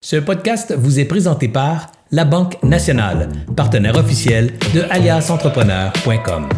Ce 0.00 0.14
podcast 0.14 0.72
vous 0.78 1.00
est 1.00 1.06
présenté 1.06 1.48
par 1.48 1.88
La 2.12 2.24
Banque 2.24 2.62
Nationale, 2.62 3.28
partenaire 3.56 3.96
officiel 3.96 4.52
de 4.72 4.82
aliasentrepreneur.com. 4.90 6.48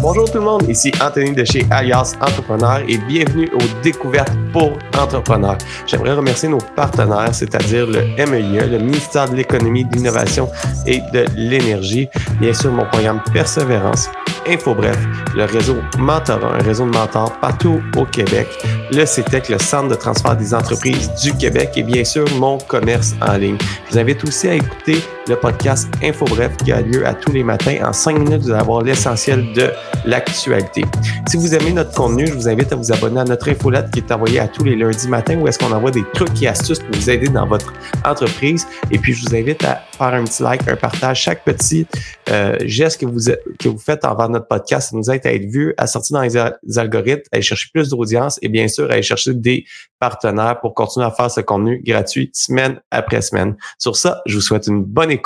Bonjour 0.00 0.30
tout 0.30 0.38
le 0.38 0.44
monde, 0.44 0.62
ici 0.68 0.92
Anthony 1.02 1.32
de 1.32 1.44
chez 1.44 1.66
Alias 1.72 2.14
Entrepreneur 2.20 2.82
et 2.88 2.98
bienvenue 2.98 3.50
aux 3.52 3.82
découvertes 3.82 4.32
pour 4.52 4.78
entrepreneurs. 4.96 5.58
J'aimerais 5.88 6.14
remercier 6.14 6.48
nos 6.48 6.60
partenaires, 6.76 7.34
c'est-à-dire 7.34 7.88
le 7.88 8.02
MEIE, 8.24 8.64
le 8.64 8.78
ministère 8.78 9.28
de 9.28 9.34
l'Économie, 9.34 9.84
de 9.84 9.96
l'Innovation 9.96 10.48
et 10.86 11.00
de 11.12 11.24
l'Énergie, 11.34 12.08
bien 12.40 12.54
sûr 12.54 12.70
mon 12.70 12.86
programme 12.86 13.20
Persévérance, 13.32 14.08
InfoBref, 14.46 14.98
le 15.34 15.44
réseau 15.44 15.76
Mentorat, 15.98 16.54
un 16.54 16.62
réseau 16.62 16.86
de 16.86 16.90
mentors 16.90 17.32
partout 17.40 17.80
au 17.96 18.04
Québec, 18.04 18.48
le 18.92 19.04
CETEC, 19.04 19.48
le 19.48 19.58
Centre 19.58 19.88
de 19.88 19.94
transfert 19.94 20.36
des 20.36 20.54
entreprises 20.54 21.10
du 21.22 21.32
Québec 21.34 21.70
et 21.76 21.82
bien 21.82 22.04
sûr 22.04 22.24
mon 22.36 22.58
commerce 22.58 23.14
en 23.20 23.36
ligne. 23.36 23.58
Je 23.86 23.92
vous 23.92 23.98
invite 23.98 24.24
aussi 24.24 24.48
à 24.48 24.54
écouter 24.54 24.96
le 25.30 25.36
podcast 25.36 25.88
InfoBref 26.02 26.56
qui 26.56 26.72
a 26.72 26.80
lieu 26.80 27.06
à 27.06 27.14
tous 27.14 27.30
les 27.30 27.44
matins. 27.44 27.78
En 27.84 27.92
cinq 27.92 28.18
minutes, 28.18 28.42
vous 28.42 28.50
allez 28.50 28.60
avoir 28.60 28.82
l'essentiel 28.82 29.52
de 29.52 29.70
l'actualité. 30.04 30.84
Si 31.28 31.36
vous 31.36 31.54
aimez 31.54 31.72
notre 31.72 31.94
contenu, 31.94 32.26
je 32.26 32.32
vous 32.32 32.48
invite 32.48 32.72
à 32.72 32.76
vous 32.76 32.92
abonner 32.92 33.20
à 33.20 33.24
notre 33.24 33.48
infolette 33.48 33.92
qui 33.92 34.00
est 34.00 34.10
envoyée 34.10 34.40
à 34.40 34.48
tous 34.48 34.64
les 34.64 34.74
lundis 34.74 35.06
matins 35.06 35.36
où 35.36 35.46
est-ce 35.46 35.58
qu'on 35.58 35.70
envoie 35.70 35.92
des 35.92 36.02
trucs 36.14 36.42
et 36.42 36.48
astuces 36.48 36.80
pour 36.80 36.96
vous 36.96 37.08
aider 37.08 37.28
dans 37.28 37.46
votre 37.46 37.72
entreprise. 38.04 38.66
Et 38.90 38.98
puis, 38.98 39.12
je 39.12 39.24
vous 39.24 39.36
invite 39.36 39.64
à 39.64 39.80
faire 39.96 40.14
un 40.14 40.24
petit 40.24 40.42
like, 40.42 40.68
un 40.68 40.74
partage. 40.74 41.20
Chaque 41.20 41.44
petit 41.44 41.86
euh, 42.28 42.56
geste 42.64 43.00
que 43.00 43.06
vous, 43.06 43.30
que 43.60 43.68
vous 43.68 43.78
faites 43.78 44.04
envers 44.04 44.28
notre 44.28 44.48
podcast, 44.48 44.90
ça 44.90 44.96
nous 44.96 45.10
aide 45.12 45.24
à 45.24 45.32
être 45.32 45.48
vu, 45.48 45.74
à 45.76 45.86
sortir 45.86 46.16
dans 46.16 46.22
les, 46.22 46.78
algorithmes, 46.78 47.22
à 47.30 47.36
aller 47.36 47.42
chercher 47.42 47.68
plus 47.72 47.90
d'audience 47.90 48.38
et 48.42 48.48
bien 48.48 48.66
sûr, 48.66 48.90
à 48.90 48.94
aller 48.94 49.02
chercher 49.02 49.32
des 49.34 49.64
partenaires 50.00 50.58
pour 50.60 50.74
continuer 50.74 51.06
à 51.06 51.10
faire 51.10 51.30
ce 51.30 51.40
contenu 51.42 51.80
gratuit 51.84 52.30
semaine 52.32 52.80
après 52.90 53.20
semaine. 53.20 53.56
Sur 53.78 53.96
ça, 53.96 54.22
je 54.26 54.34
vous 54.34 54.40
souhaite 54.40 54.66
une 54.66 54.82
bonne 54.82 55.10
écoute. 55.10 55.19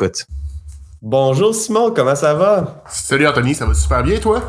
Bonjour 1.02 1.54
Simon, 1.54 1.90
comment 1.90 2.14
ça 2.14 2.34
va? 2.34 2.82
Salut 2.88 3.26
Anthony, 3.26 3.54
ça 3.54 3.66
va 3.66 3.74
super 3.74 4.02
bien 4.02 4.18
toi? 4.18 4.42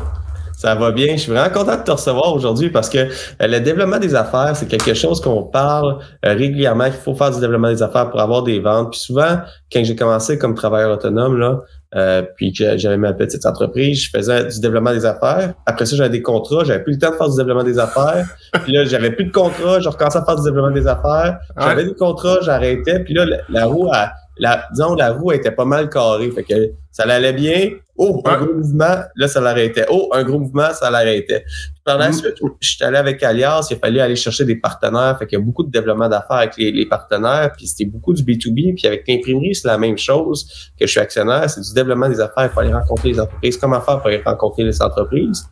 Ça 0.56 0.74
va 0.74 0.90
bien. 0.90 1.12
Je 1.12 1.18
suis 1.18 1.32
vraiment 1.32 1.52
content 1.52 1.76
de 1.76 1.82
te 1.82 1.90
recevoir 1.90 2.34
aujourd'hui 2.34 2.70
parce 2.70 2.88
que 2.88 2.98
euh, 2.98 3.08
le 3.40 3.60
développement 3.60 3.98
des 3.98 4.14
affaires, 4.14 4.56
c'est 4.56 4.66
quelque 4.66 4.94
chose 4.94 5.20
qu'on 5.20 5.42
parle 5.42 5.98
euh, 6.24 6.32
régulièrement, 6.32 6.84
qu'il 6.84 6.94
faut 6.94 7.14
faire 7.14 7.30
du 7.30 7.40
développement 7.40 7.68
des 7.68 7.82
affaires 7.82 8.08
pour 8.08 8.20
avoir 8.20 8.42
des 8.42 8.58
ventes. 8.58 8.92
Puis 8.92 9.00
souvent, 9.00 9.36
quand 9.70 9.84
j'ai 9.84 9.94
commencé 9.94 10.38
comme 10.38 10.54
travailleur 10.54 10.92
autonome, 10.92 11.38
là, 11.38 11.60
euh, 11.94 12.22
puis 12.36 12.54
que 12.54 12.78
j'avais 12.78 12.96
ma 12.96 13.12
petite 13.12 13.44
entreprise, 13.44 14.04
je 14.04 14.10
faisais 14.10 14.46
du 14.46 14.60
développement 14.60 14.92
des 14.92 15.04
affaires. 15.04 15.52
Après 15.66 15.84
ça, 15.84 15.94
j'avais 15.94 16.08
des 16.08 16.22
contrats, 16.22 16.64
j'avais 16.64 16.82
plus 16.82 16.94
le 16.94 16.98
temps 17.00 17.10
de 17.10 17.16
faire 17.16 17.28
du 17.28 17.36
développement 17.36 17.64
des 17.64 17.78
affaires. 17.78 18.26
Puis 18.64 18.72
là, 18.72 18.84
j'avais 18.86 19.10
plus 19.10 19.26
de 19.26 19.32
contrats, 19.32 19.80
je 19.80 19.88
recommençais 19.90 20.18
à 20.18 20.24
faire 20.24 20.36
du 20.36 20.42
développement 20.42 20.74
des 20.74 20.86
affaires. 20.86 21.38
J'avais 21.60 21.84
des 21.84 21.94
contrats, 21.94 22.38
j'arrêtais. 22.40 23.00
Puis 23.00 23.12
là, 23.12 23.26
la, 23.50 23.66
roue, 23.66 23.90
la, 24.38 24.66
disons, 24.72 24.94
la 24.94 25.12
roue 25.12 25.32
était 25.32 25.50
pas 25.50 25.64
mal 25.64 25.88
carrée. 25.88 26.30
Fait 26.30 26.42
que 26.42 26.72
ça 26.90 27.04
allait 27.04 27.32
bien. 27.32 27.70
Oh, 27.98 28.22
un 28.26 28.36
gros 28.36 28.54
mouvement, 28.54 28.96
là, 29.16 29.28
ça 29.28 29.40
l'arrêtait. 29.40 29.86
Oh, 29.90 30.10
un 30.12 30.22
gros 30.22 30.38
mouvement, 30.38 30.72
ça 30.74 30.90
l'arrêtait. 30.90 31.44
Par 31.82 31.96
la 31.96 32.10
mm. 32.10 32.12
suite, 32.12 32.34
je 32.60 32.68
suis 32.68 32.84
allé 32.84 32.98
avec 32.98 33.22
Alias, 33.22 33.68
il 33.70 33.78
fallait 33.78 34.00
aller 34.00 34.16
chercher 34.16 34.44
des 34.44 34.56
partenaires. 34.56 35.16
Fait 35.18 35.26
qu'il 35.26 35.38
y 35.38 35.42
a 35.42 35.44
beaucoup 35.44 35.62
de 35.62 35.70
développement 35.70 36.08
d'affaires 36.08 36.36
avec 36.36 36.56
les, 36.58 36.86
partenaires, 36.86 37.52
puis 37.56 37.66
c'était 37.66 37.86
beaucoup 37.86 38.12
du 38.12 38.22
B2B. 38.22 38.74
Puis 38.74 38.86
avec 38.86 39.08
l'imprimerie, 39.08 39.54
c'est 39.54 39.68
la 39.68 39.78
même 39.78 39.96
chose 39.96 40.70
que 40.78 40.86
je 40.86 40.90
suis 40.90 41.00
actionnaire, 41.00 41.48
c'est 41.48 41.62
du 41.62 41.72
développement 41.72 42.08
des 42.08 42.20
affaires. 42.20 42.44
Il 42.44 42.50
faut 42.50 42.60
aller 42.60 42.74
rencontrer 42.74 43.08
les 43.10 43.20
entreprises. 43.20 43.56
Comment 43.56 43.80
faire 43.80 43.98
pour 43.98 44.08
aller 44.08 44.22
rencontrer 44.24 44.64
les 44.64 44.82
entreprises? 44.82 45.48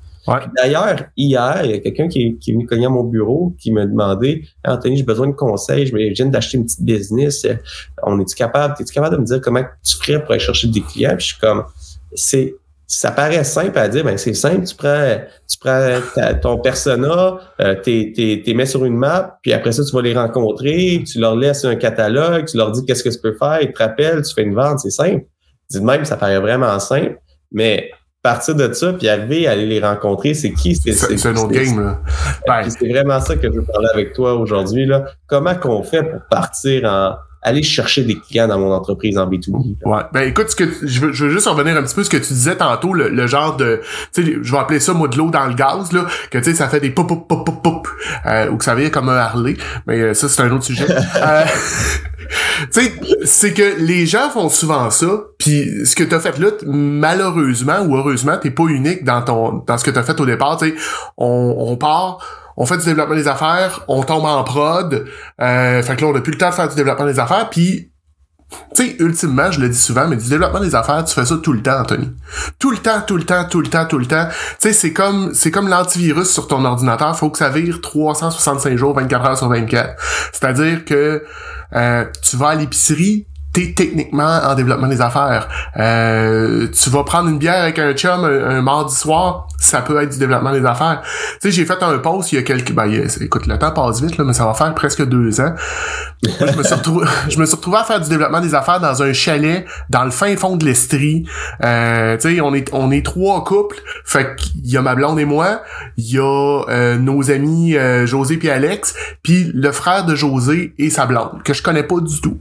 D'ailleurs, 0.56 0.96
hier, 1.16 1.60
il 1.64 1.70
y 1.70 1.74
a 1.74 1.78
quelqu'un 1.78 2.08
qui, 2.08 2.38
est 2.46 2.52
venu 2.52 2.66
cogner 2.66 2.86
à 2.86 2.90
mon 2.90 3.04
bureau 3.04 3.54
qui 3.58 3.72
m'a 3.72 3.84
demandé 3.84 4.44
Anthony, 4.64 4.96
j'ai 4.96 5.02
besoin 5.02 5.26
de 5.26 5.32
conseils, 5.32 5.86
je 5.86 5.94
viens 5.94 6.26
d'acheter 6.26 6.56
une 6.56 6.64
petite 6.64 6.82
business. 6.82 7.46
On 8.02 8.18
est-tu 8.20 8.34
capable, 8.34 8.74
es-tu 8.80 8.92
capable 8.92 9.16
de 9.16 9.20
me 9.20 9.26
dire 9.26 9.40
comment 9.40 9.62
tu 9.82 9.96
ferais 9.96 10.22
pour 10.22 10.32
aller 10.32 10.40
chercher 10.40 10.68
des 10.68 10.80
clients? 10.80 11.16
Puis 11.16 11.26
je 11.26 11.32
suis 11.32 11.40
comme 11.40 11.64
c'est 12.14 12.54
ça 12.86 13.10
paraît 13.10 13.44
simple 13.44 13.78
à 13.78 13.88
dire, 13.88 14.04
ben 14.04 14.16
c'est 14.18 14.34
simple, 14.34 14.66
tu 14.66 14.76
prends, 14.76 15.16
tu 15.48 15.58
prends 15.58 16.00
ton 16.40 16.58
persona, 16.58 17.38
euh, 17.60 17.74
tu 17.82 18.54
mets 18.54 18.66
sur 18.66 18.84
une 18.84 18.96
map, 18.96 19.38
puis 19.42 19.52
après 19.52 19.72
ça, 19.72 19.82
tu 19.84 19.92
vas 19.92 20.02
les 20.02 20.14
rencontrer, 20.14 21.02
tu 21.06 21.18
leur 21.18 21.34
laisses 21.34 21.64
un 21.64 21.76
catalogue, 21.76 22.46
tu 22.46 22.56
leur 22.56 22.72
dis 22.72 22.84
qu'est-ce 22.84 23.02
que 23.02 23.08
tu 23.08 23.18
peux 23.18 23.34
faire, 23.34 23.60
ils 23.62 23.72
te 23.72 23.82
rappellent, 23.82 24.22
tu 24.22 24.34
fais 24.34 24.42
une 24.42 24.54
vente, 24.54 24.80
c'est 24.80 24.90
simple. 24.90 25.24
Dis 25.70 25.80
même, 25.80 26.04
ça 26.04 26.16
paraît 26.16 26.38
vraiment 26.38 26.78
simple, 26.78 27.18
mais 27.50 27.90
partir 28.24 28.54
de 28.54 28.72
ça, 28.72 28.94
puis 28.94 29.06
arriver 29.06 29.46
à 29.46 29.52
aller 29.52 29.66
les 29.66 29.80
rencontrer, 29.80 30.32
c'est 30.34 30.52
qui? 30.52 30.74
C'est 30.74 31.26
un 31.26 31.36
autre 31.36 31.50
game, 31.50 31.78
là. 31.78 32.00
Ben. 32.48 32.68
C'est 32.68 32.88
vraiment 32.88 33.20
ça 33.20 33.36
que 33.36 33.46
je 33.46 33.52
veux 33.52 33.62
parler 33.62 33.88
avec 33.92 34.14
toi 34.14 34.34
aujourd'hui, 34.34 34.86
là. 34.86 35.04
Comment 35.26 35.54
qu'on 35.54 35.82
fait 35.82 36.02
pour 36.02 36.22
partir 36.30 36.84
en, 36.86 37.16
aller 37.44 37.62
chercher 37.62 38.02
des 38.02 38.18
clients 38.18 38.48
dans 38.48 38.58
mon 38.58 38.72
entreprise 38.72 39.18
en 39.18 39.30
B2B. 39.30 39.76
Ouais. 39.84 40.02
Ben 40.12 40.22
écoute, 40.22 40.48
ce 40.48 40.56
que 40.56 40.64
je, 40.82 41.00
veux, 41.00 41.12
je 41.12 41.26
veux 41.26 41.30
juste 41.30 41.46
revenir 41.46 41.76
un 41.76 41.82
petit 41.82 41.94
peu 41.94 42.00
à 42.00 42.04
ce 42.04 42.10
que 42.10 42.16
tu 42.16 42.32
disais 42.32 42.56
tantôt, 42.56 42.94
le, 42.94 43.26
genre 43.26 43.56
de, 43.56 43.82
tu 44.14 44.24
sais, 44.24 44.38
je 44.40 44.50
vais 44.50 44.58
appeler 44.58 44.80
ça 44.80 44.94
moi 44.94 45.08
de 45.08 45.18
l'eau 45.18 45.30
dans 45.30 45.44
le 45.46 45.54
gaz 45.54 45.92
là, 45.92 46.06
que 46.30 46.38
tu 46.38 46.44
sais 46.44 46.54
ça 46.54 46.68
fait 46.68 46.80
des 46.80 46.90
pop 46.90 47.06
pop 47.06 47.28
pop 47.28 47.44
pop 47.44 47.62
pop, 47.62 47.88
euh, 48.24 48.48
ou 48.50 48.56
que 48.56 48.64
ça 48.64 48.74
vient 48.74 48.88
comme 48.88 49.10
un 49.10 49.16
Harley, 49.16 49.56
mais 49.86 50.00
euh, 50.00 50.14
ça 50.14 50.30
c'est 50.30 50.40
un 50.40 50.50
autre 50.52 50.64
sujet. 50.64 50.86
euh, 51.16 51.44
tu 52.72 52.80
sais, 52.80 52.92
c'est 53.24 53.52
que 53.52 53.76
les 53.78 54.06
gens 54.06 54.30
font 54.30 54.48
souvent 54.48 54.90
ça, 54.90 55.06
puis 55.38 55.86
ce 55.86 55.96
que 55.96 56.04
t'as 56.04 56.20
fait 56.20 56.38
là, 56.38 56.50
malheureusement 56.66 57.80
ou 57.80 57.96
heureusement, 57.96 58.36
t'es 58.40 58.50
pas 58.50 58.64
unique 58.64 59.04
dans 59.04 59.22
ton 59.22 59.64
dans 59.66 59.78
ce 59.78 59.84
que 59.84 59.90
t'as 59.90 60.02
fait 60.02 60.18
au 60.20 60.26
départ. 60.26 60.56
Tu 60.58 60.70
sais, 60.70 60.74
on, 61.16 61.54
on 61.58 61.76
part 61.76 62.18
on 62.56 62.66
fait 62.66 62.76
du 62.76 62.84
développement 62.84 63.16
des 63.16 63.28
affaires, 63.28 63.80
on 63.88 64.02
tombe 64.02 64.24
en 64.24 64.42
prod, 64.44 65.06
euh, 65.40 65.82
fait 65.82 65.96
que 65.96 66.02
là, 66.02 66.08
on 66.08 66.12
n'a 66.12 66.20
plus 66.20 66.32
le 66.32 66.38
temps 66.38 66.50
de 66.50 66.54
faire 66.54 66.68
du 66.68 66.76
développement 66.76 67.06
des 67.06 67.18
affaires, 67.18 67.50
puis 67.50 67.90
tu 68.74 68.84
sais, 68.84 68.96
ultimement, 69.00 69.50
je 69.50 69.60
le 69.60 69.68
dis 69.68 69.78
souvent, 69.78 70.06
mais 70.06 70.16
du 70.16 70.28
développement 70.28 70.60
des 70.60 70.74
affaires, 70.74 71.04
tu 71.04 71.14
fais 71.14 71.24
ça 71.24 71.36
tout 71.42 71.52
le 71.52 71.62
temps, 71.62 71.80
Anthony. 71.80 72.10
Tout 72.58 72.70
le 72.70 72.78
temps, 72.78 73.00
tout 73.04 73.16
le 73.16 73.24
temps, 73.24 73.44
tout 73.48 73.60
le 73.60 73.68
temps, 73.68 73.86
tout 73.86 73.98
le 73.98 74.06
temps. 74.06 74.28
Tu 74.28 74.68
sais, 74.68 74.72
c'est 74.72 74.92
comme, 74.92 75.34
c'est 75.34 75.50
comme 75.50 75.68
l'antivirus 75.68 76.30
sur 76.30 76.46
ton 76.46 76.64
ordinateur. 76.64 77.16
Faut 77.16 77.30
que 77.30 77.38
ça 77.38 77.48
vire 77.48 77.80
365 77.80 78.76
jours, 78.76 78.94
24 78.94 79.24
heures 79.24 79.38
sur 79.38 79.48
24. 79.48 79.94
C'est-à-dire 80.32 80.84
que 80.84 81.24
euh, 81.74 82.04
tu 82.22 82.36
vas 82.36 82.48
à 82.48 82.54
l'épicerie, 82.54 83.26
t'es 83.52 83.72
techniquement 83.74 84.40
en 84.44 84.54
développement 84.54 84.88
des 84.88 85.00
affaires. 85.00 85.48
Euh, 85.76 86.68
tu 86.68 86.90
vas 86.90 87.04
prendre 87.04 87.28
une 87.28 87.38
bière 87.38 87.62
avec 87.62 87.78
un 87.78 87.92
chum 87.94 88.24
un, 88.24 88.60
mardi 88.60 88.94
soir, 88.94 89.48
ça 89.64 89.82
peut 89.82 90.00
être 90.02 90.10
du 90.10 90.18
développement 90.18 90.52
des 90.52 90.64
affaires. 90.64 91.02
Tu 91.40 91.50
j'ai 91.50 91.64
fait 91.64 91.82
un 91.82 91.98
post 91.98 92.32
il 92.32 92.36
y 92.36 92.38
a 92.38 92.42
quelques... 92.42 92.72
Ben, 92.72 92.90
écoute, 93.20 93.46
le 93.46 93.58
temps 93.58 93.70
passe 93.72 94.02
vite, 94.02 94.16
là, 94.18 94.24
mais 94.24 94.32
ça 94.32 94.46
va 94.46 94.54
faire 94.54 94.74
presque 94.74 95.04
deux 95.04 95.40
ans. 95.40 95.54
je, 96.24 97.38
me 97.38 97.44
suis 97.46 97.54
retrouvé, 97.54 97.78
à 97.78 97.84
faire 97.84 98.00
du 98.00 98.08
développement 98.08 98.40
des 98.40 98.54
affaires 98.54 98.80
dans 98.80 99.02
un 99.02 99.12
chalet, 99.12 99.66
dans 99.90 100.04
le 100.04 100.10
fin 100.10 100.36
fond 100.36 100.56
de 100.56 100.64
l'Estrie. 100.64 101.26
Euh, 101.62 102.16
tu 102.16 102.34
sais, 102.34 102.40
on 102.40 102.54
est, 102.54 102.68
on 102.72 102.90
est 102.90 103.04
trois 103.04 103.44
couples. 103.44 103.76
Fait 104.04 104.36
qu'il 104.36 104.66
y 104.66 104.76
a 104.76 104.82
ma 104.82 104.94
blonde 104.94 105.18
et 105.18 105.24
moi, 105.24 105.62
il 105.96 106.10
y 106.10 106.18
a 106.18 106.62
euh, 106.68 106.96
nos 106.96 107.30
amis 107.30 107.76
euh, 107.76 108.06
José 108.06 108.36
puis 108.36 108.50
Alex, 108.50 108.94
puis 109.22 109.50
le 109.54 109.72
frère 109.72 110.06
de 110.06 110.14
José 110.14 110.74
et 110.78 110.90
sa 110.90 111.06
blonde, 111.06 111.42
que 111.44 111.52
je 111.52 111.62
connais 111.62 111.82
pas 111.82 112.00
du 112.00 112.20
tout. 112.20 112.38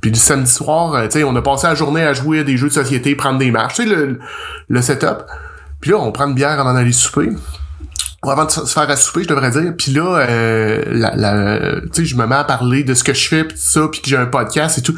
Puis 0.00 0.10
du 0.10 0.18
samedi 0.18 0.50
soir, 0.50 0.94
euh, 0.94 1.08
tu 1.08 1.22
on 1.24 1.34
a 1.36 1.42
passé 1.42 1.66
la 1.66 1.74
journée 1.74 2.02
à 2.02 2.12
jouer 2.12 2.40
à 2.40 2.44
des 2.44 2.56
jeux 2.56 2.68
de 2.68 2.72
société, 2.72 3.14
prendre 3.14 3.38
des 3.38 3.50
marches, 3.50 3.74
tu 3.74 3.82
sais, 3.82 3.88
le, 3.88 4.18
le 4.68 4.82
setup. 4.82 5.24
Puis 5.80 5.90
là, 5.90 5.98
on 5.98 6.12
prend 6.12 6.26
une 6.26 6.34
bière 6.34 6.58
avant 6.58 6.74
d'aller 6.74 6.92
souper. 6.92 7.30
Ou 8.24 8.30
avant 8.30 8.44
de 8.44 8.50
se 8.50 8.64
faire 8.66 8.90
à 8.90 8.96
souper, 8.96 9.22
je 9.22 9.28
devrais 9.28 9.50
dire. 9.50 9.74
Puis 9.76 9.92
là, 9.92 10.18
euh, 10.18 10.82
la, 10.88 11.14
la 11.14 11.80
tu 11.80 11.88
sais, 11.92 12.04
je 12.04 12.16
me 12.16 12.26
mets 12.26 12.34
à 12.34 12.44
parler 12.44 12.82
de 12.82 12.94
ce 12.94 13.04
que 13.04 13.14
je 13.14 13.28
fais, 13.28 13.44
pis 13.44 13.54
ça, 13.56 13.88
puis 13.90 14.00
que 14.00 14.08
j'ai 14.08 14.16
un 14.16 14.26
podcast 14.26 14.78
et 14.78 14.82
tout. 14.82 14.96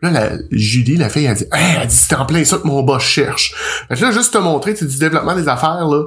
Là, 0.00 0.10
la, 0.10 0.30
Julie, 0.50 0.96
la 0.96 1.08
fille, 1.08 1.26
elle 1.26 1.36
dit, 1.36 1.46
hey, 1.52 1.76
elle 1.80 1.86
dit, 1.86 1.94
c'est 1.94 2.14
en 2.14 2.24
plein 2.24 2.44
ça 2.44 2.58
que 2.58 2.66
mon 2.66 2.82
boss 2.82 3.02
cherche. 3.02 3.54
Fait 3.88 3.96
que 3.96 4.00
là, 4.00 4.10
juste 4.10 4.32
te 4.32 4.38
montrer, 4.38 4.74
c'est 4.74 4.86
du 4.86 4.98
développement 4.98 5.34
des 5.34 5.48
affaires, 5.48 5.86
là 5.86 6.04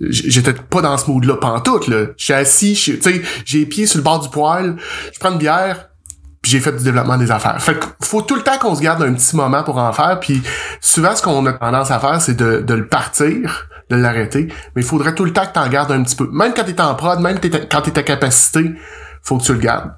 j'étais 0.00 0.54
pas 0.54 0.80
dans 0.80 0.96
ce 0.96 1.10
mood-là 1.10 1.36
pantoute, 1.36 1.88
là. 1.88 2.06
J'étais 2.16 2.34
assis, 2.34 2.74
tu 2.74 3.00
sais, 3.00 3.22
j'ai 3.44 3.58
les 3.60 3.66
pieds 3.66 3.86
sur 3.86 3.98
le 3.98 4.04
bord 4.04 4.20
du 4.20 4.28
poêle, 4.28 4.76
je 5.12 5.18
prends 5.18 5.32
une 5.32 5.38
bière, 5.38 5.89
puis 6.42 6.52
j'ai 6.52 6.60
fait 6.60 6.72
du 6.72 6.84
développement 6.84 7.18
des 7.18 7.30
affaires. 7.30 7.60
Fait 7.60 7.76
faut 8.02 8.22
tout 8.22 8.34
le 8.34 8.42
temps 8.42 8.58
qu'on 8.58 8.74
se 8.74 8.80
garde 8.80 9.02
un 9.02 9.12
petit 9.12 9.36
moment 9.36 9.62
pour 9.62 9.78
en 9.78 9.92
faire, 9.92 10.18
puis 10.20 10.42
souvent 10.80 11.14
ce 11.14 11.22
qu'on 11.22 11.44
a 11.46 11.52
tendance 11.52 11.90
à 11.90 11.98
faire, 11.98 12.20
c'est 12.20 12.36
de, 12.36 12.60
de 12.60 12.74
le 12.74 12.86
partir, 12.86 13.68
de 13.90 13.96
l'arrêter, 13.96 14.48
mais 14.74 14.82
il 14.82 14.84
faudrait 14.84 15.14
tout 15.14 15.24
le 15.24 15.32
temps 15.32 15.46
que 15.46 15.52
tu 15.52 15.58
en 15.58 15.68
gardes 15.68 15.92
un 15.92 16.02
petit 16.02 16.16
peu. 16.16 16.28
Même 16.32 16.52
quand 16.54 16.64
t'es 16.64 16.80
en 16.80 16.94
prod, 16.94 17.20
même 17.20 17.38
quand 17.70 17.82
t'es 17.82 17.98
à 17.98 18.02
capacité, 18.02 18.72
faut 19.22 19.38
que 19.38 19.42
tu 19.42 19.52
le 19.52 19.58
gardes. 19.58 19.90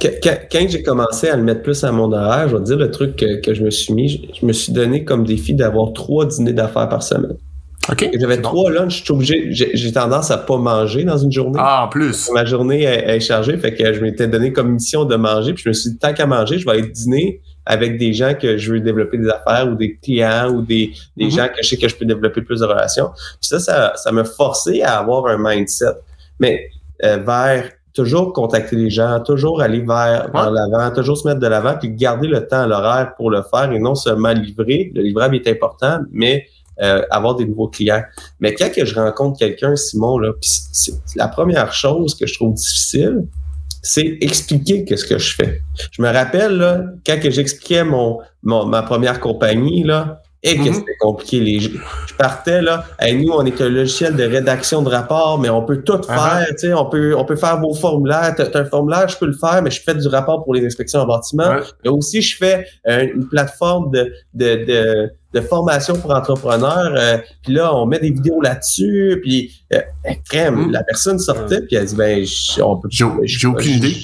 Quand, 0.00 0.66
j'ai 0.68 0.82
commencé 0.82 1.28
à 1.28 1.36
le 1.36 1.42
mettre 1.42 1.62
plus 1.62 1.84
à 1.84 1.92
mon 1.92 2.12
horaire, 2.12 2.48
je 2.48 2.56
vais 2.56 2.62
te 2.62 2.66
dire 2.66 2.76
le 2.76 2.90
truc 2.90 3.16
que, 3.16 3.40
que 3.40 3.54
je 3.54 3.62
me 3.62 3.70
suis 3.70 3.94
mis, 3.94 4.28
je 4.38 4.44
me 4.44 4.52
suis 4.52 4.72
donné 4.72 5.04
comme 5.04 5.24
défi 5.24 5.54
d'avoir 5.54 5.92
trois 5.92 6.26
dîners 6.26 6.52
d'affaires 6.52 6.88
par 6.88 7.02
semaine. 7.02 7.36
J'avais 8.18 8.40
trois 8.40 8.70
lunchs, 8.70 9.10
obligé, 9.10 9.48
j'ai 9.50 9.92
tendance 9.92 10.30
à 10.30 10.38
pas 10.38 10.58
manger 10.58 11.04
dans 11.04 11.16
une 11.16 11.32
journée. 11.32 11.58
Ah, 11.60 11.84
en 11.86 11.88
plus. 11.88 12.30
Ma 12.32 12.44
journée 12.44 12.82
est, 12.82 13.20
chargée, 13.20 13.56
fait 13.56 13.74
que 13.74 13.92
je 13.92 14.00
m'étais 14.00 14.28
donné 14.28 14.52
comme 14.52 14.72
mission 14.72 15.04
de 15.04 15.16
manger, 15.16 15.54
puis 15.54 15.64
je 15.64 15.68
me 15.70 15.72
suis 15.72 15.90
dit, 15.90 15.98
tant 15.98 16.12
qu'à 16.12 16.26
manger, 16.26 16.58
je 16.58 16.66
vais 16.66 16.72
aller 16.72 16.88
dîner 16.88 17.40
avec 17.66 17.98
des 17.98 18.12
gens 18.12 18.34
que 18.34 18.58
je 18.58 18.72
veux 18.72 18.80
développer 18.80 19.18
des 19.18 19.28
affaires 19.28 19.68
ou 19.68 19.74
des 19.74 19.96
clients 19.96 20.50
ou 20.50 20.62
des, 20.62 20.92
des 21.16 21.26
mm-hmm. 21.26 21.36
gens 21.36 21.48
que 21.48 21.62
je 21.62 21.68
sais 21.68 21.76
que 21.76 21.88
je 21.88 21.96
peux 21.96 22.04
développer 22.04 22.42
plus 22.42 22.60
de 22.60 22.64
relations. 22.64 23.10
Puis 23.40 23.48
ça, 23.48 23.60
ça, 23.60 23.92
ça 23.96 24.12
m'a 24.12 24.24
forcé 24.24 24.82
à 24.82 24.98
avoir 24.98 25.26
un 25.26 25.38
mindset. 25.38 25.92
Mais 26.38 26.68
euh, 27.04 27.18
vers 27.18 27.64
toujours 27.94 28.32
contacter 28.32 28.76
les 28.76 28.90
gens, 28.90 29.20
toujours 29.20 29.60
aller 29.60 29.80
vers, 29.80 30.30
vers 30.32 30.50
l'avant, 30.50 30.94
toujours 30.94 31.16
se 31.16 31.26
mettre 31.26 31.40
de 31.40 31.46
l'avant, 31.46 31.76
puis 31.78 31.90
garder 31.90 32.28
le 32.28 32.46
temps 32.46 32.62
à 32.62 32.66
l'horaire 32.66 33.14
pour 33.16 33.30
le 33.30 33.42
faire 33.42 33.72
et 33.72 33.78
non 33.78 33.94
seulement 33.94 34.32
livrer. 34.32 34.90
Le 34.94 35.02
livrable 35.02 35.36
est 35.36 35.48
important, 35.48 35.98
mais 36.12 36.46
euh, 36.82 37.02
avoir 37.10 37.36
des 37.36 37.44
nouveaux 37.44 37.68
clients. 37.68 38.02
Mais 38.40 38.54
quand 38.54 38.72
que 38.72 38.84
je 38.84 38.94
rencontre 38.94 39.38
quelqu'un, 39.38 39.76
Simon, 39.76 40.18
là, 40.18 40.32
c'est 40.40 40.92
la 41.16 41.28
première 41.28 41.72
chose 41.72 42.14
que 42.14 42.26
je 42.26 42.34
trouve 42.34 42.54
difficile, 42.54 43.26
c'est 43.82 44.18
expliquer 44.20 44.84
qu'est-ce 44.84 45.06
que 45.06 45.18
je 45.18 45.34
fais. 45.34 45.62
Je 45.90 46.02
me 46.02 46.08
rappelle 46.08 46.56
là, 46.56 46.82
quand 47.06 47.18
que 47.20 47.30
j'expliquais 47.30 47.84
mon, 47.84 48.18
mon, 48.42 48.66
ma 48.66 48.82
première 48.82 49.20
compagnie 49.20 49.84
là, 49.84 50.22
et 50.42 50.56
que 50.56 50.68
mhm. 50.68 50.74
c'était 50.74 50.96
compliqué. 50.98 51.40
Les... 51.40 51.60
Je 51.60 52.14
partais 52.16 52.62
là, 52.62 52.84
nous, 53.12 53.30
on 53.30 53.44
est 53.44 53.60
un 53.60 53.68
logiciel 53.68 54.16
de 54.16 54.24
rédaction 54.24 54.82
de 54.82 54.88
rapport, 54.88 55.38
mais 55.38 55.50
on 55.50 55.62
peut 55.62 55.82
tout 55.82 56.00
ah 56.08 56.14
faire. 56.14 56.46
Tu 56.50 56.68
sais, 56.68 56.74
on 56.74 56.86
peut, 56.86 57.14
on 57.14 57.24
peut 57.24 57.36
faire 57.36 57.60
vos 57.60 57.74
formulaires. 57.74 58.34
Tu 58.34 58.42
un 58.56 58.64
formulaire, 58.64 59.08
je 59.08 59.18
peux 59.18 59.26
le 59.26 59.36
faire, 59.36 59.62
mais 59.62 59.70
je 59.70 59.82
fais 59.82 59.94
du 59.94 60.08
rapport 60.08 60.42
pour 60.44 60.54
les 60.54 60.64
inspections 60.64 61.00
en 61.00 61.06
bâtiment. 61.06 61.56
Et 61.84 61.88
aussi, 61.88 62.22
je 62.22 62.36
fais 62.36 62.66
euh, 62.88 63.06
une 63.14 63.28
plateforme 63.28 63.90
de, 63.90 64.12
de, 64.32 64.64
de 64.64 65.10
de 65.32 65.40
formation 65.40 65.96
pour 65.96 66.10
entrepreneurs. 66.12 66.92
Euh, 66.96 67.18
puis 67.42 67.54
là, 67.54 67.74
on 67.74 67.86
met 67.86 67.98
des 67.98 68.10
vidéos 68.10 68.40
là-dessus. 68.40 69.20
Puis 69.22 69.52
euh, 69.72 69.80
crème, 70.28 70.66
hmm. 70.66 70.72
la 70.72 70.82
personne 70.82 71.18
sortait 71.18 71.62
puis 71.62 71.76
elle 71.76 71.86
dit 71.86 71.94
ben 71.94 72.24
on 72.62 72.76
peut. 72.76 72.88
J'ai 72.90 73.46
aucune 73.46 73.72
idée. 73.72 73.96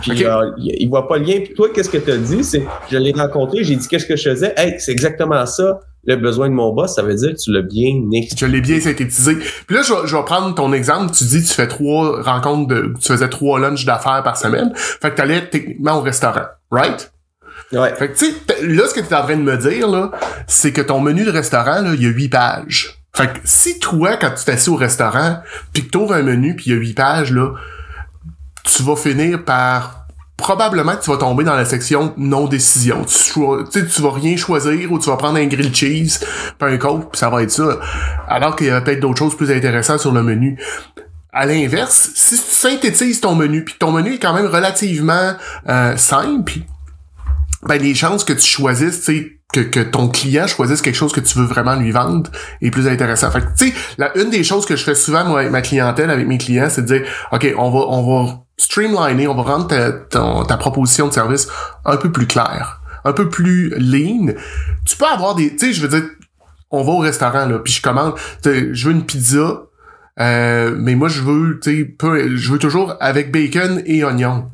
Puis 0.00 0.24
euh, 0.24 0.50
il 0.58 0.88
voit 0.88 1.06
pas 1.06 1.18
le 1.18 1.24
lien. 1.24 1.40
Puis 1.44 1.54
toi, 1.54 1.68
qu'est-ce 1.74 1.90
que 1.90 1.98
tu 1.98 2.10
as 2.10 2.16
dit? 2.16 2.44
C'est 2.44 2.64
je 2.90 2.96
l'ai 2.96 3.12
rencontré, 3.12 3.64
j'ai 3.64 3.76
dit 3.76 3.86
qu'est-ce 3.88 4.06
que 4.06 4.16
je 4.16 4.30
faisais? 4.30 4.54
Hey, 4.56 4.74
c'est 4.78 4.92
exactement 4.92 5.44
ça. 5.46 5.80
Le 6.06 6.16
besoin 6.16 6.50
de 6.50 6.54
mon 6.54 6.74
boss, 6.74 6.96
ça 6.96 7.02
veut 7.02 7.14
dire 7.14 7.30
que 7.30 7.40
tu 7.40 7.50
l'as 7.50 7.62
bien 7.62 7.94
expliqué. 8.12 8.36
Je 8.36 8.46
l'ai 8.46 8.60
bien 8.60 8.78
synthétisé. 8.78 9.36
Puis 9.66 9.74
là, 9.74 9.80
je, 9.82 10.06
je, 10.06 10.14
vais 10.14 10.22
prendre 10.24 10.54
ton 10.54 10.74
exemple. 10.74 11.14
Tu 11.14 11.24
dis 11.24 11.42
tu 11.42 11.54
fais 11.54 11.66
trois 11.66 12.20
rencontres, 12.20 12.68
de, 12.68 12.92
tu 13.00 13.08
faisais 13.10 13.28
trois 13.30 13.58
lunchs 13.58 13.86
d'affaires 13.86 14.22
par 14.22 14.36
semaine. 14.36 14.70
Fait 14.74 15.10
que 15.10 15.16
tu 15.16 15.22
allais 15.22 15.48
techniquement 15.48 15.96
au 15.96 16.02
restaurant, 16.02 16.44
right? 16.70 17.10
Ouais. 17.72 17.94
Fait 17.94 18.08
que, 18.08 18.18
tu 18.18 18.26
sais, 18.26 18.34
là, 18.62 18.86
ce 18.86 18.94
que 18.94 19.00
tu 19.00 19.06
es 19.06 19.14
en 19.14 19.22
train 19.22 19.36
de 19.36 19.42
me 19.42 19.56
dire, 19.56 19.88
là, 19.88 20.10
c'est 20.46 20.72
que 20.72 20.80
ton 20.80 21.00
menu 21.00 21.24
de 21.24 21.30
restaurant, 21.30 21.80
là, 21.80 21.94
il 21.94 22.02
y 22.02 22.06
a 22.06 22.10
huit 22.10 22.28
pages. 22.28 22.98
Fait 23.14 23.28
que 23.28 23.38
si 23.44 23.78
toi, 23.78 24.16
quand 24.16 24.30
tu 24.30 24.44
t'assis 24.44 24.70
au 24.70 24.76
restaurant, 24.76 25.38
puis 25.72 25.84
que 25.86 25.90
tu 25.90 25.98
ouvres 25.98 26.14
un 26.14 26.22
menu, 26.22 26.56
puis 26.56 26.66
il 26.66 26.72
y 26.72 26.76
a 26.76 26.78
huit 26.78 26.94
pages, 26.94 27.30
là, 27.32 27.52
tu 28.64 28.82
vas 28.82 28.96
finir 28.96 29.44
par 29.44 30.04
probablement 30.36 30.96
que 30.96 31.02
tu 31.02 31.10
vas 31.10 31.16
tomber 31.16 31.44
dans 31.44 31.54
la 31.54 31.64
section 31.64 32.12
non-décision. 32.16 33.04
Tu, 33.04 33.86
tu 33.86 34.02
vas 34.02 34.10
rien 34.10 34.36
choisir 34.36 34.90
ou 34.90 34.98
tu 34.98 35.08
vas 35.08 35.16
prendre 35.16 35.38
un 35.38 35.46
grilled 35.46 35.74
cheese, 35.74 36.18
puis 36.58 36.74
un 36.74 36.76
coke, 36.76 37.12
puis 37.12 37.18
ça 37.18 37.30
va 37.30 37.42
être 37.42 37.52
ça. 37.52 37.78
Alors 38.28 38.56
qu'il 38.56 38.66
y 38.66 38.70
a 38.70 38.80
peut-être 38.80 39.00
d'autres 39.00 39.18
choses 39.18 39.36
plus 39.36 39.52
intéressantes 39.52 40.00
sur 40.00 40.12
le 40.12 40.22
menu. 40.22 40.58
À 41.32 41.46
l'inverse, 41.46 42.10
si 42.14 42.36
tu 42.36 42.42
synthétises 42.42 43.20
ton 43.20 43.34
menu, 43.34 43.64
puis 43.64 43.74
ton 43.78 43.92
menu 43.92 44.14
est 44.14 44.18
quand 44.18 44.34
même 44.34 44.46
relativement 44.46 45.34
euh, 45.68 45.96
simple, 45.96 46.52
ben 47.66 47.80
les 47.80 47.94
chances 47.94 48.24
que 48.24 48.32
tu 48.32 48.46
choisisses, 48.46 49.04
tu 49.04 49.40
que, 49.52 49.60
que 49.60 49.80
ton 49.80 50.08
client 50.08 50.46
choisisse 50.46 50.82
quelque 50.82 50.96
chose 50.96 51.12
que 51.12 51.20
tu 51.20 51.38
veux 51.38 51.44
vraiment 51.44 51.76
lui 51.76 51.92
vendre 51.92 52.30
est 52.60 52.70
plus 52.70 52.88
intéressant. 52.88 53.30
Fait 53.30 53.44
tu 53.56 53.72
sais, 53.72 53.74
une 54.16 54.30
des 54.30 54.42
choses 54.42 54.66
que 54.66 54.74
je 54.74 54.82
fais 54.82 54.96
souvent 54.96 55.24
moi 55.24 55.40
avec 55.40 55.52
ma 55.52 55.62
clientèle, 55.62 56.10
avec 56.10 56.26
mes 56.26 56.38
clients, 56.38 56.68
c'est 56.68 56.82
de 56.82 56.98
dire, 56.98 57.06
ok, 57.30 57.54
on 57.56 57.70
va 57.70 57.80
on 57.88 58.24
va 58.24 58.44
streamliner, 58.56 59.28
on 59.28 59.34
va 59.34 59.42
rendre 59.42 59.68
ta, 59.68 59.92
ta 60.44 60.56
proposition 60.56 61.08
de 61.08 61.12
service 61.12 61.48
un 61.84 61.96
peu 61.96 62.10
plus 62.10 62.26
claire, 62.26 62.80
un 63.04 63.12
peu 63.12 63.28
plus 63.28 63.70
lean. 63.78 64.32
Tu 64.84 64.96
peux 64.96 65.06
avoir 65.06 65.34
des, 65.34 65.50
tu 65.54 65.66
sais, 65.66 65.72
je 65.72 65.86
veux 65.86 66.00
dire, 66.00 66.08
on 66.70 66.82
va 66.82 66.92
au 66.92 66.98
restaurant 66.98 67.46
là, 67.46 67.58
puis 67.58 67.72
je 67.72 67.82
commande, 67.82 68.14
je 68.44 68.88
veux 68.88 68.92
une 68.92 69.06
pizza, 69.06 69.62
euh, 70.20 70.74
mais 70.76 70.96
moi 70.96 71.08
je 71.08 71.22
veux, 71.22 71.60
tu 71.60 71.94
sais, 72.00 72.36
je 72.36 72.52
veux 72.52 72.58
toujours 72.58 72.94
avec 73.00 73.30
bacon 73.30 73.82
et 73.86 74.02
oignon. 74.02 74.50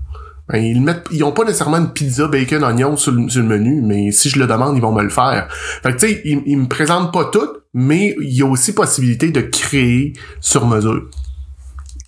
Ben, 0.50 0.62
ils 0.64 0.80
mettent, 0.80 1.06
ils 1.12 1.22
ont 1.22 1.32
pas 1.32 1.44
nécessairement 1.44 1.78
une 1.78 1.92
pizza 1.92 2.26
bacon 2.26 2.64
oignon 2.64 2.96
sur 2.96 3.12
le, 3.12 3.42
menu, 3.42 3.82
mais 3.82 4.10
si 4.10 4.30
je 4.30 4.38
le 4.38 4.46
demande, 4.46 4.76
ils 4.76 4.82
vont 4.82 4.92
me 4.92 5.02
le 5.02 5.10
faire. 5.10 5.48
Fait 5.82 5.92
que 5.92 5.98
tu 5.98 6.08
sais, 6.08 6.22
ils, 6.24 6.42
ils 6.46 6.58
me 6.58 6.66
présentent 6.66 7.12
pas 7.12 7.26
tout, 7.26 7.48
mais 7.72 8.16
il 8.20 8.32
y 8.32 8.42
a 8.42 8.46
aussi 8.46 8.74
possibilité 8.74 9.30
de 9.30 9.42
créer 9.42 10.12
sur 10.40 10.66
mesure. 10.66 11.08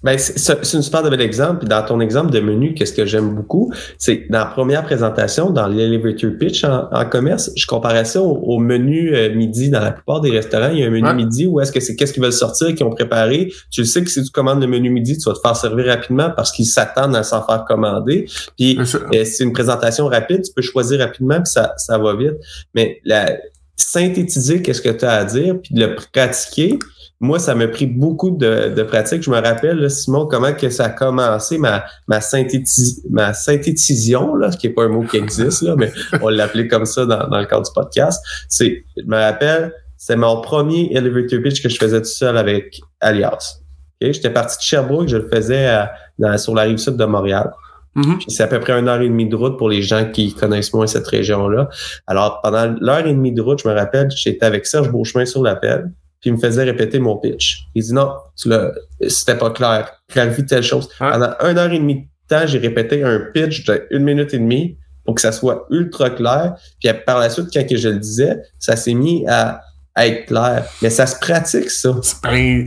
Ben, 0.03 0.19
c'est 0.19 0.73
une 0.75 0.83
super 0.83 1.03
bel 1.09 1.21
exemple. 1.21 1.67
dans 1.67 1.83
ton 1.83 2.01
exemple 2.01 2.31
de 2.31 2.41
menu, 2.41 2.75
qu'est-ce 2.75 2.93
que 2.93 3.07
j'aime 3.07 3.35
beaucoup, 3.35 3.73
c'est 3.99 4.27
dans 4.31 4.41
la 4.41 4.47
première 4.47 4.83
présentation, 4.83 5.51
dans 5.51 5.69
l'elevator 5.69 6.31
pitch 6.39 6.65
en, 6.65 7.05
commerce, 7.11 7.51
je 7.57 7.67
comparais 7.67 8.05
ça 8.05 8.23
au, 8.23 8.59
menu 8.59 9.15
euh, 9.15 9.35
midi. 9.35 9.71
Dans 9.71 9.81
la 9.81 9.93
plupart 9.93 10.21
des 10.21 10.31
restaurants, 10.31 10.71
il 10.71 10.79
y 10.79 10.85
a 10.85 10.87
un 10.87 10.91
menu 10.91 11.13
midi 11.15 11.47
où 11.47 11.61
est-ce 11.61 11.73
que 11.73 11.81
c'est 11.81 11.97
qu'est-ce 11.97 12.13
qu'ils 12.13 12.23
veulent 12.23 12.33
sortir, 12.33 12.75
qu'ils 12.75 12.85
ont 12.85 12.91
préparé. 12.91 13.53
Tu 13.71 13.83
le 13.83 13.87
sais 13.87 14.03
que 14.03 14.11
si 14.11 14.23
tu 14.23 14.31
commandes 14.31 14.61
le 14.61 14.67
menu 14.67 14.91
midi, 14.91 15.17
tu 15.19 15.29
vas 15.29 15.35
te 15.35 15.41
faire 15.41 15.57
servir 15.57 15.87
rapidement 15.87 16.31
parce 16.35 16.53
qu'ils 16.53 16.67
s'attendent 16.67 17.17
à 17.17 17.23
s'en 17.23 17.45
faire 17.45 17.65
commander. 17.65 18.27
Puis 18.57 18.79
euh, 18.79 19.25
c'est 19.25 19.45
une 19.45 19.53
présentation 19.53 20.07
rapide, 20.07 20.43
tu 20.43 20.53
peux 20.53 20.63
choisir 20.63 21.01
rapidement, 21.01 21.37
puis 21.37 21.53
ça, 21.53 21.75
ça 21.77 21.99
va 21.99 22.15
vite. 22.17 22.35
Mais 22.75 23.01
la, 23.05 23.37
synthétiser 23.77 24.63
qu'est-ce 24.63 24.83
que 24.83 24.91
tu 24.91 25.05
as 25.05 25.13
à 25.13 25.25
dire, 25.25 25.57
puis 25.63 25.75
de 25.75 25.81
le 25.81 25.95
pratiquer, 25.95 26.79
moi, 27.23 27.39
ça 27.39 27.55
m'a 27.55 27.69
pris 27.69 27.87
beaucoup 27.87 28.33
de, 28.33 28.75
de 28.75 28.83
pratique. 28.83 29.23
Je 29.23 29.31
me 29.31 29.41
rappelle, 29.41 29.89
Simon, 29.89 30.27
comment 30.27 30.53
que 30.53 30.69
ça 30.71 30.87
a 30.87 30.89
commencé, 30.91 31.57
ma, 31.57 31.85
ma, 32.09 32.21
ma 33.11 33.33
synthétision, 33.33 34.35
là, 34.35 34.51
ce 34.51 34.57
qui 34.57 34.67
n'est 34.67 34.75
pas 34.75 34.83
un 34.83 34.89
mot 34.89 35.05
qui 35.05 35.19
existe, 35.19 35.63
là, 35.63 35.77
mais 35.79 35.93
on 36.21 36.29
l'appelait 36.29 36.67
comme 36.67 36.85
ça 36.85 37.07
dans, 37.07 37.29
dans, 37.29 37.39
le 37.39 37.47
cadre 37.47 37.63
du 37.63 37.71
podcast. 37.73 38.21
C'est, 38.49 38.85
je 38.97 39.05
me 39.07 39.17
rappelle, 39.17 39.73
c'est 39.97 40.17
mon 40.17 40.41
premier 40.41 40.93
elevator 40.97 41.41
pitch 41.41 41.63
que 41.63 41.69
je 41.69 41.77
faisais 41.77 42.01
tout 42.01 42.09
seul 42.09 42.37
avec 42.37 42.81
Alias. 43.01 43.61
Okay? 44.01 44.13
J'étais 44.13 44.31
parti 44.31 44.57
de 44.57 44.63
Sherbrooke, 44.63 45.07
je 45.07 45.19
le 45.19 45.29
faisais 45.33 45.79
sur 46.39 46.57
la 46.57 46.63
rive 46.63 46.79
sud 46.79 46.97
de 46.97 47.05
Montréal. 47.05 47.53
Mm-hmm. 47.95 48.25
C'est 48.27 48.43
à 48.43 48.49
peu 48.49 48.59
près 48.59 48.73
une 48.73 48.89
heure 48.89 49.01
et 49.01 49.09
demie 49.09 49.29
de 49.29 49.37
route 49.37 49.57
pour 49.57 49.69
les 49.69 49.83
gens 49.83 50.11
qui 50.11 50.35
connaissent 50.35 50.75
moins 50.75 50.89
cette 50.89 51.07
région-là. 51.07 51.69
Alors, 52.09 52.41
pendant 52.43 52.75
l'heure 52.81 53.07
et 53.07 53.13
demie 53.13 53.33
de 53.33 53.43
route, 53.43 53.63
je 53.63 53.69
me 53.69 53.75
rappelle, 53.75 54.11
j'étais 54.11 54.45
avec 54.45 54.67
Serge 54.67 54.91
Beauchemin 54.91 55.25
sur 55.25 55.41
l'appel 55.41 55.93
puis 56.23 56.31
il 56.31 56.35
me 56.35 56.39
faisait 56.39 56.63
répéter 56.63 57.01
mon 57.01 57.17
pitch. 57.17 57.67
Il 57.75 57.83
dit 57.83 57.93
non, 57.93 58.15
c'était 59.09 59.37
pas 59.37 59.51
clair. 59.51 59.93
Clarifie 60.09 60.47
telle 60.47 60.63
chose. 60.63 60.89
Pendant 60.97 61.35
une 61.41 61.59
heure 61.59 61.73
et 61.73 61.79
demie 61.79 62.03
de 62.03 62.07
temps, 62.29 62.47
j'ai 62.47 62.59
répété 62.59 63.03
un 63.03 63.19
pitch 63.35 63.65
de 63.65 63.87
une 63.91 64.05
minute 64.05 64.33
et 64.33 64.39
demie 64.39 64.79
pour 65.05 65.17
que 65.17 65.21
ça 65.21 65.33
soit 65.33 65.67
ultra 65.71 66.11
clair. 66.11 66.55
Puis 66.81 66.89
par 67.05 67.19
la 67.19 67.29
suite, 67.29 67.49
quand 67.53 67.69
que 67.69 67.77
je 67.77 67.89
le 67.89 67.99
disais, 67.99 68.37
ça 68.61 68.77
s'est 68.77 68.95
mis 68.95 69.27
à, 69.27 69.63
être 69.97 70.27
clair. 70.27 70.65
Mais 70.81 70.91
ça 70.91 71.07
se 71.07 71.19
pratique, 71.19 71.71
ça. 71.71 71.91
Ben, 72.23 72.67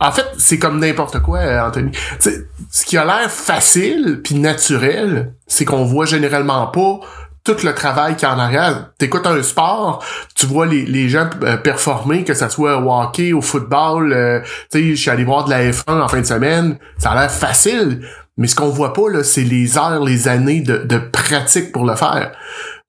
en 0.00 0.10
fait, 0.10 0.26
c'est 0.38 0.58
comme 0.58 0.80
n'importe 0.80 1.20
quoi, 1.20 1.40
euh, 1.40 1.60
Anthony. 1.60 1.92
ce 2.18 2.84
qui 2.86 2.96
a 2.96 3.04
l'air 3.04 3.30
facile 3.30 4.20
puis 4.24 4.34
naturel, 4.34 5.34
c'est 5.46 5.66
qu'on 5.66 5.84
voit 5.84 6.06
généralement 6.06 6.66
pas 6.68 7.00
tout 7.48 7.64
le 7.64 7.74
travail 7.74 8.14
qu'il 8.14 8.28
y 8.28 8.30
a 8.30 8.34
en 8.34 8.38
arrière. 8.38 8.90
T'écoutes 8.98 9.26
un 9.26 9.42
sport, 9.42 10.04
tu 10.34 10.44
vois 10.44 10.66
les, 10.66 10.84
les 10.84 11.08
gens 11.08 11.30
euh, 11.42 11.56
performer, 11.56 12.24
que 12.24 12.34
ça 12.34 12.50
soit 12.50 12.76
au 12.76 12.92
hockey, 12.92 13.32
au 13.32 13.40
football. 13.40 14.12
Euh, 14.12 14.40
tu 14.70 14.78
sais, 14.80 14.90
je 14.90 14.94
suis 14.94 15.10
allé 15.10 15.24
voir 15.24 15.44
de 15.44 15.50
la 15.50 15.70
F1 15.70 16.02
en 16.02 16.08
fin 16.08 16.20
de 16.20 16.26
semaine. 16.26 16.78
Ça 16.98 17.12
a 17.12 17.20
l'air 17.20 17.30
facile, 17.30 18.06
mais 18.36 18.48
ce 18.48 18.54
qu'on 18.54 18.68
voit 18.68 18.92
pas 18.92 19.08
là, 19.10 19.24
c'est 19.24 19.44
les 19.44 19.78
heures, 19.78 20.04
les 20.04 20.28
années 20.28 20.60
de, 20.60 20.98
pratique 20.98 21.72
pour 21.72 21.86
le 21.86 21.96
faire. 21.96 22.32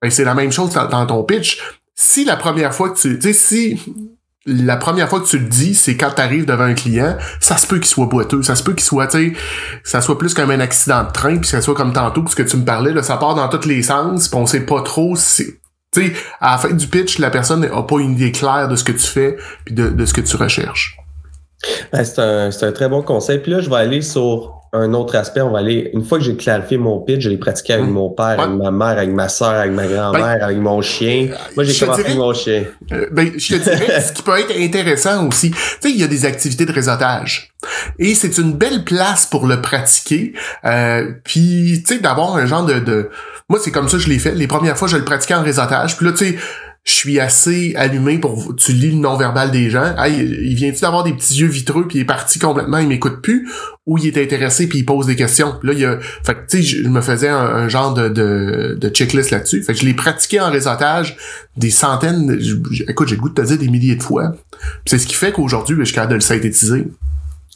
Ben, 0.01 0.11
c'est 0.11 0.25
la 0.25 0.33
même 0.33 0.51
chose 0.51 0.73
dans, 0.73 0.87
dans 0.87 1.05
ton 1.05 1.23
pitch. 1.23 1.59
Si 1.95 2.25
la 2.25 2.35
première 2.35 2.73
fois 2.73 2.89
que 2.89 2.99
tu, 2.99 3.17
tu 3.17 3.33
sais, 3.33 3.33
si 3.33 3.79
la 4.45 4.77
première 4.77 5.09
fois 5.09 5.19
que 5.19 5.27
tu 5.27 5.37
le 5.37 5.47
dis, 5.47 5.75
c'est 5.75 5.97
quand 5.97 6.11
tu 6.15 6.21
arrives 6.21 6.45
devant 6.45 6.63
un 6.63 6.73
client, 6.73 7.17
ça 7.39 7.57
se 7.57 7.67
peut 7.67 7.77
qu'il 7.77 7.87
soit 7.87 8.05
boiteux, 8.05 8.41
ça 8.41 8.55
se 8.55 8.63
peut 8.63 8.73
qu'il 8.73 8.83
soit, 8.83 9.07
tu 9.07 9.37
ça 9.83 10.01
soit 10.01 10.17
plus 10.17 10.33
comme 10.33 10.49
un 10.49 10.59
accident 10.59 11.03
de 11.03 11.11
train, 11.11 11.37
puis 11.37 11.47
ça 11.47 11.61
soit 11.61 11.75
comme 11.75 11.93
tantôt, 11.93 12.23
ce 12.27 12.35
que 12.35 12.43
tu 12.43 12.57
me 12.57 12.65
parlais, 12.65 12.93
là, 12.93 13.03
ça 13.03 13.17
part 13.17 13.35
dans 13.35 13.49
tous 13.49 13.67
les 13.67 13.83
sens, 13.83 14.27
puis 14.27 14.39
on 14.39 14.45
sait 14.45 14.65
pas 14.65 14.81
trop 14.81 15.15
si... 15.15 15.45
Tu 15.91 16.05
sais, 16.05 16.13
à 16.39 16.51
la 16.51 16.57
fin 16.59 16.69
du 16.69 16.87
pitch, 16.87 17.17
la 17.17 17.31
personne 17.31 17.61
n'a 17.61 17.81
pas 17.81 17.97
une 17.97 18.11
idée 18.11 18.31
claire 18.31 18.67
de 18.67 18.75
ce 18.75 18.83
que 18.83 18.91
tu 18.91 19.07
fais, 19.07 19.37
puis 19.65 19.73
de, 19.73 19.89
de 19.89 20.05
ce 20.05 20.13
que 20.13 20.21
tu 20.21 20.35
recherches. 20.35 20.95
Ben, 21.91 22.03
c'est 22.03 22.19
un, 22.19 22.49
un, 22.49 22.71
très 22.71 22.87
bon 22.87 23.01
conseil. 23.01 23.39
Puis 23.39 23.51
là, 23.51 23.59
je 23.59 23.69
vais 23.69 23.75
aller 23.75 24.01
sur 24.03 24.58
un 24.71 24.93
autre 24.93 25.15
aspect, 25.15 25.41
on 25.41 25.51
va 25.51 25.59
aller. 25.59 25.89
Une 25.93 26.03
fois 26.03 26.19
que 26.19 26.23
j'ai 26.23 26.35
clarifié 26.35 26.77
mon 26.77 26.99
pitch, 26.99 27.21
je 27.21 27.29
l'ai 27.29 27.37
pratiqué 27.37 27.73
avec 27.73 27.87
mmh. 27.87 27.91
mon 27.91 28.09
père, 28.09 28.39
avec 28.39 28.55
ma 28.55 28.71
mère, 28.71 28.97
avec 28.97 29.09
ma 29.09 29.27
soeur, 29.27 29.49
avec 29.49 29.71
ma 29.71 29.87
grand-mère, 29.87 30.37
ben, 30.37 30.43
avec 30.43 30.57
mon 30.57 30.81
chien. 30.81 31.29
Moi, 31.55 31.63
j'ai 31.63 31.79
commencé 31.79 32.05
avec 32.05 32.17
mon 32.17 32.33
chien. 32.33 32.65
Euh, 32.91 33.07
ben, 33.11 33.31
je 33.35 33.55
te 33.55 33.63
dirais, 33.63 34.01
ce 34.01 34.13
qui 34.13 34.21
peut 34.21 34.37
être 34.39 34.55
intéressant 34.55 35.27
aussi, 35.27 35.51
tu 35.51 35.57
sais, 35.57 35.89
il 35.89 35.99
y 35.99 36.03
a 36.03 36.07
des 36.07 36.25
activités 36.25 36.65
de 36.65 36.71
réseautage. 36.71 37.51
Et 37.97 38.13
c'est 38.13 38.37
une 38.37 38.53
belle 38.53 38.83
place 38.83 39.25
pour 39.25 39.47
le 39.47 39.61
pratiquer. 39.61 40.33
Euh, 40.65 41.13
puis, 41.23 41.83
tu 41.85 41.95
sais, 41.95 41.99
d'avoir 41.99 42.35
un 42.35 42.45
genre 42.45 42.65
de, 42.65 42.79
de... 42.79 43.09
Moi, 43.49 43.59
c'est 43.61 43.71
comme 43.71 43.89
ça 43.89 43.97
que 43.97 44.03
je 44.03 44.09
l'ai 44.09 44.19
fait. 44.19 44.31
Les 44.35 44.47
premières 44.47 44.77
fois, 44.77 44.87
je 44.87 44.97
le 44.97 45.03
pratiquais 45.03 45.33
en 45.33 45.43
réseautage. 45.43 45.97
Puis 45.97 46.05
là, 46.05 46.11
tu 46.11 46.17
sais, 46.17 46.37
je 46.85 46.93
suis 46.93 47.19
assez 47.19 47.73
allumé 47.75 48.17
pour 48.17 48.55
tu 48.55 48.71
lis 48.71 48.91
le 48.91 48.97
non-verbal 48.97 49.51
des 49.51 49.69
gens. 49.69 49.95
Hey, 49.97 50.19
il 50.19 50.55
vient-tu 50.55 50.81
d'avoir 50.81 51.03
des 51.03 51.13
petits 51.13 51.35
yeux 51.35 51.47
vitreux 51.47 51.87
puis 51.87 51.99
il 51.99 52.01
est 52.01 52.05
parti 52.05 52.39
complètement, 52.39 52.77
il 52.77 52.87
m'écoute 52.87 53.21
plus 53.21 53.47
ou 53.85 53.97
il 53.97 54.07
est 54.07 54.21
intéressé 54.21 54.67
puis 54.67 54.79
il 54.79 54.85
pose 54.85 55.05
des 55.05 55.15
questions. 55.15 55.55
là 55.61 55.73
il 55.73 55.85
a 55.85 55.99
fait 56.25 56.37
tu 56.47 56.57
sais 56.57 56.63
je, 56.63 56.87
me 56.87 57.01
faisais 57.01 57.27
un, 57.27 57.67
genre 57.67 57.93
de, 57.93 58.89
checklist 58.93 59.31
là-dessus. 59.31 59.61
Fait 59.63 59.73
que 59.73 59.79
je 59.79 59.85
l'ai 59.85 59.93
pratiqué 59.93 60.39
en 60.39 60.49
réseautage 60.49 61.17
des 61.57 61.71
centaines 61.71 62.39
écoute, 62.87 63.07
j'ai 63.07 63.15
le 63.15 63.21
goût 63.21 63.29
de 63.29 63.35
te 63.35 63.41
dire 63.41 63.57
des 63.57 63.67
milliers 63.67 63.95
de 63.95 64.03
fois. 64.03 64.35
C'est 64.85 64.97
ce 64.97 65.05
qui 65.07 65.15
fait 65.15 65.31
qu'aujourd'hui 65.31 65.75
je 65.79 65.83
suis 65.83 65.95
capable 65.95 66.11
de 66.11 66.15
le 66.15 66.21
synthétiser. 66.21 66.85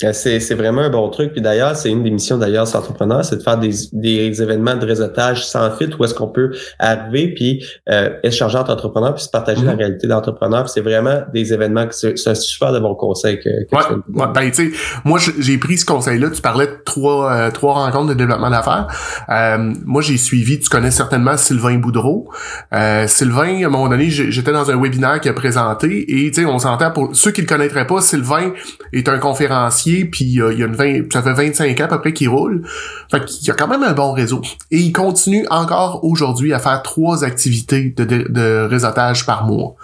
Euh, 0.03 0.11
c'est 0.11 0.55
vraiment 0.55 0.81
un 0.81 0.89
bon 0.89 1.07
truc. 1.09 1.33
Puis 1.33 1.41
d'ailleurs, 1.41 1.75
c'est 1.75 1.89
une 1.89 2.03
des 2.03 2.11
missions 2.11 2.37
d'ailleurs 2.37 2.67
sur 2.67 2.79
Entrepreneur, 2.79 3.23
c'est 3.23 3.37
de 3.37 3.41
faire 3.41 3.57
des, 3.57 3.71
des, 3.93 4.41
événements 4.41 4.75
de 4.75 4.85
réseautage 4.85 5.45
sans 5.45 5.71
filtre 5.71 5.99
où 5.99 6.03
est-ce 6.03 6.13
qu'on 6.13 6.27
peut 6.27 6.51
arriver 6.79 7.33
puis 7.33 7.63
euh, 7.89 8.09
échanger 8.23 8.57
entre 8.57 8.71
entrepreneurs 8.71 9.13
puis 9.13 9.23
se 9.23 9.29
partager 9.29 9.63
la 9.63 9.73
mm-hmm. 9.73 9.77
réalité 9.77 10.07
d'entrepreneurs. 10.07 10.67
C'est 10.67 10.81
vraiment 10.81 11.21
des 11.33 11.53
événements 11.53 11.87
que 11.87 11.93
c'est 11.93 12.27
un 12.27 12.35
super 12.35 12.73
de 12.73 12.79
bon 12.79 12.95
conseil 12.95 13.37
que, 13.37 13.65
que 13.65 13.75
ouais, 13.75 13.95
ouais, 14.13 14.27
ben, 14.33 14.51
tu 14.51 14.71
sais, 14.71 14.77
moi 15.05 15.19
j'ai 15.39 15.57
pris 15.57 15.77
ce 15.77 15.85
conseil-là. 15.85 16.29
Tu 16.31 16.41
parlais 16.41 16.67
de 16.67 16.77
trois 16.83 17.31
euh, 17.31 17.51
trois 17.51 17.73
rencontres 17.73 18.09
de 18.09 18.15
développement 18.15 18.49
d'affaires. 18.49 18.87
Euh, 19.29 19.73
moi 19.85 20.01
j'ai 20.01 20.17
suivi. 20.17 20.59
Tu 20.59 20.69
connais 20.69 20.91
certainement 20.91 21.37
Sylvain 21.37 21.77
Boudreau. 21.77 22.29
Euh, 22.73 23.07
Sylvain, 23.07 23.63
à 23.63 23.67
un 23.67 23.69
moment 23.69 23.89
donné, 23.89 24.09
j'étais 24.09 24.51
dans 24.51 24.69
un 24.69 24.81
webinaire 24.81 25.21
qui 25.21 25.29
a 25.29 25.33
présenté 25.33 26.25
et 26.25 26.31
tu 26.31 26.41
sais, 26.41 26.45
on 26.45 26.59
s'entend 26.59 26.91
pour 26.91 27.15
ceux 27.15 27.31
qui 27.31 27.41
le 27.41 27.47
connaîtraient 27.47 27.87
pas. 27.87 28.01
Sylvain 28.01 28.51
est 28.91 29.07
un 29.07 29.19
conférencier 29.19 29.82
puis 30.11 30.41
euh, 30.41 30.53
il 30.53 30.59
y 30.59 30.63
a 30.63 30.67
une 30.67 30.75
20, 30.75 31.11
ça 31.11 31.21
fait 31.21 31.33
25 31.33 31.79
ans 31.79 31.83
à 31.83 31.87
peu 31.87 32.01
près 32.01 32.13
qu'il 32.13 32.29
roule. 32.29 32.63
Fait 33.11 33.23
qu'il 33.25 33.47
y 33.47 33.51
a 33.51 33.53
quand 33.53 33.67
même 33.67 33.83
un 33.83 33.93
bon 33.93 34.11
réseau. 34.11 34.41
Et 34.71 34.79
il 34.79 34.91
continue 34.91 35.45
encore 35.49 36.03
aujourd'hui 36.03 36.53
à 36.53 36.59
faire 36.59 36.81
trois 36.83 37.23
activités 37.23 37.93
de, 37.95 38.03
de, 38.03 38.67
réseautage 38.69 39.25
par 39.25 39.45
mois. 39.45 39.75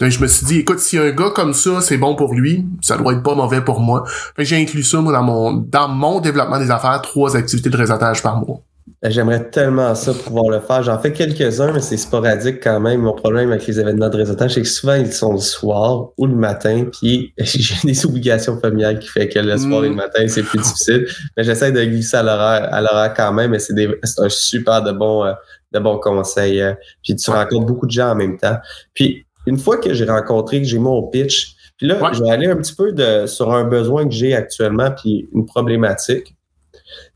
Donc 0.00 0.10
je 0.10 0.20
me 0.20 0.26
suis 0.26 0.46
dit, 0.46 0.58
écoute, 0.58 0.78
si 0.78 0.98
un 0.98 1.10
gars 1.10 1.30
comme 1.34 1.54
ça, 1.54 1.80
c'est 1.80 1.98
bon 1.98 2.14
pour 2.14 2.34
lui, 2.34 2.66
ça 2.80 2.96
doit 2.96 3.12
être 3.12 3.22
pas 3.22 3.34
mauvais 3.34 3.60
pour 3.60 3.80
moi. 3.80 4.04
Que 4.36 4.44
j'ai 4.44 4.56
inclus 4.56 4.84
ça 4.84 5.00
moi, 5.00 5.12
dans 5.12 5.22
mon 5.22 5.52
dans 5.52 5.88
mon 5.88 6.20
développement 6.20 6.58
des 6.58 6.70
affaires, 6.70 7.00
trois 7.02 7.36
activités 7.36 7.70
de 7.70 7.76
réseautage 7.76 8.22
par 8.22 8.36
mois. 8.36 8.60
Ben, 9.00 9.12
j'aimerais 9.12 9.48
tellement 9.50 9.94
ça 9.94 10.12
pouvoir 10.12 10.48
le 10.48 10.58
faire. 10.58 10.82
J'en 10.82 10.98
fais 10.98 11.12
quelques-uns, 11.12 11.72
mais 11.72 11.80
c'est 11.80 11.96
sporadique 11.96 12.60
quand 12.60 12.80
même. 12.80 13.02
Mon 13.02 13.12
problème 13.12 13.52
avec 13.52 13.64
les 13.68 13.78
événements 13.78 14.08
de 14.08 14.16
réseautage, 14.16 14.54
c'est 14.54 14.62
que 14.62 14.66
souvent 14.68 14.94
ils 14.94 15.12
sont 15.12 15.32
le 15.34 15.38
soir 15.38 16.10
ou 16.18 16.26
le 16.26 16.34
matin, 16.34 16.86
puis 16.90 17.32
j'ai 17.38 17.76
des 17.84 18.06
obligations 18.06 18.58
familiales 18.58 18.98
qui 18.98 19.06
fait 19.06 19.28
que 19.28 19.38
le 19.38 19.56
soir 19.56 19.84
et 19.84 19.88
le 19.88 19.94
mm. 19.94 19.98
matin, 19.98 20.26
c'est 20.26 20.42
plus 20.42 20.58
difficile. 20.58 21.06
Mais 21.36 21.44
j'essaie 21.44 21.70
de 21.70 21.84
glisser 21.84 22.16
à 22.16 22.24
l'horaire, 22.24 22.74
à 22.74 22.80
l'horaire 22.80 23.14
quand 23.14 23.32
même, 23.32 23.52
mais 23.52 23.60
c'est 23.60 23.72
un 24.18 24.28
super 24.28 24.82
de 24.82 24.90
bon, 24.90 25.24
euh, 25.24 25.32
de 25.72 25.78
bons 25.78 25.98
conseils. 25.98 26.60
Euh. 26.60 26.74
Puis 27.04 27.14
tu 27.14 27.30
rencontres 27.30 27.66
beaucoup 27.66 27.86
de 27.86 27.92
gens 27.92 28.10
en 28.10 28.16
même 28.16 28.36
temps. 28.36 28.56
Puis 28.94 29.24
une 29.46 29.58
fois 29.58 29.76
que 29.76 29.94
j'ai 29.94 30.06
rencontré, 30.06 30.60
que 30.60 30.66
j'ai 30.66 30.80
mon 30.80 31.04
pitch, 31.04 31.54
puis 31.76 31.86
là, 31.86 32.10
je 32.12 32.24
vais 32.24 32.30
aller 32.30 32.48
un 32.48 32.56
petit 32.56 32.74
peu 32.74 32.92
de, 32.92 33.26
sur 33.26 33.54
un 33.54 33.62
besoin 33.62 34.04
que 34.04 34.12
j'ai 34.12 34.34
actuellement, 34.34 34.90
puis 34.90 35.28
une 35.32 35.46
problématique. 35.46 36.34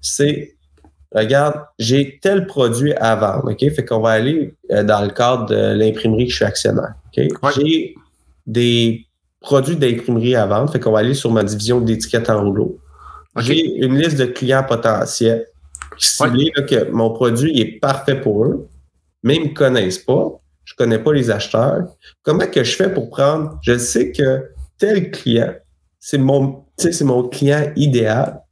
C'est 0.00 0.54
regarde, 1.14 1.60
j'ai 1.78 2.18
tel 2.22 2.46
produit 2.46 2.92
à 2.94 3.14
vendre, 3.16 3.50
OK? 3.50 3.58
Fait 3.58 3.84
qu'on 3.84 4.00
va 4.00 4.10
aller 4.10 4.54
euh, 4.70 4.82
dans 4.82 5.02
le 5.02 5.10
cadre 5.10 5.46
de 5.46 5.74
l'imprimerie 5.74 6.26
que 6.26 6.30
je 6.30 6.36
suis 6.36 6.44
actionnaire, 6.44 6.94
OK? 7.16 7.26
J'ai 7.56 7.94
des 8.46 9.06
produits 9.40 9.76
d'imprimerie 9.76 10.36
à 10.36 10.46
vendre, 10.46 10.70
fait 10.72 10.80
qu'on 10.80 10.92
va 10.92 11.00
aller 11.00 11.14
sur 11.14 11.30
ma 11.30 11.44
division 11.44 11.80
d'étiquettes 11.80 12.30
en 12.30 12.42
rouleau. 12.42 12.78
J'ai 13.38 13.84
une 13.84 13.98
liste 13.98 14.18
de 14.18 14.26
clients 14.26 14.64
potentiels 14.64 15.46
qui 15.98 16.52
que 16.68 16.90
mon 16.90 17.10
produit 17.10 17.60
est 17.60 17.78
parfait 17.80 18.20
pour 18.20 18.44
eux, 18.44 18.68
mais 19.22 19.36
ils 19.36 19.50
me 19.50 19.54
connaissent 19.54 19.98
pas. 19.98 20.40
Je 20.64 20.74
connais 20.74 20.98
pas 20.98 21.12
les 21.12 21.30
acheteurs. 21.30 21.86
Comment 22.22 22.46
que 22.46 22.62
je 22.62 22.76
fais 22.76 22.92
pour 22.92 23.10
prendre, 23.10 23.58
je 23.62 23.78
sais 23.78 24.12
que 24.12 24.50
tel 24.78 25.10
client, 25.10 25.54
c'est 25.98 26.18
mon, 26.18 26.64
c'est 26.76 27.02
mon 27.02 27.28
client 27.28 27.72
idéal 27.76 28.42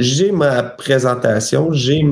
j'ai 0.00 0.32
ma 0.32 0.62
présentation, 0.62 1.72
j'ai 1.72 2.04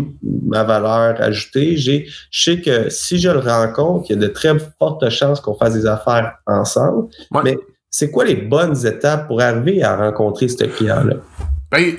ma 0.46 0.64
valeur 0.64 1.20
ajoutée, 1.20 1.76
j'ai, 1.76 2.06
je 2.30 2.42
sais 2.42 2.60
que 2.60 2.90
si 2.90 3.18
je 3.18 3.30
le 3.30 3.38
rencontre, 3.38 4.06
il 4.08 4.14
y 4.14 4.18
a 4.18 4.20
de 4.20 4.32
très 4.32 4.54
fortes 4.78 5.08
chances 5.10 5.40
qu'on 5.40 5.54
fasse 5.54 5.74
des 5.74 5.86
affaires 5.86 6.34
ensemble. 6.46 7.08
Mais 7.44 7.56
c'est 7.90 8.10
quoi 8.10 8.24
les 8.24 8.36
bonnes 8.36 8.86
étapes 8.86 9.26
pour 9.26 9.40
arriver 9.40 9.82
à 9.82 9.96
rencontrer 9.96 10.48
ce 10.48 10.64
client-là? 10.64 11.16
Ben, 11.70 11.96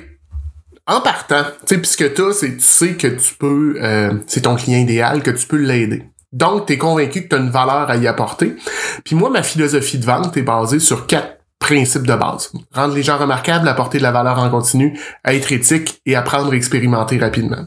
en 0.86 1.00
partant, 1.00 1.44
tu 1.66 1.74
sais, 1.74 1.78
puisque 1.78 2.14
toi, 2.14 2.32
c'est, 2.32 2.56
tu 2.56 2.62
sais 2.62 2.94
que 2.94 3.08
tu 3.08 3.34
peux, 3.34 3.76
euh, 3.80 4.12
c'est 4.26 4.42
ton 4.42 4.56
client 4.56 4.78
idéal, 4.78 5.22
que 5.22 5.30
tu 5.30 5.46
peux 5.46 5.56
l'aider. 5.56 6.04
Donc, 6.32 6.66
tu 6.66 6.74
es 6.74 6.78
convaincu 6.78 7.24
que 7.24 7.28
tu 7.28 7.34
as 7.34 7.38
une 7.38 7.50
valeur 7.50 7.90
à 7.90 7.96
y 7.96 8.06
apporter. 8.06 8.54
Puis 9.04 9.16
moi, 9.16 9.30
ma 9.30 9.42
philosophie 9.42 9.98
de 9.98 10.06
vente 10.06 10.36
est 10.36 10.42
basée 10.42 10.78
sur 10.78 11.06
quatre 11.06 11.39
principe 11.70 12.06
de 12.06 12.14
base. 12.14 12.50
Rendre 12.72 12.94
les 12.94 13.02
gens 13.02 13.16
remarquables, 13.16 13.68
apporter 13.68 13.98
de 13.98 14.02
la 14.02 14.10
valeur 14.10 14.38
en 14.38 14.50
continu, 14.50 14.98
être 15.24 15.52
éthique 15.52 16.00
et 16.04 16.16
apprendre 16.16 16.52
à 16.52 16.56
expérimenter 16.56 17.18
rapidement. 17.18 17.66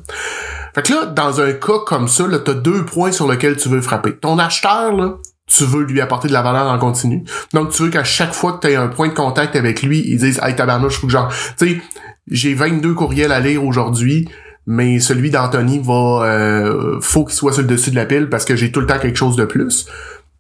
Fait 0.76 0.82
que 0.82 0.92
là, 0.92 1.06
dans 1.06 1.40
un 1.40 1.54
cas 1.54 1.80
comme 1.86 2.08
ça, 2.08 2.26
tu 2.44 2.52
as 2.52 2.54
deux 2.54 2.84
points 2.84 3.12
sur 3.12 3.32
lesquels 3.32 3.56
tu 3.56 3.70
veux 3.70 3.82
frapper. 3.82 4.18
Ton 4.18 4.40
acheteur, 4.40 4.94
là, 4.96 5.16
tu 5.48 5.64
veux 5.64 5.84
lui 5.84 6.02
apporter 6.02 6.28
de 6.28 6.34
la 6.34 6.42
valeur 6.42 6.68
en 6.68 6.78
continu. 6.78 7.24
Donc, 7.54 7.72
tu 7.72 7.84
veux 7.84 7.90
qu'à 7.90 8.04
chaque 8.04 8.34
fois 8.34 8.54
que 8.54 8.68
tu 8.68 8.74
aies 8.74 8.76
un 8.76 8.88
point 8.88 9.08
de 9.08 9.14
contact 9.14 9.56
avec 9.56 9.84
lui, 9.84 10.04
il 10.06 10.18
dise 10.18 10.40
Hey 10.44 10.56
tabarnouche, 10.56 11.00
faut 11.00 11.08
que 11.08 11.14
genre. 11.14 11.32
Tu 11.58 11.70
sais, 11.70 11.82
j'ai 12.28 12.54
22 12.54 12.94
courriels 12.94 13.32
à 13.32 13.40
lire 13.40 13.64
aujourd'hui, 13.64 14.28
mais 14.66 15.00
celui 15.00 15.30
d'Anthony 15.30 15.80
va 15.80 16.24
euh, 16.26 17.00
faut 17.02 17.24
qu'il 17.26 17.36
soit 17.36 17.54
sur 17.54 17.62
le 17.62 17.68
dessus 17.68 17.92
de 17.92 17.96
la 17.96 18.06
pile 18.06 18.30
parce 18.30 18.46
que 18.46 18.56
j'ai 18.56 18.72
tout 18.72 18.80
le 18.80 18.88
temps 18.88 19.00
quelque 19.00 19.18
chose 19.18 19.36
de 19.36 19.46
plus 19.46 19.86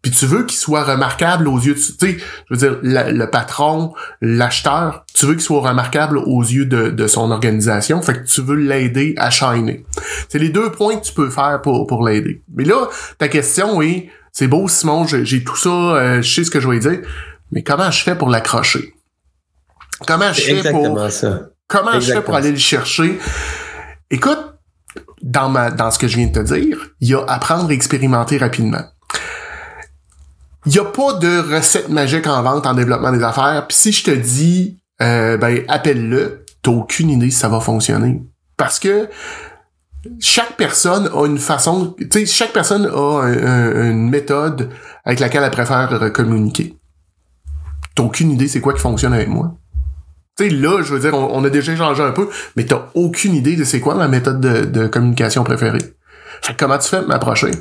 puis 0.04 0.12
tu 0.12 0.26
veux 0.26 0.44
qu'il 0.44 0.58
soit 0.58 0.84
remarquable 0.84 1.48
aux 1.48 1.58
yeux, 1.58 1.76
tu 1.76 1.82
sais, 1.82 2.18
je 2.50 2.54
veux 2.54 2.58
dire, 2.58 2.78
le 2.84 3.26
patron, 3.28 3.94
l'acheteur, 4.22 5.06
tu 5.14 5.26
veux 5.26 5.34
qu'il 5.34 5.42
soit 5.42 5.62
remarquable 5.62 6.18
aux 6.18 6.42
yeux 6.42 6.66
de, 6.66 6.90
de, 6.90 7.08
son 7.08 7.32
organisation, 7.32 8.02
fait 8.02 8.22
que 8.22 8.28
tu 8.28 8.42
veux 8.42 8.58
l'aider 8.58 9.16
à 9.18 9.30
shiner. 9.30 9.86
C'est 10.28 10.40
les 10.40 10.50
deux 10.50 10.72
points 10.74 10.98
que 10.98 11.06
tu 11.06 11.14
peux 11.14 11.30
faire 11.30 11.62
pour, 11.62 11.88
pour 11.88 12.06
l'aider. 12.06 12.44
Mais 12.54 12.66
là, 12.66 12.90
ta 13.18 13.30
question 13.30 13.82
est, 13.82 14.10
c'est 14.34 14.48
beau 14.48 14.68
Simon, 14.68 15.08
j'ai 15.08 15.42
tout 15.42 15.56
ça, 15.56 15.70
euh, 15.70 16.22
je 16.22 16.34
sais 16.34 16.44
ce 16.44 16.52
que 16.52 16.60
je 16.60 16.68
vais 16.68 16.80
dire, 16.80 17.00
mais 17.54 17.64
comment 17.64 17.90
je 17.90 18.04
fais 18.04 18.16
pour 18.16 18.28
l'accrocher? 18.28 18.94
Comment 20.06 20.34
je 20.34 20.42
fais 20.42 20.70
pour... 20.70 21.00
Ça. 21.12 21.44
Comment 21.66 21.98
je 22.02 22.12
fais 22.12 22.22
pour 22.22 22.36
aller 22.36 22.52
le 22.52 22.58
chercher? 22.58 23.18
Écoute, 24.12 24.54
dans, 25.22 25.48
ma, 25.48 25.72
dans 25.72 25.92
ce 25.92 25.98
que 25.98 26.10
je 26.10 26.18
viens 26.18 26.28
de 26.28 26.34
te 26.34 26.54
dire, 26.54 26.78
il 27.00 27.08
y 27.08 27.14
a 27.16 27.24
apprendre 27.24 27.70
à 27.70 27.74
expérimenter 27.74 28.38
rapidement. 28.38 28.84
Il 30.66 30.72
n'y 30.72 30.80
a 30.80 30.86
pas 30.86 31.14
de 31.14 31.56
recette 31.56 31.90
magique 31.90 32.28
en 32.28 32.42
vente, 32.42 32.66
en 32.66 32.74
développement 32.74 33.12
des 33.12 33.24
affaires. 33.24 33.66
Puis 33.68 33.78
si 33.78 33.92
je 33.92 34.04
te 34.06 34.12
dis, 34.12 34.80
euh, 35.02 35.38
ben, 35.38 35.64
appelle-le, 35.68 36.46
t'as 36.62 36.72
aucune 36.72 37.10
idée 37.10 37.32
si 37.32 37.38
ça 37.38 37.50
va 37.50 37.60
fonctionner. 37.60 38.22
Parce 38.56 38.80
que 38.80 39.10
chaque 40.20 40.56
personne 40.56 41.10
a 41.14 41.26
une 41.26 41.38
façon, 41.38 41.96
tu 42.00 42.08
sais, 42.12 42.26
chaque 42.26 42.54
personne 42.54 42.86
a 42.86 43.28
une 43.28 44.10
méthode 44.10 44.70
avec 45.06 45.20
laquelle 45.20 45.44
elle 45.44 45.52
préfère 45.52 46.12
communiquer. 46.14 46.78
T'as 47.96 48.04
aucune 48.04 48.32
idée 48.32 48.48
c'est 48.48 48.62
quoi 48.62 48.74
qui 48.74 48.80
fonctionne 48.80 49.14
avec 49.14 49.28
moi. 49.28 49.56
Tu 50.38 50.46
sais, 50.46 50.50
là, 50.50 50.82
je 50.82 50.94
veux 50.94 51.00
dire, 51.00 51.14
on, 51.14 51.44
a 51.44 51.50
déjà 51.50 51.74
échangé 51.74 52.02
un 52.02 52.12
peu, 52.12 52.28
mais 52.56 52.66
t'as 52.66 52.88
aucune 52.96 53.36
idée 53.36 53.56
de 53.56 53.64
c'est 53.64 53.80
quoi 53.80 53.96
ma 53.96 54.08
méthode 54.08 54.42
de, 54.42 54.66
de 54.66 54.88
communication 54.88 55.44
préférée. 55.44 55.94
Fait 56.42 56.54
que 56.54 56.58
comment 56.58 56.78
tu 56.78 56.90
fais 56.90 57.00
pour 57.00 57.10
m'approcher? 57.10 57.52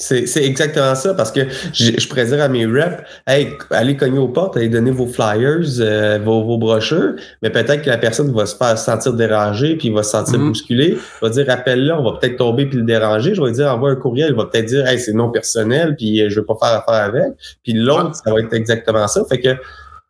C'est 0.00 0.44
exactement 0.44 0.94
ça, 0.94 1.12
parce 1.12 1.32
que 1.32 1.40
je, 1.72 1.90
je 1.98 2.08
pourrais 2.08 2.26
dire 2.26 2.40
à 2.40 2.48
mes 2.48 2.66
reps, 2.66 3.02
hey, 3.26 3.56
allez 3.70 3.96
cogner 3.96 4.18
aux 4.18 4.28
portes, 4.28 4.56
allez 4.56 4.68
donner 4.68 4.92
vos 4.92 5.08
flyers, 5.08 5.80
euh, 5.80 6.20
vos, 6.24 6.44
vos 6.44 6.56
brochures, 6.56 7.14
mais 7.42 7.50
peut-être 7.50 7.82
que 7.82 7.90
la 7.90 7.98
personne 7.98 8.32
va 8.32 8.46
se 8.46 8.54
faire 8.54 8.78
sentir 8.78 9.14
dérangée, 9.14 9.76
puis 9.76 9.90
va 9.90 10.04
se 10.04 10.10
sentir 10.10 10.38
mm 10.38 10.48
bousculé, 10.48 10.98
va 11.20 11.30
dire 11.30 11.46
appelle-le, 11.48 11.92
on 11.92 12.04
va 12.04 12.18
peut-être 12.18 12.36
tomber 12.36 12.66
puis 12.66 12.78
le 12.78 12.84
déranger. 12.84 13.34
Je 13.34 13.42
vais 13.42 13.50
dire 13.50 13.66
envoie 13.74 13.90
un 13.90 13.96
courriel, 13.96 14.30
il 14.30 14.36
va 14.36 14.44
peut-être 14.44 14.66
dire 14.66 14.86
hey, 14.86 15.00
c'est 15.00 15.12
non 15.12 15.30
personnel, 15.30 15.96
puis 15.96 16.22
euh, 16.22 16.30
je 16.30 16.38
veux 16.38 16.46
pas 16.46 16.56
faire 16.60 16.78
affaire 16.78 17.04
avec. 17.04 17.32
Puis 17.64 17.72
l'autre, 17.72 18.14
ça 18.14 18.32
va 18.32 18.38
être 18.40 18.52
exactement 18.52 19.08
ça. 19.08 19.24
Fait 19.28 19.40
que 19.40 19.56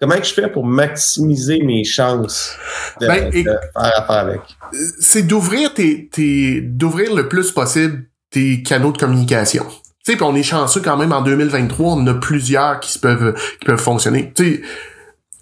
comment 0.00 0.22
je 0.22 0.32
fais 0.34 0.48
pour 0.48 0.66
maximiser 0.66 1.62
mes 1.62 1.84
chances 1.84 2.54
de, 3.00 3.06
ben, 3.06 3.30
de 3.30 3.42
faire 3.42 3.58
affaire 3.74 4.10
avec? 4.10 4.40
C'est 5.00 5.26
d'ouvrir 5.26 5.72
tes, 5.72 6.08
tes 6.12 6.60
d'ouvrir 6.60 7.14
le 7.14 7.26
plus 7.28 7.52
possible 7.52 8.04
tes 8.30 8.62
canaux 8.62 8.92
de 8.92 8.98
communication. 8.98 9.66
Tu 10.04 10.12
sais, 10.12 10.22
on 10.22 10.34
est 10.34 10.42
chanceux 10.42 10.80
quand 10.80 10.96
même 10.96 11.12
en 11.12 11.22
2023, 11.22 11.94
on 11.94 12.06
a 12.06 12.14
plusieurs 12.14 12.80
qui 12.80 12.98
peuvent 12.98 13.34
qui 13.60 13.66
peuvent 13.66 13.80
fonctionner. 13.80 14.32
Tu 14.34 14.44
sais, 14.44 14.62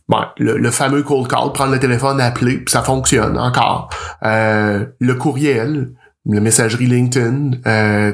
bon, 0.08 0.18
le, 0.38 0.70
fameux 0.70 1.02
cold 1.02 1.28
call, 1.28 1.52
prendre 1.52 1.72
le 1.72 1.78
téléphone, 1.78 2.20
appeler, 2.20 2.58
puis 2.58 2.72
ça 2.72 2.82
fonctionne 2.82 3.38
encore. 3.38 3.90
Euh, 4.24 4.86
le 4.98 5.14
courriel, 5.14 5.92
la 6.26 6.40
messagerie 6.40 6.86
LinkedIn, 6.86 7.52
euh, 7.66 8.12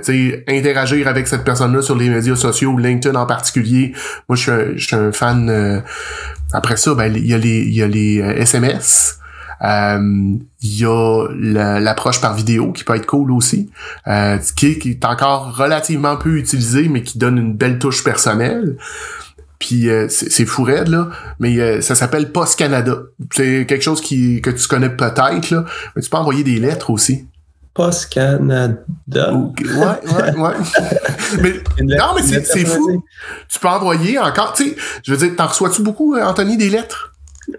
interagir 0.49 1.09
avec 1.09 1.27
cette 1.27 1.45
personne-là 1.45 1.81
sur 1.81 1.97
les 1.97 2.11
médias 2.11 2.37
sociaux, 2.37 2.77
LinkedIn 2.77 3.19
en 3.19 3.27
particulier. 3.27 3.93
Moi, 4.29 4.37
je 4.37 4.77
suis 4.77 4.97
un, 4.97 5.13
fan. 5.13 5.49
Euh, 5.49 5.81
après 6.53 6.77
ça, 6.77 6.95
ben 6.95 7.15
il 7.15 7.27
y 7.27 7.33
a 7.33 7.39
les 7.39 7.61
il 7.61 7.75
y 7.75 7.83
a 7.83 7.87
les 7.87 8.19
SMS. 8.19 9.22
Euh, 9.63 10.35
il 10.61 10.79
y 10.79 10.85
a 10.85 11.29
l'approche 11.31 12.21
par 12.21 12.35
vidéo 12.35 12.73
qui 12.73 12.85
peut 12.85 12.97
être 12.97 13.07
cool 13.07 13.31
aussi, 13.31 13.71
euh, 14.09 14.39
qui, 14.57 14.67
est 14.85 15.05
encore 15.05 15.57
relativement 15.57 16.17
peu 16.17 16.37
utilisé, 16.37 16.89
mais 16.89 17.03
qui 17.03 17.19
donne 17.19 17.39
une 17.39 17.55
belle 17.55 17.79
touche 17.79 18.03
personnelle. 18.03 18.77
Puis 19.59 19.89
euh, 19.89 20.09
c'est 20.09 20.45
fou 20.45 20.65
raide, 20.65 20.89
là, 20.89 21.09
mais 21.39 21.81
ça 21.81 21.95
s'appelle 21.95 22.33
Post 22.33 22.59
Canada. 22.59 22.99
C'est 23.33 23.65
quelque 23.67 23.83
chose 23.83 24.01
qui, 24.01 24.41
que 24.41 24.51
tu 24.51 24.67
connais 24.67 24.91
peut-être, 24.91 25.51
là, 25.51 25.65
mais 25.95 26.03
tu 26.03 26.11
peux 26.11 26.17
envoyer 26.17 26.43
des 26.43 26.59
lettres 26.59 26.91
aussi. 26.91 27.27
Post 27.75 28.13
Canada. 28.13 28.79
Ouais, 29.33 29.55
ouais, 29.65 30.37
ouais. 30.37 30.55
mais, 31.43 31.63
non, 31.97 32.15
mais 32.17 32.23
c'est 32.23 32.67
fou. 32.67 33.03
Tu 33.49 33.59
peux 33.59 33.69
envoyer 33.69 34.19
encore, 34.19 34.53
tu 34.53 34.71
sais, 34.71 34.77
je 35.05 35.15
veux 35.15 35.27
dire, 35.27 35.37
t'en 35.37 35.47
reçois-tu 35.47 35.83
beaucoup, 35.83 36.17
Anthony, 36.17 36.57
des 36.57 36.69
lettres? 36.69 37.12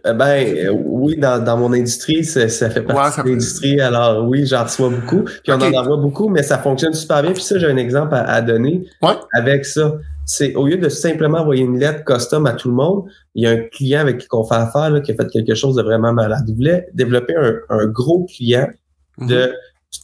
Euh, 0.05 0.13
ben 0.13 0.45
euh, 0.57 0.71
oui, 0.71 1.17
dans, 1.17 1.43
dans 1.43 1.57
mon 1.57 1.73
industrie, 1.73 2.23
ça, 2.23 2.47
ça 2.47 2.69
fait 2.69 2.81
partie 2.81 3.21
de 3.21 3.29
l'industrie. 3.29 3.81
Alors 3.81 4.27
oui, 4.27 4.45
j'en 4.45 4.63
reçois 4.63 4.89
beaucoup. 4.89 5.23
Puis 5.23 5.51
on 5.51 5.55
en 5.55 5.73
envoie 5.73 5.97
beaucoup, 5.97 6.29
mais 6.29 6.43
ça 6.43 6.57
fonctionne 6.57 6.93
super 6.93 7.21
bien. 7.21 7.33
Puis 7.33 7.43
ça, 7.43 7.59
j'ai 7.59 7.67
un 7.67 7.77
exemple 7.77 8.15
à, 8.15 8.41
donner 8.41 8.87
avec 9.33 9.65
ça. 9.65 9.95
C'est 10.25 10.55
au 10.55 10.67
lieu 10.67 10.77
de 10.77 10.87
simplement 10.87 11.39
envoyer 11.39 11.63
une 11.63 11.77
lettre 11.77 12.05
custom 12.05 12.45
à 12.45 12.53
tout 12.53 12.69
le 12.69 12.75
monde, 12.75 13.03
il 13.35 13.43
y 13.43 13.47
a 13.47 13.51
un 13.51 13.57
client 13.57 13.99
avec 13.99 14.19
qui 14.19 14.27
on 14.31 14.45
fait 14.45 14.55
affaire 14.55 14.89
là, 14.89 15.01
qui 15.01 15.11
a 15.11 15.15
fait 15.15 15.27
quelque 15.27 15.53
chose 15.53 15.75
de 15.75 15.81
vraiment 15.81 16.13
malade. 16.13 16.45
Il 16.47 16.55
voulait 16.55 16.87
développer 16.93 17.35
un, 17.35 17.55
un 17.69 17.87
gros 17.87 18.25
client 18.25 18.69
de 19.19 19.47
mhm 19.47 19.53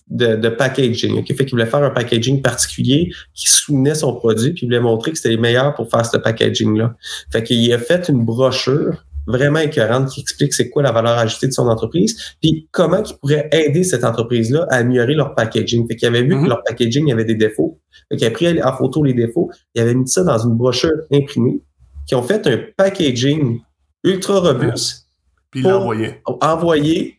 de, 0.09 0.35
de 0.35 0.49
packaging. 0.49 1.23
Qui 1.23 1.33
fait 1.33 1.45
qu'il 1.45 1.51
voulait 1.51 1.65
faire 1.65 1.83
un 1.83 1.89
packaging 1.89 2.41
particulier 2.41 3.11
qui 3.33 3.49
soutenait 3.49 3.95
son 3.95 4.15
produit, 4.15 4.51
puis 4.51 4.63
il 4.63 4.65
voulait 4.65 4.79
montrer 4.79 5.11
que 5.11 5.17
c'était 5.17 5.29
les 5.29 5.37
meilleurs 5.37 5.73
pour 5.75 5.89
faire 5.89 6.05
ce 6.05 6.17
packaging-là. 6.17 6.95
Fait 7.31 7.43
qu'il 7.43 7.71
a 7.73 7.77
fait 7.77 8.09
une 8.09 8.25
brochure 8.25 9.05
vraiment 9.29 9.59
écœurante 9.59 10.09
qui 10.09 10.21
explique 10.21 10.53
c'est 10.53 10.69
quoi 10.69 10.81
la 10.81 10.91
valeur 10.91 11.17
ajoutée 11.17 11.47
de 11.47 11.53
son 11.53 11.67
entreprise, 11.67 12.35
puis 12.41 12.67
comment 12.71 13.03
il 13.03 13.15
pourrait 13.17 13.47
aider 13.51 13.83
cette 13.83 14.03
entreprise-là 14.03 14.65
à 14.69 14.77
améliorer 14.77 15.13
leur 15.13 15.35
packaging. 15.35 15.87
Fait 15.87 15.95
qu'il 15.95 16.07
avait 16.07 16.23
vu 16.23 16.29
que 16.29 16.35
mm-hmm. 16.35 16.47
leur 16.47 16.63
packaging 16.63 17.11
avait 17.11 17.25
des 17.25 17.35
défauts. 17.35 17.79
Fait 18.09 18.17
qu'il 18.17 18.27
a 18.27 18.31
pris 18.31 18.61
en 18.61 18.75
photo 18.75 19.03
les 19.03 19.13
défauts, 19.13 19.51
il 19.75 19.81
avait 19.81 19.93
mis 19.93 20.07
ça 20.07 20.23
dans 20.23 20.37
une 20.37 20.55
brochure 20.55 21.03
imprimée, 21.13 21.61
qui 22.07 22.15
ont 22.15 22.23
fait 22.23 22.45
un 22.47 22.59
packaging 22.75 23.61
ultra 24.03 24.39
robuste. 24.39 25.07
Puis 25.51 25.61
l'a 25.61 25.77
envoyé. 25.77 26.21
Envoyé 26.25 27.17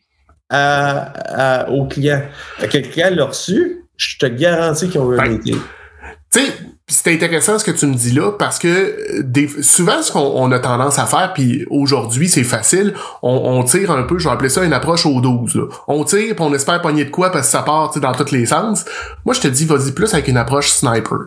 à, 0.49 1.69
au 1.71 1.87
client. 1.87 2.21
Fait 2.57 2.73
le 2.73 2.87
client 2.89 3.09
l'a 3.11 3.25
reçu, 3.25 3.85
je 3.95 4.17
te 4.17 4.25
garantis 4.25 4.89
qu'ils 4.89 4.99
ont 4.99 5.13
eu 5.13 5.19
un 5.19 5.29
meeting. 5.29 5.57
Tu 6.29 6.39
sais, 6.39 6.53
c'est 6.91 7.13
intéressant 7.13 7.57
ce 7.57 7.63
que 7.63 7.71
tu 7.71 7.87
me 7.87 7.95
dis 7.95 8.11
là 8.11 8.33
parce 8.33 8.59
que 8.59 9.21
des, 9.21 9.47
souvent 9.61 10.01
ce 10.01 10.11
qu'on 10.11 10.51
a 10.51 10.59
tendance 10.59 10.99
à 10.99 11.05
faire 11.05 11.31
puis 11.33 11.65
aujourd'hui 11.69 12.27
c'est 12.27 12.43
facile 12.43 12.93
on, 13.23 13.63
tire 13.63 13.91
un 13.91 14.03
peu 14.03 14.19
je 14.19 14.27
vais 14.27 14.33
appeler 14.33 14.49
ça 14.49 14.63
une 14.65 14.73
approche 14.73 15.05
au 15.05 15.21
12 15.21 15.55
là. 15.55 15.63
on 15.87 16.03
tire 16.03 16.35
puis 16.35 16.45
on 16.45 16.53
espère 16.53 16.81
pogner 16.81 17.05
de 17.05 17.09
quoi 17.09 17.31
parce 17.31 17.47
que 17.47 17.51
ça 17.51 17.61
part 17.61 17.97
dans 17.97 18.11
tous 18.13 18.31
les 18.31 18.45
sens. 18.45 18.85
Moi 19.25 19.33
je 19.33 19.39
te 19.39 19.47
dis 19.47 19.65
vas-y 19.65 19.93
plus 19.93 20.13
avec 20.13 20.27
une 20.27 20.37
approche 20.37 20.69
sniper. 20.69 21.17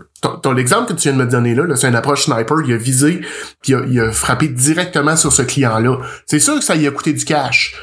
Ton, 0.42 0.52
l'exemple 0.52 0.92
que 0.92 0.98
tu 0.98 1.08
viens 1.08 1.18
de 1.18 1.24
me 1.24 1.30
donner 1.30 1.54
là, 1.54 1.64
c'est 1.76 1.88
une 1.88 1.96
approche 1.96 2.24
sniper 2.24 2.56
il 2.66 2.72
a 2.72 2.76
visé 2.76 3.20
puis 3.62 3.72
il 3.72 3.74
a, 3.74 3.80
il 3.88 4.00
a 4.00 4.12
frappé 4.12 4.48
directement 4.48 5.16
sur 5.16 5.32
ce 5.32 5.42
client 5.42 5.78
là 5.78 5.98
c'est 6.26 6.40
sûr 6.40 6.58
que 6.58 6.64
ça 6.64 6.76
y 6.76 6.86
a 6.86 6.90
coûté 6.90 7.12
du 7.14 7.24
cash 7.24 7.74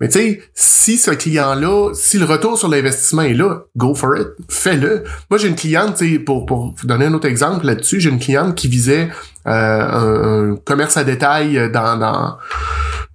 mais 0.00 0.08
tu 0.08 0.18
sais, 0.18 0.42
si 0.54 0.96
ce 0.98 1.10
client-là, 1.10 1.92
si 1.94 2.18
le 2.18 2.24
retour 2.24 2.58
sur 2.58 2.68
l'investissement 2.68 3.22
est 3.22 3.34
là, 3.34 3.60
go 3.76 3.94
for 3.94 4.16
it, 4.16 4.28
fais-le. 4.48 5.04
Moi, 5.30 5.38
j'ai 5.38 5.48
une 5.48 5.54
cliente, 5.54 5.96
tu 5.96 6.12
sais, 6.12 6.18
pour, 6.18 6.46
pour 6.46 6.74
vous 6.76 6.86
donner 6.86 7.06
un 7.06 7.14
autre 7.14 7.28
exemple 7.28 7.66
là-dessus, 7.66 8.00
j'ai 8.00 8.10
une 8.10 8.18
cliente 8.18 8.54
qui 8.54 8.68
visait 8.68 9.08
euh, 9.46 10.52
un, 10.52 10.56
commerce 10.56 10.96
à 10.96 11.04
détail 11.04 11.70
dans, 11.70 11.96
dans, 11.96 12.38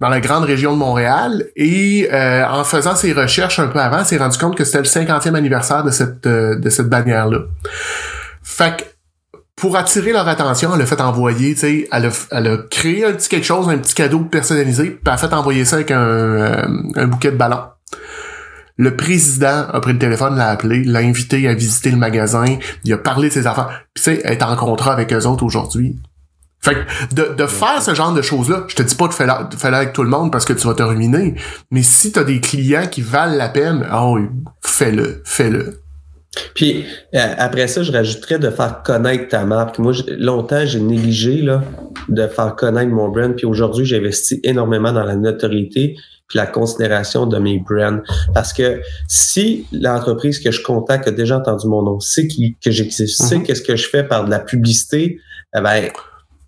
dans 0.00 0.08
la 0.08 0.20
grande 0.20 0.44
région 0.44 0.72
de 0.72 0.78
Montréal 0.78 1.44
et 1.56 2.08
euh, 2.12 2.46
en 2.48 2.64
faisant 2.64 2.96
ses 2.96 3.12
recherches 3.12 3.58
un 3.58 3.66
peu 3.66 3.78
avant, 3.78 4.02
s'est 4.02 4.16
rendu 4.16 4.38
compte 4.38 4.56
que 4.56 4.64
c'était 4.64 4.78
le 4.78 4.84
50e 4.84 5.34
anniversaire 5.34 5.84
de 5.84 5.90
cette, 5.90 6.26
euh, 6.26 6.56
de 6.56 6.70
cette 6.70 6.88
bannière-là. 6.88 7.40
Fait 8.42 8.76
que 8.78 8.82
pour 9.60 9.76
attirer 9.76 10.12
leur 10.12 10.26
attention, 10.26 10.74
elle 10.74 10.80
a 10.80 10.86
fait 10.86 11.00
envoyer, 11.02 11.52
tu 11.52 11.60
sais, 11.60 11.88
elle 11.92 12.06
a, 12.06 12.10
elle 12.30 12.46
a 12.48 12.56
créé 12.70 13.04
un 13.04 13.12
petit 13.12 13.28
quelque 13.28 13.44
chose, 13.44 13.68
un 13.68 13.76
petit 13.76 13.94
cadeau 13.94 14.20
personnalisé, 14.20 14.84
puis 14.84 15.00
elle 15.04 15.12
a 15.12 15.16
fait 15.18 15.32
envoyer 15.34 15.66
ça 15.66 15.76
avec 15.76 15.90
un, 15.90 16.00
euh, 16.00 16.66
un 16.96 17.06
bouquet 17.06 17.30
de 17.30 17.36
ballons. 17.36 17.64
Le 18.78 18.96
président 18.96 19.66
a 19.70 19.80
pris 19.80 19.92
le 19.92 19.98
téléphone, 19.98 20.36
l'a 20.36 20.48
appelé, 20.48 20.82
l'a 20.84 21.00
invité 21.00 21.46
à 21.46 21.52
visiter 21.52 21.90
le 21.90 21.98
magasin, 21.98 22.56
il 22.84 22.92
a 22.94 22.96
parlé 22.96 23.28
de 23.28 23.34
ses 23.34 23.46
affaires. 23.46 23.84
Puis 23.92 24.02
tu 24.02 24.14
sais, 24.14 24.22
elle 24.24 24.32
est 24.32 24.42
en 24.42 24.56
contrat 24.56 24.94
avec 24.94 25.12
eux 25.12 25.26
autres 25.26 25.44
aujourd'hui. 25.44 25.98
Fait 26.62 26.74
que 26.74 27.14
de, 27.14 27.34
de 27.34 27.46
faire 27.46 27.82
ce 27.82 27.94
genre 27.94 28.14
de 28.14 28.22
choses-là, 28.22 28.64
je 28.66 28.76
te 28.76 28.82
dis 28.82 28.94
pas 28.94 29.08
de 29.08 29.12
faire, 29.12 29.46
de 29.46 29.56
faire 29.56 29.74
avec 29.74 29.92
tout 29.92 30.02
le 30.02 30.10
monde 30.10 30.32
parce 30.32 30.46
que 30.46 30.54
tu 30.54 30.66
vas 30.66 30.74
te 30.74 30.82
ruiner, 30.82 31.34
mais 31.70 31.82
si 31.82 32.12
tu 32.12 32.18
as 32.18 32.24
des 32.24 32.40
clients 32.40 32.86
qui 32.90 33.02
valent 33.02 33.36
la 33.36 33.50
peine, 33.50 33.86
oh, 33.92 34.18
fais-le, 34.62 35.20
fais-le. 35.26 35.82
Puis 36.54 36.84
euh, 37.14 37.34
après 37.38 37.66
ça, 37.66 37.82
je 37.82 37.90
rajouterais 37.90 38.38
de 38.38 38.50
faire 38.50 38.82
connaître 38.82 39.28
ta 39.28 39.44
marque. 39.44 39.78
Moi, 39.78 39.92
longtemps, 40.08 40.64
j'ai 40.64 40.80
négligé 40.80 41.42
là, 41.42 41.62
de 42.08 42.26
faire 42.26 42.54
connaître 42.56 42.90
mon 42.90 43.08
brand. 43.08 43.34
Puis 43.34 43.46
aujourd'hui, 43.46 43.84
j'investis 43.84 44.38
énormément 44.44 44.92
dans 44.92 45.04
la 45.04 45.16
notoriété 45.16 45.96
puis 46.28 46.38
la 46.38 46.46
considération 46.46 47.26
de 47.26 47.38
mes 47.38 47.58
brands. 47.58 48.00
Parce 48.32 48.52
que 48.52 48.80
si 49.08 49.66
l'entreprise 49.72 50.38
que 50.38 50.52
je 50.52 50.62
contacte 50.62 51.08
a 51.08 51.10
déjà 51.10 51.38
entendu 51.38 51.66
mon 51.66 51.82
nom, 51.82 51.98
sait 51.98 52.28
que 52.28 52.70
j'existe, 52.70 53.20
sait 53.20 53.38
mhm. 53.38 53.42
qu'est-ce 53.42 53.62
que 53.62 53.74
je 53.74 53.88
fais 53.88 54.04
par 54.04 54.24
de 54.24 54.30
la 54.30 54.38
publicité, 54.38 55.18
eh 55.56 55.60
ben 55.60 55.88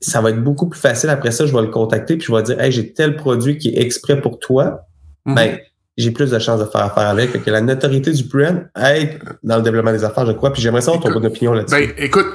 ça 0.01 0.21
va 0.21 0.31
être 0.31 0.42
beaucoup 0.42 0.68
plus 0.68 0.81
facile. 0.81 1.11
Après 1.11 1.33
ça, 1.33 1.47
je 1.47 1.53
vais 1.53 1.62
le 1.62 1.68
contacter 1.68 2.16
puis 2.16 2.27
je 2.29 2.33
vais 2.33 2.42
dire, 2.45 2.61
hey, 2.61 2.71
j'ai 2.71 2.92
tel 2.92 3.16
produit 3.16 3.59
qui 3.59 3.71
est 3.71 3.81
exprès 3.83 4.21
pour 4.21 4.38
toi. 4.38 4.87
Mhm. 5.27 5.35
Ben, 5.35 5.59
j'ai 5.97 6.11
plus 6.11 6.31
de 6.31 6.39
chances 6.39 6.61
de 6.61 6.65
faire 6.65 6.85
affaire 6.85 7.09
avec. 7.09 7.45
que 7.45 7.51
la 7.51 7.61
notoriété 7.61 8.13
du 8.13 8.25
brand 8.25 8.67
aide 8.81 9.21
dans 9.43 9.57
le 9.57 9.63
développement 9.63 9.93
des 9.93 10.05
affaires, 10.05 10.27
je 10.27 10.33
crois. 10.33 10.53
Puis 10.53 10.63
j'aimerais 10.63 10.81
savoir 10.81 11.03
ton 11.03 11.13
bonne 11.13 11.27
opinion 11.27 11.53
là-dessus. 11.53 11.75
Ben, 11.75 11.91
écoute, 11.99 12.27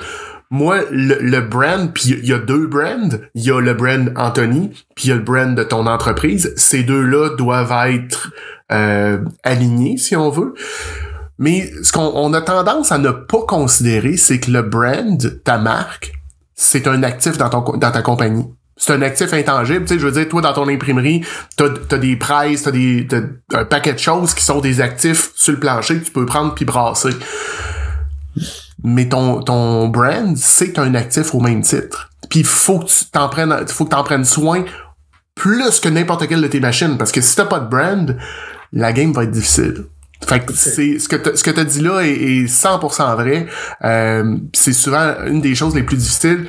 moi, 0.49 0.81
le, 0.91 1.41
brand, 1.41 1.91
puis 1.93 2.09
il 2.09 2.25
y 2.25 2.33
a 2.33 2.37
deux 2.37 2.67
brands. 2.67 3.09
Il 3.35 3.43
y 3.43 3.51
a 3.51 3.59
le 3.59 3.73
brand 3.73 4.13
Anthony, 4.15 4.69
puis 4.95 5.05
il 5.05 5.09
y 5.09 5.11
a 5.11 5.15
le 5.15 5.23
brand 5.23 5.55
de 5.55 5.63
ton 5.63 5.87
entreprise. 5.87 6.53
Ces 6.55 6.83
deux-là 6.83 7.35
doivent 7.35 7.73
être 7.89 8.31
euh, 8.71 9.19
alignés, 9.43 9.97
si 9.97 10.15
on 10.15 10.29
veut. 10.29 10.53
Mais 11.39 11.69
ce 11.83 11.91
qu'on 11.91 12.33
a 12.33 12.41
tendance 12.41 12.91
à 12.91 12.97
ne 12.97 13.11
pas 13.11 13.41
considérer, 13.47 14.17
c'est 14.17 14.39
que 14.39 14.51
le 14.51 14.61
brand, 14.61 15.19
ta 15.43 15.57
marque, 15.57 16.13
c'est 16.55 16.87
un 16.87 17.03
actif 17.03 17.37
dans, 17.37 17.49
ton, 17.49 17.77
dans 17.77 17.91
ta 17.91 18.01
compagnie 18.01 18.45
c'est 18.77 18.93
un 18.93 19.01
actif 19.01 19.33
intangible. 19.33 19.81
Tu 19.81 19.95
sais, 19.95 19.99
je 19.99 20.05
veux 20.05 20.11
dire, 20.11 20.27
toi, 20.29 20.41
dans 20.41 20.53
ton 20.53 20.67
imprimerie, 20.69 21.25
t'as 21.55 21.65
as 21.91 21.97
des 21.97 22.15
prices, 22.15 22.63
t'as 22.63 22.71
des 22.71 23.07
un 23.53 23.65
paquet 23.65 23.93
de 23.93 23.99
choses 23.99 24.33
qui 24.33 24.43
sont 24.43 24.61
des 24.61 24.81
actifs 24.81 25.31
sur 25.35 25.53
le 25.53 25.59
plancher 25.59 25.99
que 25.99 26.05
tu 26.05 26.11
peux 26.11 26.25
prendre 26.25 26.53
puis 26.53 26.63
brasser. 26.63 27.09
Mais 28.83 29.09
ton, 29.09 29.41
ton 29.41 29.87
brand, 29.87 30.37
c'est 30.37 30.77
un 30.77 30.93
actif 30.93 31.33
au 31.33 31.39
même 31.39 31.61
titre. 31.61 32.11
Puis 32.29 32.43
faut 32.43 32.79
que 32.79 32.85
tu 32.85 33.05
t'en 33.11 33.27
prennes, 33.29 33.67
faut 33.67 33.85
que 33.85 33.89
t'en 33.89 34.03
prennes 34.03 34.25
soin 34.25 34.63
plus 35.33 35.79
que 35.79 35.89
n'importe 35.89 36.27
quelle 36.27 36.41
de 36.41 36.47
tes 36.47 36.59
machines. 36.59 36.97
Parce 36.97 37.11
que 37.11 37.21
si 37.21 37.35
t'as 37.35 37.45
pas 37.45 37.59
de 37.59 37.69
brand, 37.69 38.15
la 38.73 38.93
game 38.93 39.11
va 39.11 39.23
être 39.23 39.31
difficile. 39.31 39.85
Fait 40.25 40.43
que 40.43 40.53
c'est 40.53 40.99
ce 40.99 41.07
que 41.07 41.35
ce 41.35 41.43
que 41.43 41.51
t'as 41.51 41.63
dit 41.63 41.81
là 41.81 42.01
est, 42.01 42.11
est 42.11 42.45
100% 42.45 43.15
vrai. 43.15 43.47
Euh, 43.83 44.37
c'est 44.53 44.73
souvent 44.73 45.15
une 45.27 45.41
des 45.41 45.55
choses 45.55 45.75
les 45.75 45.83
plus 45.83 45.97
difficiles 45.97 46.47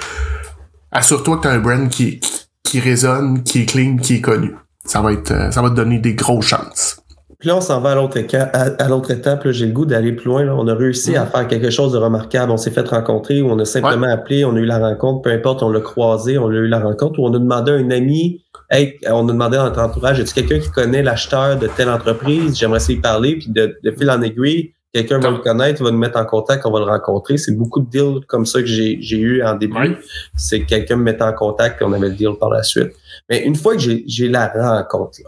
assure-toi 0.93 1.37
que 1.39 1.43
tu 1.43 1.49
as 1.49 1.53
un 1.53 1.59
brand 1.59 1.89
qui, 1.89 2.21
qui, 2.63 2.81
résonne, 2.81 3.43
qui 3.43 3.63
est 3.63 3.67
clean, 3.67 3.97
qui 3.97 4.17
est 4.17 4.21
connu. 4.21 4.55
Ça 4.85 5.01
va 5.01 5.13
être, 5.13 5.31
euh, 5.31 5.51
ça 5.51 5.63
va 5.63 5.71
te 5.71 5.75
donner 5.75 5.99
des 5.99 6.15
grosses 6.15 6.47
chances. 6.47 7.03
Puis 7.39 7.49
là, 7.49 7.57
on 7.57 7.61
s'en 7.61 7.81
va 7.81 7.93
à 7.93 7.95
l'autre 7.95 8.19
à, 8.33 8.89
l'autre 8.89 9.13
étape. 9.13 9.49
J'ai 9.51 9.67
le 9.67 9.73
goût 9.73 9.85
d'aller 9.85 10.13
plus 10.13 10.27
loin. 10.27 10.43
Là. 10.43 10.57
On 10.57 10.67
a 10.67 10.75
réussi 10.75 11.15
à 11.15 11.25
mm. 11.25 11.29
faire 11.29 11.47
quelque 11.47 11.71
chose 11.71 11.93
de 11.93 11.99
remarquable. 11.99 12.51
On 12.51 12.57
s'est 12.57 12.73
fait 12.73 12.89
rencontrer 12.89 13.43
ou 13.43 13.51
on 13.51 13.59
a 13.61 13.65
simplement 13.65 14.09
appelé, 14.09 14.45
on 14.45 14.57
a 14.57 14.59
eu 14.59 14.65
la 14.65 14.79
rencontre, 14.79 15.23
peu 15.23 15.31
importe, 15.31 15.63
on 15.63 15.71
l'a 15.71 15.81
croisé, 15.81 16.37
on 16.37 16.49
a 16.49 16.55
eu 16.55 16.67
la 16.67 16.81
rencontre, 16.81 17.21
ou 17.21 17.27
on 17.27 17.35
a 17.35 17.39
demandé 17.39 17.71
à 17.71 17.75
un 17.75 17.91
ami, 17.91 18.43
hey, 18.71 18.99
on 19.09 19.29
a 19.29 19.33
demandé 19.33 19.57
à 19.57 19.65
notre 19.65 19.81
entourage, 19.81 20.19
est-ce 20.19 20.35
quelqu'un 20.35 20.59
qui 20.59 20.71
connaît 20.71 21.03
l'acheteur 21.03 21.57
de 21.57 21.69
telle 21.69 21.91
entreprise? 21.91 22.59
J'aimerais 22.59 22.79
essayer 22.79 22.97
de 22.97 23.03
parler, 23.03 23.37
puis 23.37 23.51
de, 23.51 23.79
de 23.85 23.91
fil 23.93 24.11
en 24.11 24.21
aiguille, 24.21 24.73
Quelqu'un 24.93 25.19
va 25.19 25.31
le 25.31 25.39
connaître, 25.39 25.85
va 25.85 25.91
nous 25.91 25.99
mettre 25.99 26.19
en 26.19 26.25
contact, 26.25 26.65
on 26.65 26.71
va 26.71 26.79
le 26.79 26.87
rencontrer. 26.87 27.37
C'est 27.37 27.53
beaucoup 27.53 27.81
de 27.81 27.91
deals 27.91 28.25
comme 28.27 28.47
ça 28.47 28.61
que 28.61 28.67
j'ai 28.67 29.19
eu 29.19 29.43
en 29.43 29.55
début. 29.55 29.99
C'est 30.37 30.61
que 30.61 30.67
quelqu'un 30.67 30.97
me 30.97 31.03
mettait 31.03 31.25
en 31.25 31.35
contact 31.35 31.77
puis 31.77 31.85
on 31.85 31.93
avait 31.93 32.09
le 32.09 32.15
deal 32.15 32.33
par 32.41 32.49
la 32.49 32.63
suite. 32.63 32.93
Mais 33.29 33.43
une 33.45 33.55
fois 33.55 33.77
que 33.77 33.83
j'ai 33.83 34.29
la 34.29 34.49
rencontre, 34.49 35.19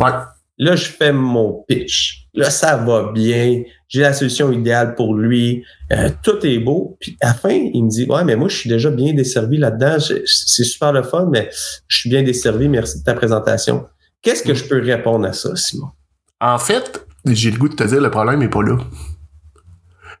là, 0.00 0.34
là, 0.58 0.76
je 0.76 0.86
fais 0.86 1.12
mon 1.12 1.64
pitch. 1.66 2.28
Là, 2.34 2.50
ça 2.50 2.76
va 2.76 3.10
bien. 3.12 3.62
J'ai 3.88 4.02
la 4.02 4.12
solution 4.12 4.52
idéale 4.52 4.94
pour 4.94 5.14
lui. 5.14 5.64
Euh, 5.92 6.10
tout 6.22 6.44
est 6.44 6.58
beau. 6.58 6.96
Puis 7.00 7.16
à 7.20 7.28
la 7.28 7.34
fin, 7.34 7.50
il 7.50 7.84
me 7.84 7.88
dit 7.88 8.04
Ouais, 8.08 8.24
mais 8.24 8.36
moi, 8.36 8.48
je 8.48 8.56
suis 8.56 8.70
déjà 8.70 8.90
bien 8.90 9.14
desservi 9.14 9.58
là-dedans. 9.58 9.98
C'est 10.00 10.64
super 10.64 10.92
le 10.92 11.02
fun, 11.02 11.28
mais 11.30 11.48
je 11.86 11.98
suis 11.98 12.10
bien 12.10 12.22
desservi. 12.22 12.68
Merci 12.68 13.00
de 13.00 13.04
ta 13.04 13.14
présentation. 13.14 13.86
Qu'est-ce 14.22 14.42
que 14.42 14.52
mm. 14.52 14.56
je 14.56 14.64
peux 14.64 14.82
répondre 14.82 15.26
à 15.26 15.32
ça, 15.32 15.54
Simon? 15.56 15.88
En 16.40 16.58
fait, 16.58 17.06
j'ai 17.34 17.50
le 17.50 17.58
goût 17.58 17.68
de 17.68 17.74
te 17.74 17.84
dire, 17.84 18.00
le 18.00 18.10
problème 18.10 18.42
est 18.42 18.48
pas 18.48 18.62
là. 18.62 18.76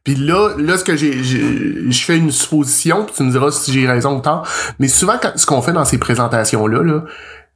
Puis 0.04 0.14
là, 0.14 0.54
là, 0.56 0.78
ce 0.78 0.84
que 0.84 0.96
j'ai, 0.96 1.22
je 1.22 2.04
fais 2.04 2.16
une 2.16 2.30
supposition, 2.30 3.04
puis 3.04 3.14
tu 3.16 3.22
me 3.24 3.30
diras 3.30 3.50
si 3.50 3.72
j'ai 3.72 3.86
raison 3.86 4.16
ou 4.16 4.20
tort. 4.20 4.46
Mais 4.78 4.88
souvent, 4.88 5.18
ce 5.34 5.44
qu'on 5.44 5.60
fait 5.60 5.72
dans 5.72 5.84
ces 5.84 5.98
présentations-là, 5.98 6.82
là, 6.82 7.04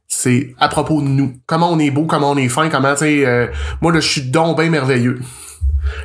c'est 0.07 0.53
à 0.59 0.67
propos 0.67 1.01
de 1.01 1.07
nous. 1.07 1.33
Comment 1.47 1.71
on 1.71 1.79
est 1.79 1.89
beau, 1.89 2.05
comment 2.05 2.31
on 2.31 2.37
est 2.37 2.49
fin, 2.49 2.69
comment, 2.69 2.93
tu 2.93 2.99
sais, 2.99 3.25
euh, 3.25 3.47
moi, 3.81 3.91
là, 3.91 3.99
je 3.99 4.07
suis 4.07 4.21
donc 4.21 4.59
bien 4.59 4.69
merveilleux. 4.69 5.19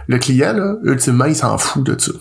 Le 0.06 0.18
client, 0.18 0.54
là, 0.54 0.76
ultimement, 0.84 1.26
il 1.26 1.36
s'en 1.36 1.58
fout 1.58 1.84
de 1.84 2.00
ça. 2.00 2.12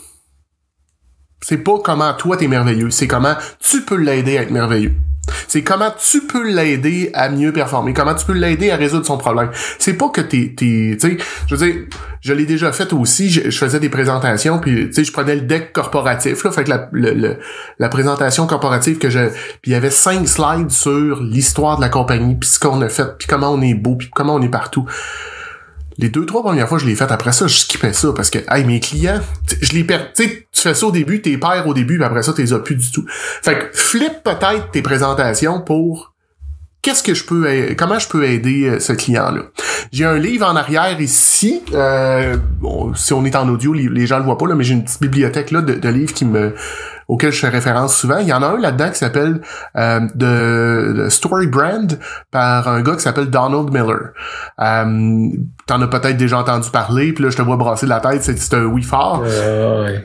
C'est 1.41 1.59
pas 1.59 1.79
comment 1.83 2.13
toi 2.13 2.35
t'es 2.35 2.47
merveilleux, 2.47 2.89
c'est 2.89 3.07
comment 3.07 3.35
tu 3.59 3.81
peux 3.83 3.95
l'aider 3.95 4.37
à 4.37 4.41
être 4.41 4.51
merveilleux. 4.51 4.95
C'est 5.47 5.63
comment 5.63 5.91
tu 5.91 6.21
peux 6.21 6.49
l'aider 6.49 7.11
à 7.13 7.29
mieux 7.29 7.53
performer, 7.53 7.93
comment 7.93 8.15
tu 8.15 8.25
peux 8.25 8.33
l'aider 8.33 8.71
à 8.71 8.75
résoudre 8.75 9.05
son 9.05 9.17
problème. 9.17 9.49
C'est 9.79 9.93
pas 9.93 10.09
que 10.09 10.21
t'es, 10.21 10.53
tu 10.57 10.97
sais, 10.99 11.17
je 11.47 11.55
veux 11.55 11.65
dire, 11.65 11.81
je 12.21 12.33
l'ai 12.33 12.45
déjà 12.45 12.71
fait 12.71 12.91
aussi, 12.93 13.29
je, 13.29 13.49
faisais 13.51 13.79
des 13.79 13.89
présentations, 13.89 14.59
puis 14.59 14.87
tu 14.87 14.93
sais, 14.93 15.03
je 15.03 15.11
prenais 15.11 15.35
le 15.35 15.41
deck 15.41 15.73
corporatif, 15.73 16.43
là, 16.43 16.51
fait 16.51 16.63
que 16.63 16.69
la, 16.69 16.89
la 17.79 17.89
présentation 17.89 18.47
corporative 18.47 18.97
que 18.97 19.09
je, 19.09 19.27
puis 19.61 19.71
il 19.71 19.71
y 19.71 19.75
avait 19.75 19.89
cinq 19.89 20.27
slides 20.27 20.71
sur 20.71 21.21
l'histoire 21.21 21.77
de 21.77 21.81
la 21.81 21.89
compagnie, 21.89 22.35
puis 22.35 22.49
ce 22.49 22.59
qu'on 22.59 22.81
a 22.81 22.89
fait, 22.89 23.17
puis 23.17 23.27
comment 23.27 23.51
on 23.51 23.61
est 23.61 23.73
beau, 23.73 23.95
puis 23.95 24.09
comment 24.13 24.35
on 24.35 24.41
est 24.41 24.49
partout 24.49 24.85
les 25.97 26.09
deux, 26.09 26.25
trois 26.25 26.43
premières 26.43 26.69
fois, 26.69 26.77
je 26.77 26.85
l'ai 26.85 26.95
fait. 26.95 27.11
Après 27.11 27.31
ça, 27.31 27.47
je 27.47 27.57
skippais 27.57 27.93
ça 27.93 28.13
parce 28.15 28.29
que, 28.29 28.39
hey, 28.49 28.63
mes 28.65 28.79
clients, 28.79 29.21
je 29.61 29.73
les 29.73 29.83
perds. 29.83 30.13
Tu 30.13 30.23
sais, 30.23 30.47
tu 30.51 30.61
fais 30.61 30.73
ça 30.73 30.85
au 30.85 30.91
début, 30.91 31.21
t'es 31.21 31.37
pères 31.37 31.67
au 31.67 31.73
début, 31.73 31.95
puis 31.95 32.03
après 32.03 32.23
ça, 32.23 32.33
t'es 32.33 32.53
as 32.53 32.59
plus 32.59 32.75
du 32.75 32.91
tout. 32.91 33.05
Fait 33.09 33.57
que, 33.57 33.77
flip 33.77 34.23
peut-être 34.23 34.71
tes 34.71 34.81
présentations 34.81 35.61
pour 35.61 36.13
qu'est-ce 36.81 37.03
que 37.03 37.13
je 37.13 37.25
peux, 37.25 37.75
comment 37.77 37.99
je 37.99 38.07
peux 38.07 38.23
aider 38.25 38.67
euh, 38.69 38.79
ce 38.79 38.93
client-là? 38.93 39.41
J'ai 39.91 40.05
un 40.05 40.17
livre 40.17 40.47
en 40.47 40.55
arrière 40.55 40.99
ici. 40.99 41.61
Euh, 41.73 42.37
bon, 42.59 42.93
si 42.93 43.13
on 43.13 43.25
est 43.25 43.35
en 43.35 43.47
audio, 43.49 43.73
les 43.73 44.07
gens 44.07 44.17
le 44.19 44.25
voient 44.25 44.37
pas 44.37 44.47
là, 44.47 44.55
mais 44.55 44.63
j'ai 44.63 44.73
une 44.73 44.83
petite 44.83 45.01
bibliothèque 45.01 45.51
là 45.51 45.61
de, 45.61 45.73
de 45.73 45.89
livres 45.89 46.13
qui 46.13 46.25
me 46.25 46.53
auquel 47.07 47.31
je 47.31 47.39
fais 47.39 47.49
référence 47.49 47.95
souvent. 47.95 48.17
Il 48.17 48.27
y 48.27 48.33
en 48.33 48.43
a 48.43 48.47
un 48.47 48.57
là-dedans 48.57 48.89
qui 48.89 48.97
s'appelle 48.97 49.41
euh, 49.77 50.01
The, 50.19 51.09
Story 51.09 51.47
Brand 51.47 51.97
par 52.31 52.67
un 52.67 52.81
gars 52.81 52.95
qui 52.95 53.01
s'appelle 53.01 53.29
Donald 53.29 53.71
Miller. 53.71 54.11
Euh, 54.59 55.29
T'en 55.67 55.81
as 55.81 55.87
peut-être 55.87 56.17
déjà 56.17 56.39
entendu 56.39 56.69
parler, 56.69 57.13
puis 57.13 57.23
là 57.23 57.29
je 57.29 57.37
te 57.37 57.41
vois 57.41 57.57
brasser 57.57 57.85
la 57.85 57.99
tête, 57.99 58.23
c'est 58.23 58.53
un 58.53 58.65
oui 58.65 58.83
fort. 58.83 59.23
Euh, 59.25 59.99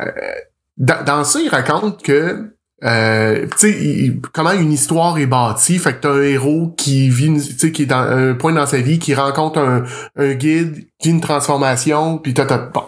dans, 0.76 1.04
dans 1.04 1.24
ça, 1.24 1.40
il 1.40 1.48
raconte 1.48 2.02
que 2.02 2.52
euh, 2.84 3.46
tu 3.58 3.72
sais 3.72 4.12
comment 4.32 4.52
une 4.52 4.72
histoire 4.72 5.18
est 5.18 5.26
bâtie 5.26 5.78
fait 5.78 5.94
que 5.94 6.00
t'as 6.00 6.12
un 6.12 6.22
héros 6.22 6.74
qui 6.76 7.08
vit 7.10 7.32
tu 7.32 7.58
sais 7.58 7.70
qui 7.70 7.82
est 7.82 7.86
dans 7.86 8.00
un 8.00 8.34
point 8.34 8.52
dans 8.52 8.66
sa 8.66 8.78
vie 8.78 8.98
qui 8.98 9.14
rencontre 9.14 9.60
un, 9.60 9.84
un 10.16 10.34
guide 10.34 10.88
qui 11.02 11.08
a 11.08 11.12
une 11.12 11.20
transformation 11.20 12.18
puis 12.18 12.32
t'as 12.32 12.56
bon 12.56 12.84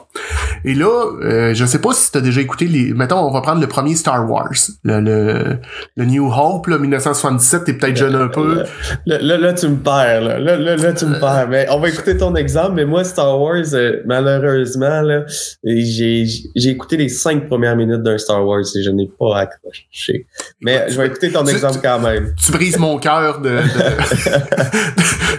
et 0.67 0.75
là, 0.75 1.13
euh, 1.23 1.53
je 1.53 1.65
sais 1.67 1.79
pas 1.79 1.93
si 1.93 2.11
tu 2.11 2.17
as 2.17 2.21
déjà 2.23 2.41
écouté 2.41 2.67
les. 2.67 2.95
Mettons, 2.95 3.19
on 3.19 3.31
va 3.31 3.43
prendre 3.43 3.61
le 3.61 3.67
premier 3.67 3.95
Star 3.97 4.29
Wars, 4.29 4.49
le, 4.83 5.01
le, 5.01 5.59
le 5.95 6.05
New 6.07 6.33
Hope, 6.33 6.69
là, 6.69 6.79
1977, 6.79 7.65
t'es 7.65 7.75
peut-être 7.75 7.97
jeune 7.97 8.15
un 8.15 8.29
peu. 8.29 8.65
Là, 9.05 9.19
là, 9.21 9.37
là, 9.37 9.53
tu 9.53 9.69
me 9.69 9.77
perds, 9.77 10.23
là. 10.23 10.39
Là, 10.39 10.57
là, 10.57 10.93
tu 10.95 11.05
me 11.05 11.21
perds. 11.21 11.49
Mais 11.51 11.67
on 11.71 11.81
va 11.81 11.91
écouter 11.91 12.17
ton 12.17 12.35
exemple, 12.35 12.73
mais 12.73 12.87
moi, 12.87 13.05
Star 13.05 13.39
Wars, 13.39 13.57
euh, 13.75 14.01
malheureusement, 14.07 15.03
là, 15.03 15.25
j'ai, 15.65 16.25
j'ai 16.57 16.71
écouté 16.71 16.97
les 16.97 17.11
cinq 17.11 17.47
premières 17.47 17.77
minutes 17.77 18.03
d'un 18.03 18.17
Star 18.17 18.47
Wars 18.47 18.61
et 18.61 18.83
je 18.83 18.91
n'ai 18.91 19.11
pas 19.19 19.41
accroché. 19.41 20.27
Mais 20.63 20.87
je 20.89 20.97
vais 20.99 21.09
écouter 21.09 21.31
ton 21.31 21.45
exemple 21.45 21.81
quand 21.83 22.01
même. 22.01 22.35
Tu 22.43 22.53
brises 22.53 22.79
mon 22.79 22.99
cœur 22.99 23.43
de, 23.43 23.51
de, 23.51 23.59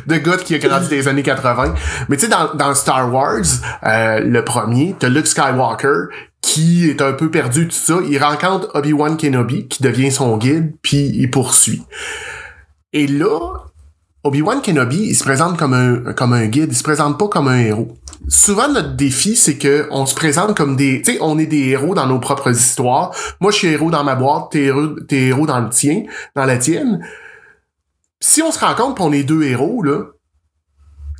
de, 0.14 0.18
gars 0.18 0.38
qui 0.38 0.54
a 0.54 0.60
grandi 0.60 0.88
des 0.88 1.08
années 1.08 1.24
80. 1.24 1.74
Mais 2.10 2.18
tu 2.18 2.26
sais, 2.26 2.32
dans, 2.32 2.54
dans 2.54 2.65
Star 2.74 3.14
Wars, 3.14 3.44
euh, 3.84 4.20
le 4.22 4.44
premier, 4.44 4.96
t'as 4.98 5.10
Luke 5.10 5.28
Skywalker 5.28 6.08
qui 6.42 6.88
est 6.88 7.02
un 7.02 7.14
peu 7.14 7.32
perdu 7.32 7.68
tout 7.68 7.76
ça. 7.76 7.96
Il 8.08 8.24
rencontre 8.24 8.70
Obi-Wan 8.76 9.18
Kenobi 9.18 9.68
qui 9.68 9.82
devient 9.82 10.12
son 10.12 10.38
guide 10.38 10.76
puis 10.82 11.12
il 11.14 11.32
poursuit. 11.32 11.84
Et 12.94 13.08
là, 13.08 13.40
Obi-Wan 14.24 14.62
Kenobi, 14.62 15.08
il 15.10 15.16
se 15.16 15.24
présente 15.24 15.58
comme 15.58 15.74
un, 15.74 16.46
guide, 16.48 16.70
il 16.72 16.76
se 16.76 16.84
présente 16.84 17.20
pas 17.20 17.28
comme 17.28 17.48
un 17.48 17.60
héros. 17.60 17.96
Souvent, 18.28 18.68
notre 18.68 18.96
défi, 18.96 19.36
c'est 19.36 19.58
que 19.58 19.88
on 19.92 20.06
se 20.06 20.16
présente 20.16 20.56
comme 20.58 20.76
des, 20.76 21.02
tu 21.02 21.14
sais, 21.14 21.18
on 21.22 21.38
est 21.38 21.46
des 21.46 21.70
héros 21.70 21.94
dans 21.94 22.08
nos 22.08 22.20
propres 22.20 22.52
histoires. 22.52 23.12
Moi, 23.40 23.52
je 23.52 23.58
suis 23.58 23.68
héros 23.68 23.92
dans 23.92 24.04
ma 24.04 24.16
boîte, 24.16 24.52
t'es 24.52 24.64
héros, 24.64 25.00
t'es 25.08 25.28
héros 25.28 25.46
dans 25.46 25.60
le 25.60 25.70
tien, 25.70 26.06
dans 26.36 26.46
la 26.46 26.58
tienne. 26.58 27.06
Si 28.20 28.42
on 28.42 28.52
se 28.52 28.60
rend 28.60 28.74
compte 28.74 28.98
qu'on 28.98 29.12
est 29.12 29.24
deux 29.24 29.44
héros, 29.44 29.84
là, 29.84 30.06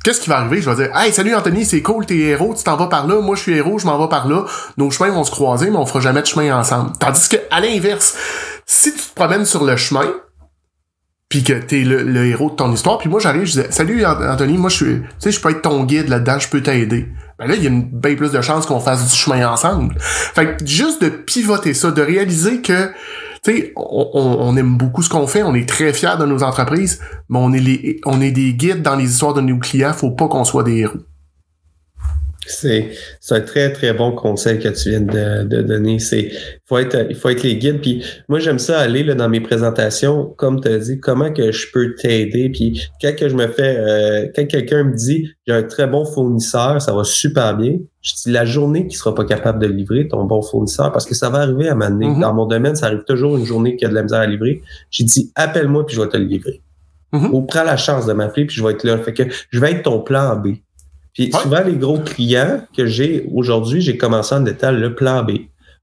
qu'est-ce 0.04 0.20
qui 0.20 0.28
va 0.28 0.38
arriver? 0.38 0.60
Je 0.60 0.70
vais 0.70 0.76
dire, 0.76 0.96
hey, 0.96 1.12
salut 1.12 1.34
Anthony, 1.34 1.64
c'est 1.64 1.82
cool, 1.82 2.06
t'es 2.06 2.16
héros, 2.16 2.54
tu 2.56 2.62
t'en 2.64 2.76
vas 2.76 2.86
par 2.86 3.06
là, 3.06 3.20
moi 3.20 3.36
je 3.36 3.42
suis 3.42 3.54
héros, 3.54 3.78
je 3.78 3.86
m'en 3.86 3.98
vais 3.98 4.08
par 4.08 4.28
là. 4.28 4.44
Nos 4.76 4.90
chemins 4.90 5.10
vont 5.10 5.24
se 5.24 5.30
croiser, 5.30 5.70
mais 5.70 5.76
on 5.76 5.86
fera 5.86 6.00
jamais 6.00 6.22
de 6.22 6.26
chemin 6.26 6.56
ensemble. 6.56 6.92
Tandis 6.98 7.28
que, 7.28 7.36
à 7.50 7.60
l'inverse, 7.60 8.16
si 8.66 8.92
tu 8.92 9.00
te 9.00 9.14
promènes 9.14 9.44
sur 9.44 9.64
le 9.64 9.76
chemin, 9.76 10.06
puis 11.28 11.42
que 11.42 11.54
t'es 11.54 11.80
le, 11.80 12.26
héros 12.26 12.50
de 12.50 12.56
ton 12.56 12.72
histoire, 12.72 12.98
puis 12.98 13.08
moi 13.08 13.18
j'arrive, 13.20 13.46
je 13.46 13.60
dis, 13.60 13.66
salut 13.70 14.04
Anthony, 14.04 14.58
moi 14.58 14.70
je 14.70 14.76
suis, 14.76 15.00
tu 15.00 15.08
sais, 15.18 15.32
je 15.32 15.40
peux 15.40 15.50
être 15.50 15.62
ton 15.62 15.84
guide 15.84 16.08
là-dedans, 16.08 16.38
je 16.38 16.48
peux 16.48 16.62
t'aider. 16.62 17.08
Ben 17.38 17.46
là, 17.48 17.54
il 17.54 17.62
y 17.62 17.66
a 17.66 17.70
une 17.70 17.82
bien 17.82 18.14
plus 18.14 18.32
de 18.32 18.40
chances 18.40 18.64
qu'on 18.64 18.80
fasse 18.80 19.10
du 19.10 19.14
chemin 19.14 19.46
ensemble. 19.48 19.96
Fait 19.98 20.56
que 20.56 20.66
juste 20.66 21.02
de 21.02 21.08
pivoter 21.08 21.74
ça, 21.74 21.90
de 21.90 22.00
réaliser 22.00 22.62
que 22.62 22.90
on, 23.76 24.56
aime 24.56 24.76
beaucoup 24.76 25.02
ce 25.02 25.08
qu'on 25.08 25.26
fait, 25.26 25.42
on 25.42 25.54
est 25.54 25.68
très 25.68 25.92
fiers 25.92 26.16
de 26.18 26.26
nos 26.26 26.42
entreprises, 26.42 27.00
mais 27.28 27.38
on 27.38 27.52
est, 27.52 28.30
des 28.30 28.52
guides 28.54 28.82
dans 28.82 28.96
les 28.96 29.10
histoires 29.10 29.34
de 29.34 29.40
nos 29.40 29.58
clients, 29.58 29.92
faut 29.92 30.10
pas 30.10 30.28
qu'on 30.28 30.44
soit 30.44 30.62
des 30.62 30.78
héros. 30.78 30.98
C'est 32.48 32.92
un 33.30 33.40
très, 33.40 33.72
très 33.72 33.92
bon 33.92 34.12
conseil 34.12 34.60
que 34.60 34.68
tu 34.68 34.90
viens 34.90 35.00
de, 35.00 35.62
donner. 35.62 35.98
Il 36.00 36.30
faut 36.64 36.78
être 36.78 37.42
les 37.42 37.56
guides. 37.56 37.80
Puis 37.80 38.04
moi, 38.28 38.38
j'aime 38.38 38.60
ça 38.60 38.78
aller 38.78 39.02
là, 39.02 39.14
dans 39.14 39.28
mes 39.28 39.40
présentations, 39.40 40.32
comme 40.36 40.60
tu 40.60 40.68
as 40.68 40.78
dit, 40.78 41.00
comment 41.00 41.32
que 41.32 41.50
je 41.50 41.66
peux 41.72 41.96
t'aider? 41.96 42.48
Puis 42.50 42.88
quand 43.02 43.16
que 43.16 43.28
je 43.28 43.34
me 43.34 43.48
fais, 43.48 43.76
euh, 43.76 44.28
quand 44.34 44.46
quelqu'un 44.46 44.84
me 44.84 44.94
dit 44.94 45.28
j'ai 45.46 45.54
un 45.54 45.64
très 45.64 45.88
bon 45.88 46.04
fournisseur, 46.04 46.80
ça 46.80 46.94
va 46.94 47.02
super 47.02 47.56
bien. 47.56 47.78
Je 48.06 48.14
dis 48.14 48.30
la 48.30 48.44
journée 48.44 48.86
qui 48.86 48.96
sera 48.96 49.12
pas 49.16 49.24
capable 49.24 49.58
de 49.58 49.66
livrer 49.66 50.06
ton 50.06 50.24
bon 50.24 50.40
fournisseur, 50.40 50.92
parce 50.92 51.04
que 51.04 51.14
ça 51.16 51.28
va 51.28 51.38
arriver 51.38 51.68
à 51.68 51.72
un 51.72 51.74
moment 51.74 51.90
mm-hmm. 51.90 52.20
Dans 52.20 52.34
mon 52.34 52.46
domaine, 52.46 52.76
ça 52.76 52.86
arrive 52.86 53.02
toujours 53.02 53.36
une 53.36 53.44
journée 53.44 53.76
qui 53.76 53.84
a 53.84 53.88
de 53.88 53.94
la 53.94 54.04
misère 54.04 54.20
à 54.20 54.26
livrer. 54.26 54.62
J'ai 54.92 55.02
dit 55.02 55.32
appelle-moi 55.34 55.84
puis 55.84 55.96
je 55.96 56.00
vais 56.00 56.08
te 56.08 56.16
le 56.16 56.24
livrer. 56.24 56.62
Mm-hmm. 57.12 57.30
Ou 57.32 57.42
prends 57.42 57.64
la 57.64 57.76
chance 57.76 58.06
de 58.06 58.12
m'appeler 58.12 58.46
puis 58.46 58.56
je 58.56 58.64
vais 58.64 58.74
être 58.74 58.84
là. 58.84 58.96
Fait 58.98 59.12
que 59.12 59.24
je 59.50 59.58
vais 59.58 59.72
être 59.72 59.82
ton 59.82 60.00
plan 60.00 60.36
B. 60.36 60.50
Puis 61.14 61.32
souvent, 61.32 61.64
les 61.64 61.74
gros 61.74 61.98
clients 61.98 62.60
que 62.76 62.86
j'ai 62.86 63.28
aujourd'hui, 63.34 63.80
j'ai 63.80 63.96
commencé 63.96 64.36
en 64.36 64.46
étant 64.46 64.70
le 64.70 64.94
plan 64.94 65.24
B. 65.24 65.32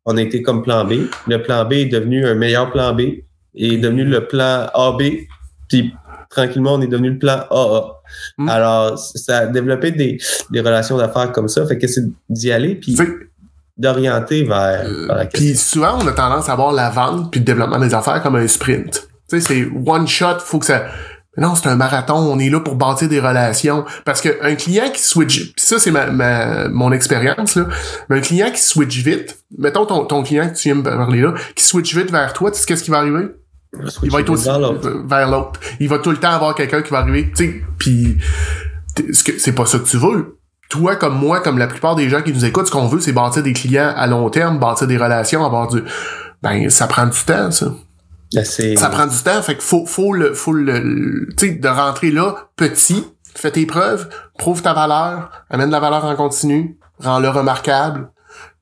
On 0.06 0.16
a 0.16 0.22
été 0.22 0.42
comme 0.42 0.64
plan 0.64 0.86
B. 0.86 0.94
Le 1.28 1.42
plan 1.42 1.66
B 1.66 1.74
est 1.74 1.86
devenu 1.88 2.26
un 2.26 2.36
meilleur 2.36 2.72
plan 2.72 2.94
B 2.94 3.02
et 3.02 3.26
est 3.74 3.78
devenu 3.78 4.06
le 4.06 4.28
plan 4.28 4.68
AB. 4.74 5.02
Puis 5.68 5.94
tranquillement, 6.34 6.74
on 6.74 6.82
est 6.82 6.88
devenu 6.88 7.12
le 7.12 7.20
plan 7.20 7.46
AA. 7.50 8.02
Hmm. 8.38 8.50
Alors, 8.50 8.98
ça 8.98 9.40
a 9.40 9.46
développé 9.48 9.92
des, 9.92 10.18
des 10.52 10.60
relations 10.60 10.98
d'affaires 10.98 11.32
comme 11.32 11.48
ça. 11.48 11.66
Fait 11.66 11.78
que 11.78 11.88
c'est 11.88 12.04
d'y 12.30 12.52
aller 12.52 12.76
puis 12.76 12.96
d'orienter 13.78 14.44
vers, 14.44 14.86
euh, 14.86 15.08
la 15.08 15.26
question. 15.26 15.48
Puis 15.48 15.56
souvent, 15.56 16.00
on 16.02 16.08
a 16.08 16.12
tendance 16.12 16.50
à 16.50 16.56
voir 16.56 16.74
la 16.74 16.90
vente 16.90 17.32
puis 17.32 17.40
le 17.40 17.46
développement 17.46 17.80
des 17.80 17.94
affaires 17.94 18.22
comme 18.22 18.36
un 18.36 18.48
sprint. 18.48 19.08
Tu 19.30 19.40
sais, 19.40 19.48
c'est 19.48 19.68
one 19.86 20.08
shot, 20.08 20.40
faut 20.40 20.60
que 20.60 20.66
ça 20.66 20.86
non, 21.36 21.56
c'est 21.56 21.68
un 21.68 21.76
marathon, 21.76 22.14
on 22.14 22.38
est 22.38 22.50
là 22.50 22.60
pour 22.60 22.76
bâtir 22.76 23.10
des 23.10 23.20
relations. 23.20 23.86
Parce 24.06 24.22
qu'un 24.22 24.56
client 24.56 24.92
qui 24.94 25.02
switch, 25.02 25.54
ça 25.56 25.80
c'est 25.80 25.90
ma, 25.90 26.68
mon 26.70 26.92
expérience, 26.92 27.56
là, 27.56 27.66
mais 28.10 28.18
un 28.18 28.22
client 28.22 28.52
qui 28.52 28.62
switch 28.62 29.00
vite, 29.00 29.40
mettons 29.58 29.86
ton, 29.86 30.06
ton 30.06 30.22
client 30.22 30.50
que 30.50 30.56
tu 30.56 30.70
viens 30.70 30.76
me 30.76 30.84
parler 30.84 31.22
là, 31.22 31.34
qui 31.56 31.64
switch 31.64 31.96
vite 31.96 32.12
vers 32.12 32.34
toi, 32.34 32.52
tu 32.52 32.60
sais 32.60 32.66
qu'est-ce 32.66 32.84
qui 32.84 32.92
va 32.92 33.00
arriver? 33.00 33.30
Il 34.04 34.12
va 34.12 34.22
être 34.22 34.30
aussi 34.30 34.50
vers 35.06 35.30
l'autre. 35.30 35.60
Il 35.80 35.90
va 35.90 36.00
tout 36.00 36.12
le 36.12 36.18
temps 36.18 36.32
avoir 36.32 36.56
quelqu'un 36.56 36.82
qui 36.82 36.92
va 36.92 37.00
arriver, 37.00 37.32
tu 37.36 37.46
sais, 37.46 37.62
puis 37.78 38.18
c'est 39.14 39.54
pas 39.54 39.66
ça 39.66 39.80
que 39.80 39.86
tu 39.86 39.98
veux. 39.98 40.38
Toi, 40.70 40.96
comme 40.96 41.18
moi, 41.18 41.40
comme 41.40 41.58
la 41.58 41.68
plupart 41.68 41.96
des 41.96 42.10
gens 42.10 42.22
qui 42.22 42.34
nous 42.34 42.46
écoutent, 42.46 42.68
ce 42.68 42.72
qu'on 42.72 42.88
veut, 42.88 43.00
c'est 43.00 43.14
bâtir 43.14 43.44
des 43.44 43.54
clients 43.54 43.94
à 43.96 44.08
long 44.08 44.30
terme, 44.30 44.60
bâtir 44.60 44.88
des 44.88 44.98
relations, 44.98 45.46
avoir 45.46 45.68
du... 45.68 45.84
Ben, 46.42 46.70
ça 46.70 46.88
prend 46.88 47.06
du 47.06 47.20
temps, 47.20 47.52
ça. 47.52 47.74
Ben, 48.34 48.44
ça 48.44 48.90
prend 48.90 49.06
du 49.06 49.18
temps, 49.18 49.42
fait 49.42 49.54
qu'il 49.54 49.64
faut, 49.64 49.86
faut 49.86 50.14
le, 50.14 50.34
faut 50.34 50.54
le, 50.54 51.28
tu 51.38 51.48
sais, 51.48 51.54
de 51.54 51.68
rentrer 51.68 52.12
là, 52.12 52.50
petit, 52.56 53.06
fais 53.36 53.52
tes 53.52 53.66
preuves, 53.66 54.10
prouve 54.38 54.62
ta 54.62 54.74
valeur, 54.74 55.30
amène 55.50 55.70
la 55.70 55.80
valeur 55.80 56.06
en 56.06 56.16
continu, 56.16 56.78
rends-le 57.00 57.30
remarquable, 57.30 58.10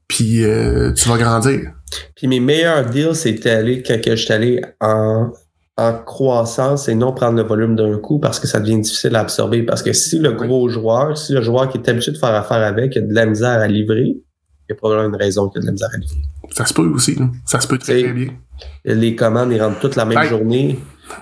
puis 0.08 0.43
euh, 0.43 0.91
tu 0.93 1.08
vas 1.08 1.17
grandir. 1.17 1.71
Puis 2.15 2.27
mes 2.27 2.39
meilleurs 2.39 2.86
deals, 2.86 3.15
c'était 3.15 3.51
aller 3.51 3.84
quand 3.84 3.99
je 4.06 4.15
suis 4.15 4.34
allé 4.34 4.62
en, 4.80 5.32
en 5.77 5.93
croissance 5.93 6.88
et 6.88 6.95
non 6.95 7.13
prendre 7.13 7.38
le 7.38 7.43
volume 7.43 7.75
d'un 7.75 7.97
coup 7.97 8.19
parce 8.19 8.39
que 8.39 8.47
ça 8.47 8.60
devient 8.60 8.80
difficile 8.80 9.15
à 9.15 9.21
absorber. 9.21 9.63
Parce 9.63 9.84
que 9.84 9.93
si 9.93 10.19
le 10.19 10.32
gros 10.32 10.69
joueur, 10.69 11.17
si 11.17 11.34
le 11.34 11.41
joueur 11.41 11.69
qui 11.69 11.77
est 11.77 11.89
habitué 11.89 12.12
de 12.12 12.17
faire 12.17 12.34
affaire 12.34 12.63
avec 12.63 12.95
a 12.97 13.01
de 13.01 13.13
la 13.13 13.25
misère 13.25 13.60
à 13.60 13.67
livrer, 13.67 14.08
il 14.08 14.69
y 14.69 14.73
a 14.73 14.75
probablement 14.75 15.10
une 15.10 15.21
raison 15.21 15.49
qu'il 15.49 15.60
a 15.60 15.62
de 15.62 15.65
la 15.67 15.71
misère 15.73 15.89
à 15.93 15.97
livrer. 15.97 16.21
Ça 16.51 16.65
se 16.65 16.73
peut 16.73 16.88
aussi, 16.88 17.17
ça 17.45 17.60
se 17.60 17.67
peut 17.67 17.77
très, 17.77 18.01
très 18.01 18.13
bien 18.13 18.30
les 18.86 19.15
commandes, 19.15 19.51
ils 19.51 19.62
rentrent 19.62 19.80
toutes 19.80 19.95
la 19.95 20.06
même 20.06 20.23
journée, 20.23 20.80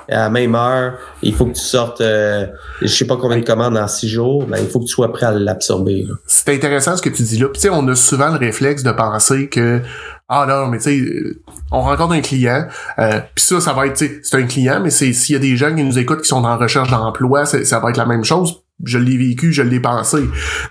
à 0.10 0.16
la 0.16 0.30
même 0.30 0.56
heure. 0.56 0.94
Il 1.22 1.34
faut 1.34 1.46
que 1.46 1.54
tu 1.54 1.62
sortes, 1.62 2.02
euh, 2.02 2.48
je 2.82 2.88
sais 2.88 3.06
pas 3.06 3.18
combien 3.18 3.38
de 3.38 3.46
commandes 3.46 3.78
en 3.78 3.88
six 3.88 4.10
jours, 4.10 4.46
mais 4.48 4.62
il 4.62 4.70
faut 4.70 4.80
que 4.80 4.86
tu 4.86 4.94
sois 4.94 5.12
prêt 5.12 5.26
à 5.26 5.32
l'absorber. 5.32 6.08
C'est 6.26 6.54
intéressant 6.54 6.98
ce 6.98 7.02
que 7.02 7.10
tu 7.10 7.24
dis 7.24 7.38
là. 7.38 7.48
Puis 7.48 7.62
tu 7.62 7.68
sais, 7.68 7.70
on 7.70 7.88
a 7.88 7.96
souvent 7.96 8.30
le 8.30 8.38
réflexe 8.38 8.84
de 8.84 8.92
penser 8.92 9.50
que 9.50 9.82
ah 10.28 10.46
non, 10.48 10.68
mais 10.68 10.78
tu 10.78 10.84
sais, 10.84 11.38
on 11.72 11.82
rencontre 11.82 12.14
un 12.14 12.22
client, 12.22 12.68
euh, 13.00 13.20
puis 13.34 13.44
ça, 13.44 13.60
ça 13.60 13.74
va 13.74 13.88
être, 13.88 13.98
c'est 13.98 14.38
un 14.38 14.46
client, 14.46 14.80
mais 14.82 14.92
c'est 14.92 15.12
s'il 15.12 15.34
y 15.34 15.36
a 15.36 15.40
des 15.40 15.58
gens 15.58 15.74
qui 15.76 15.84
nous 15.84 15.98
écoutent 15.98 16.22
qui 16.22 16.28
sont 16.28 16.44
en 16.46 16.58
recherche 16.58 16.92
d'emploi, 16.92 17.46
ça 17.46 17.80
va 17.80 17.90
être 17.90 17.98
la 17.98 18.06
même 18.06 18.24
chose. 18.24 18.62
Je 18.84 18.98
l'ai 18.98 19.18
vécu, 19.18 19.52
je 19.52 19.62
l'ai 19.62 19.80
pensé. 19.80 20.20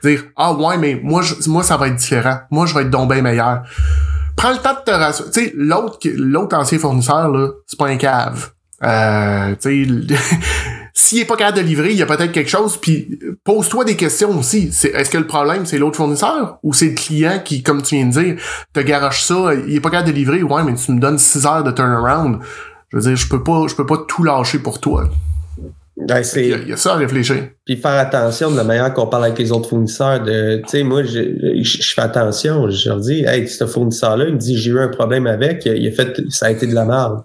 Dire 0.03 0.23
ah 0.37 0.55
ouais, 0.55 0.79
mais 0.79 1.01
moi, 1.03 1.23
moi 1.47 1.63
ça 1.63 1.77
va 1.77 1.89
être 1.89 1.97
différent. 1.97 2.39
Moi, 2.51 2.67
je 2.67 2.75
vais 2.75 2.83
être 2.83 2.91
donc 2.91 3.13
bien 3.13 3.21
meilleur 3.21 3.65
prends 4.39 4.53
le 4.53 4.59
temps 4.59 4.75
de 4.75 4.85
te 4.85 4.91
rassurer. 4.91 5.31
Tu 5.31 5.45
sais, 5.45 5.53
l'autre, 5.57 5.99
l'autre 6.17 6.57
ancien 6.57 6.79
fournisseur, 6.79 7.29
là, 7.29 7.51
c'est 7.67 7.79
pas 7.79 7.89
un 7.89 7.97
cave. 7.97 8.53
Euh, 8.85 9.55
S'il 10.95 11.21
est 11.21 11.25
pas 11.25 11.37
capable 11.37 11.59
de 11.59 11.63
livrer, 11.63 11.93
il 11.93 11.97
y 11.97 12.03
a 12.03 12.07
peut-être 12.07 12.33
quelque 12.33 12.51
chose. 12.51 12.77
Puis 12.77 13.19
pose-toi 13.45 13.85
des 13.85 13.97
questions 13.97 14.37
aussi. 14.37 14.71
C'est, 14.73 14.89
est-ce 14.89 15.11
que 15.11 15.19
le 15.19 15.27
problème, 15.27 15.65
c'est 15.65 15.79
l'autre 15.79 15.97
fournisseur 15.97 16.59
ou 16.63 16.73
c'est 16.73 16.89
le 16.89 16.95
client 16.95 17.41
qui, 17.45 17.63
comme 17.63 17.83
tu 17.83 17.97
viens 17.97 18.07
de 18.07 18.13
dire, 18.13 18.37
te 18.73 18.81
garoche 18.81 19.23
ça, 19.23 19.53
il 19.67 19.77
est 19.77 19.81
pas 19.81 19.91
capable 19.91 20.11
de 20.11 20.15
livrer, 20.15 20.43
ouais, 20.43 20.63
mais 20.65 20.75
tu 20.75 20.93
me 20.93 21.01
donnes 21.01 21.19
6 21.19 21.47
heures 21.47 21.65
de 21.65 21.71
turnaround. 21.71 22.41
Je 22.91 22.97
veux 22.97 23.03
dire, 23.03 23.17
je 23.17 23.29
peux 23.29 23.43
pas, 23.43 23.67
je 23.69 23.75
peux 23.75 23.87
pas 23.87 23.99
tout 24.09 24.25
lâcher 24.25 24.59
pour 24.59 24.81
toi. 24.81 25.09
Ben, 25.97 26.23
c'est... 26.23 26.47
Il, 26.47 26.69
y 26.69 26.73
a, 26.73 26.77
ça 26.77 26.95
à 26.95 26.97
réfléchir. 26.97 27.49
Puis 27.65 27.77
faire 27.77 27.99
attention 27.99 28.51
de 28.51 28.57
la 28.57 28.65
manière 28.65 28.95
qu'on 28.95 29.07
parle 29.07 29.27
avec 29.27 29.39
les 29.39 29.51
autres 29.53 29.69
fournisseurs. 29.69 30.23
De, 30.23 30.59
tu 30.59 30.69
sais, 30.69 30.83
moi, 30.85 31.03
je, 31.03 31.63
je, 31.63 31.95
fais 31.95 32.03
attention. 32.03 32.71
Je 32.71 32.89
leur 32.89 33.01
dis, 33.01 33.25
hey, 33.25 33.49
ce 33.49 33.67
fournisseur-là, 33.67 34.27
il 34.29 34.35
me 34.35 34.39
dit, 34.39 34.57
j'ai 34.57 34.71
eu 34.71 34.79
un 34.79 34.89
problème 34.89 35.27
avec. 35.27 35.67
Il 35.67 35.87
a 35.87 35.91
fait, 35.91 36.21
ça 36.29 36.47
a 36.47 36.51
été 36.51 36.67
de 36.67 36.75
la 36.75 36.85
merde. 36.85 37.23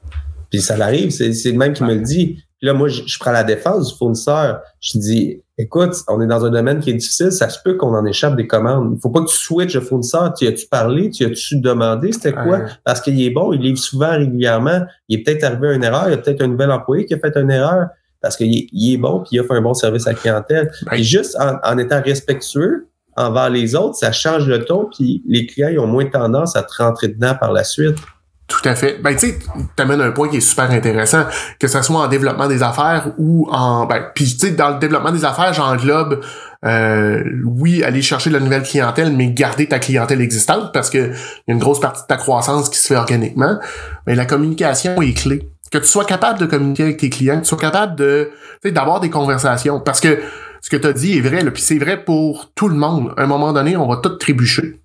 Puis 0.54 0.62
ça 0.62 0.78
l'arrive, 0.78 1.10
c'est, 1.10 1.34
c'est 1.34 1.52
le 1.52 1.58
même 1.58 1.74
qui 1.74 1.84
me 1.84 1.96
le 1.96 2.02
dit. 2.02 2.36
Puis 2.60 2.68
là, 2.68 2.76
moi, 2.76 2.88
je, 2.88 3.02
prends 3.20 3.32
la 3.32 3.44
défense 3.44 3.92
du 3.92 3.98
fournisseur. 3.98 4.62
Je 4.82 5.00
dis, 5.00 5.42
écoute, 5.58 5.96
on 6.08 6.22
est 6.22 6.28
dans 6.28 6.46
un 6.46 6.52
domaine 6.52 6.80
qui 6.80 6.92
est 6.92 6.94
difficile. 6.94 7.32
Ça 7.32 7.50
se 7.50 7.58
peut 7.66 7.74
qu'on 7.76 7.96
en 7.96 8.06
échappe 8.06 8.36
des 8.36 8.46
commandes. 8.46 8.94
Il 8.96 9.02
faut 9.02 9.10
pas 9.10 9.22
que 9.22 9.30
tu 9.30 9.36
switches 9.36 9.74
le 9.74 9.82
fournisseur. 9.82 10.32
Tu 10.36 10.46
as-tu 10.46 10.68
parlé? 10.68 11.10
Tu 11.10 11.26
as-tu 11.26 11.60
demandé? 11.60 12.12
C'était 12.12 12.34
quoi? 12.34 12.66
Parce 12.84 13.02
qu'il 13.02 13.20
est 13.20 13.32
bon, 13.32 13.52
il 13.52 13.62
livre 13.62 13.80
souvent, 13.80 14.12
régulièrement. 14.12 14.82
Il 15.10 15.20
est 15.20 15.24
peut-être 15.24 15.44
arrivé 15.44 15.70
à 15.70 15.74
une 15.74 15.84
erreur. 15.84 16.04
Il 16.06 16.12
y 16.12 16.14
a 16.14 16.18
peut-être 16.18 16.44
un 16.44 16.48
nouvel 16.50 16.70
employé 16.70 17.08
qui 17.08 17.16
a 17.16 17.18
fait 17.18 17.36
une 17.36 17.50
erreur 17.50 17.88
parce 18.22 18.38
qu'il 18.38 18.56
est, 18.56 18.68
il 18.72 18.94
est 18.94 18.98
bon 18.98 19.22
puis 19.22 19.30
il 19.32 19.40
offre 19.40 19.54
un 19.54 19.62
bon 19.62 19.74
service 19.74 20.06
à 20.06 20.12
la 20.12 20.18
clientèle. 20.18 20.72
Ben, 20.86 20.98
et 20.98 21.04
juste 21.04 21.36
en, 21.40 21.78
étant 21.80 22.00
respectueux 22.00 22.90
envers 23.18 23.50
les 23.50 23.74
autres, 23.74 23.96
ça 23.96 24.12
change 24.12 24.48
le 24.48 24.64
ton 24.64 24.88
puis 24.96 25.24
les 25.28 25.48
clients 25.48 25.70
ils 25.70 25.80
ont 25.80 25.88
moins 25.88 26.06
tendance 26.06 26.56
à 26.56 26.62
te 26.62 26.74
rentrer 26.78 27.08
dedans 27.08 27.34
par 27.40 27.52
la 27.52 27.64
suite. 27.64 27.98
Tout 28.48 28.68
à 28.68 28.76
fait. 28.76 29.00
Ben, 29.02 29.16
tu 29.16 29.30
sais, 29.30 29.40
t'amènes 29.76 30.02
un 30.02 30.12
point 30.12 30.30
qui 30.30 30.38
est 30.38 30.42
super 30.42 30.70
intéressant, 30.70 31.26
que 31.60 31.68
ce 31.68 31.82
soit 31.82 31.98
en 31.98 32.08
développement 32.08 32.48
des 32.48 32.62
affaires 32.62 33.08
ou 33.18 33.48
en... 33.52 33.86
Ben, 33.86 34.06
puis, 34.14 34.26
tu 34.26 34.48
sais, 34.48 34.52
dans 34.52 34.72
le 34.72 34.80
développement 34.80 35.12
des 35.12 35.26
affaires, 35.26 35.54
j'englobe, 35.54 36.22
euh, 36.66 37.24
oui, 37.46 37.84
aller 37.84 38.02
chercher 38.02 38.30
de 38.30 38.36
la 38.36 38.42
nouvelle 38.42 38.64
clientèle, 38.64 39.14
mais 39.16 39.28
garder 39.32 39.68
ta 39.68 39.80
clientèle 39.80 40.22
existante 40.22 40.74
parce 40.74 40.90
que 40.90 40.98
y 40.98 41.52
a 41.52 41.54
une 41.54 41.60
grosse 41.60 41.80
partie 41.80 42.04
de 42.04 42.08
ta 42.08 42.18
croissance 42.18 42.70
qui 42.70 42.78
se 42.78 42.88
fait 42.88 42.96
organiquement. 42.96 43.60
Mais 44.08 44.16
la 44.16 44.26
communication 44.26 45.02
est 45.02 45.14
clé 45.14 45.50
que 45.74 45.80
tu 45.80 45.88
sois 45.88 46.06
capable 46.06 46.38
de 46.38 46.46
communiquer 46.46 46.84
avec 46.84 46.98
tes 46.98 47.10
clients, 47.10 47.38
que 47.38 47.42
tu 47.42 47.50
sois 47.50 47.58
capable 47.58 47.96
de 47.96 48.30
d'avoir 48.64 49.00
des 49.00 49.10
conversations. 49.10 49.80
Parce 49.80 50.00
que 50.00 50.22
ce 50.62 50.70
que 50.70 50.78
tu 50.78 50.86
as 50.86 50.94
dit 50.94 51.18
est 51.18 51.22
vrai, 51.22 51.44
puis 51.52 51.64
c'est 51.64 51.80
vrai 51.80 52.04
pour 52.04 52.52
tout 52.54 52.70
le 52.70 52.76
monde. 52.76 53.12
À 53.18 53.24
un 53.24 53.26
moment 53.26 53.52
donné, 53.54 53.76
on 53.76 53.88
va 53.88 53.98
tout 53.98 54.10
trébucher. 54.10 54.80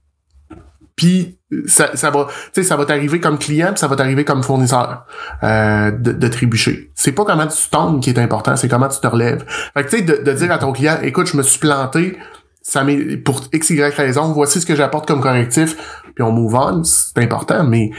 Puis 0.96 1.37
ça, 1.66 1.96
ça 1.96 2.10
va, 2.10 2.28
ça 2.52 2.76
va 2.76 2.84
t'arriver 2.84 3.20
comme 3.20 3.38
client, 3.38 3.68
puis 3.68 3.78
ça 3.78 3.88
va 3.88 3.96
t'arriver 3.96 4.24
comme 4.24 4.42
fournisseur 4.42 5.06
euh, 5.42 5.90
de, 5.90 6.12
de, 6.12 6.28
trébucher. 6.28 6.90
C'est 6.94 7.12
pas 7.12 7.24
comment 7.24 7.46
tu 7.46 7.68
tombes 7.70 8.02
qui 8.02 8.10
est 8.10 8.18
important, 8.18 8.56
c'est 8.56 8.68
comment 8.68 8.88
tu 8.88 9.00
te 9.00 9.06
relèves. 9.06 9.44
Fait 9.74 9.84
que 9.84 9.90
tu 9.90 9.96
sais, 9.96 10.02
de, 10.02 10.22
de, 10.22 10.32
dire 10.32 10.52
à 10.52 10.58
ton 10.58 10.72
client, 10.72 10.98
écoute, 11.02 11.28
je 11.28 11.36
me 11.36 11.42
suis 11.42 11.58
planté, 11.58 12.18
ça 12.62 12.84
m'est 12.84 13.16
pour 13.16 13.40
x 13.52 13.70
y 13.70 13.94
raison, 13.94 14.32
voici 14.32 14.60
ce 14.60 14.66
que 14.66 14.76
j'apporte 14.76 15.08
comme 15.08 15.22
correctif, 15.22 15.76
puis 16.14 16.22
on 16.22 16.32
move 16.32 16.54
on, 16.54 16.84
c'est 16.84 17.18
important, 17.18 17.64
mais 17.64 17.90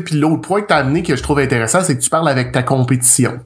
puis 0.00 0.16
l'autre 0.16 0.40
point 0.40 0.62
que 0.62 0.68
tu 0.68 0.72
as 0.72 0.78
amené 0.78 1.02
que 1.02 1.16
je 1.16 1.22
trouve 1.22 1.38
intéressant, 1.38 1.80
c'est 1.82 1.96
que 1.96 2.02
tu 2.02 2.10
parles 2.10 2.28
avec 2.28 2.52
ta 2.52 2.62
compétition. 2.62 3.40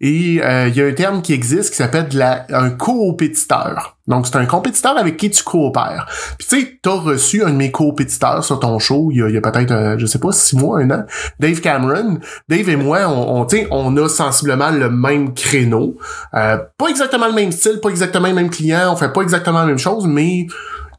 Et 0.00 0.40
euh, 0.42 0.68
il 0.68 0.76
y 0.76 0.82
a 0.82 0.86
un 0.86 0.92
terme 0.92 1.22
qui 1.22 1.32
existe 1.32 1.70
qui 1.70 1.76
s'appelle 1.76 2.08
un 2.50 2.70
coopétiteur. 2.70 3.96
Donc, 4.06 4.26
c'est 4.26 4.36
un 4.36 4.46
compétiteur 4.46 4.96
avec 4.96 5.16
qui 5.16 5.30
tu 5.30 5.42
coopères. 5.42 6.06
Puis 6.38 6.48
tu 6.48 6.60
sais, 6.60 6.78
reçu 6.88 7.44
un 7.44 7.50
de 7.50 7.56
mes 7.56 7.70
coopétiteurs 7.70 8.42
sur 8.42 8.58
ton 8.58 8.78
show 8.78 9.10
il 9.12 9.18
y 9.18 9.36
a, 9.36 9.40
peut-être, 9.40 9.70
euh, 9.70 9.96
je 9.98 10.06
sais 10.06 10.18
pas, 10.18 10.32
six 10.32 10.56
mois, 10.56 10.80
un 10.80 10.90
an, 10.90 11.04
Dave 11.38 11.60
Cameron. 11.60 12.18
Dave 12.48 12.68
et 12.70 12.76
moi, 12.76 13.00
on, 13.06 13.42
on, 13.42 13.46
on 13.70 13.96
a 13.96 14.08
sensiblement 14.08 14.70
le 14.70 14.90
même 14.90 15.34
créneau. 15.34 15.96
Euh, 16.34 16.58
pas 16.78 16.88
exactement 16.88 17.26
le 17.26 17.34
même 17.34 17.52
style, 17.52 17.80
pas 17.82 17.90
exactement 17.90 18.28
le 18.28 18.34
même 18.34 18.50
client, 18.50 18.92
on 18.92 18.96
fait 18.96 19.12
pas 19.12 19.22
exactement 19.22 19.60
la 19.60 19.66
même 19.66 19.78
chose, 19.78 20.06
mais 20.06 20.46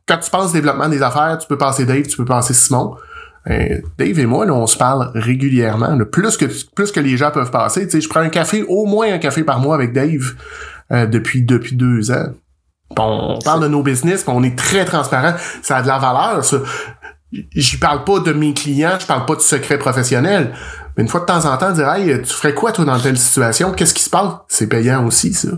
quand 0.07 0.17
tu 0.17 0.29
penses 0.29 0.51
développement 0.51 0.89
des 0.89 1.01
affaires, 1.01 1.38
tu 1.39 1.47
peux 1.47 1.57
penser 1.57 1.85
Dave, 1.85 2.03
tu 2.03 2.17
peux 2.17 2.25
penser 2.25 2.53
Simon. 2.53 2.95
Euh, 3.49 3.80
Dave 3.97 4.19
et 4.19 4.25
moi, 4.25 4.45
là, 4.45 4.54
on 4.54 4.67
se 4.67 4.78
parle 4.78 5.12
régulièrement. 5.15 5.97
plus 6.12 6.38
que 6.38 6.45
plus 6.73 6.91
que 6.91 6.99
les 6.99 7.17
gens 7.17 7.32
peuvent 7.32 7.52
passer. 7.52 7.86
Tu 7.86 7.91
sais, 7.91 8.02
je 8.02 8.10
prends 8.10 8.19
un 8.19 8.30
café, 8.30 8.63
au 8.67 8.86
moins 8.86 9.12
un 9.13 9.17
café 9.17 9.43
par 9.43 9.60
mois 9.60 9.75
avec 9.75 9.93
Dave 9.93 10.36
euh, 10.91 11.06
depuis 11.06 11.43
depuis 11.43 11.75
deux 11.75 12.12
ans. 12.12 12.34
on 12.97 13.39
parle 13.43 13.63
de 13.63 13.67
nos 13.67 13.84
business, 13.84 14.23
on 14.28 14.43
est 14.43 14.58
très 14.58 14.86
transparent. 14.86 15.36
Ça 15.62 15.78
a 15.78 15.82
de 15.82 15.88
la 15.88 15.99
valeur, 15.99 16.43
ça. 16.43 16.58
J'y 17.32 17.78
parle 17.78 18.04
pas 18.06 18.19
de 18.19 18.34
mes 18.34 18.54
clients, 18.54 18.97
je 18.99 19.06
parle 19.06 19.25
pas 19.25 19.36
de 19.36 19.41
secret 19.41 19.78
professionnel. 19.78 20.52
Mais 20.97 21.04
une 21.04 21.10
fois 21.10 21.21
de 21.21 21.25
temps 21.25 21.45
en 21.45 21.56
temps, 21.58 21.71
dire 21.71 21.88
Hey, 21.88 22.21
tu 22.21 22.34
ferais 22.34 22.54
quoi 22.54 22.71
toi 22.71 22.86
dans 22.86 22.99
telle 22.99 23.17
situation? 23.17 23.71
Qu'est-ce 23.71 23.93
qui 23.93 24.04
se 24.04 24.10
passe? 24.10 24.34
C'est 24.47 24.67
payant 24.67 25.06
aussi, 25.06 25.34
ça. 25.34 25.49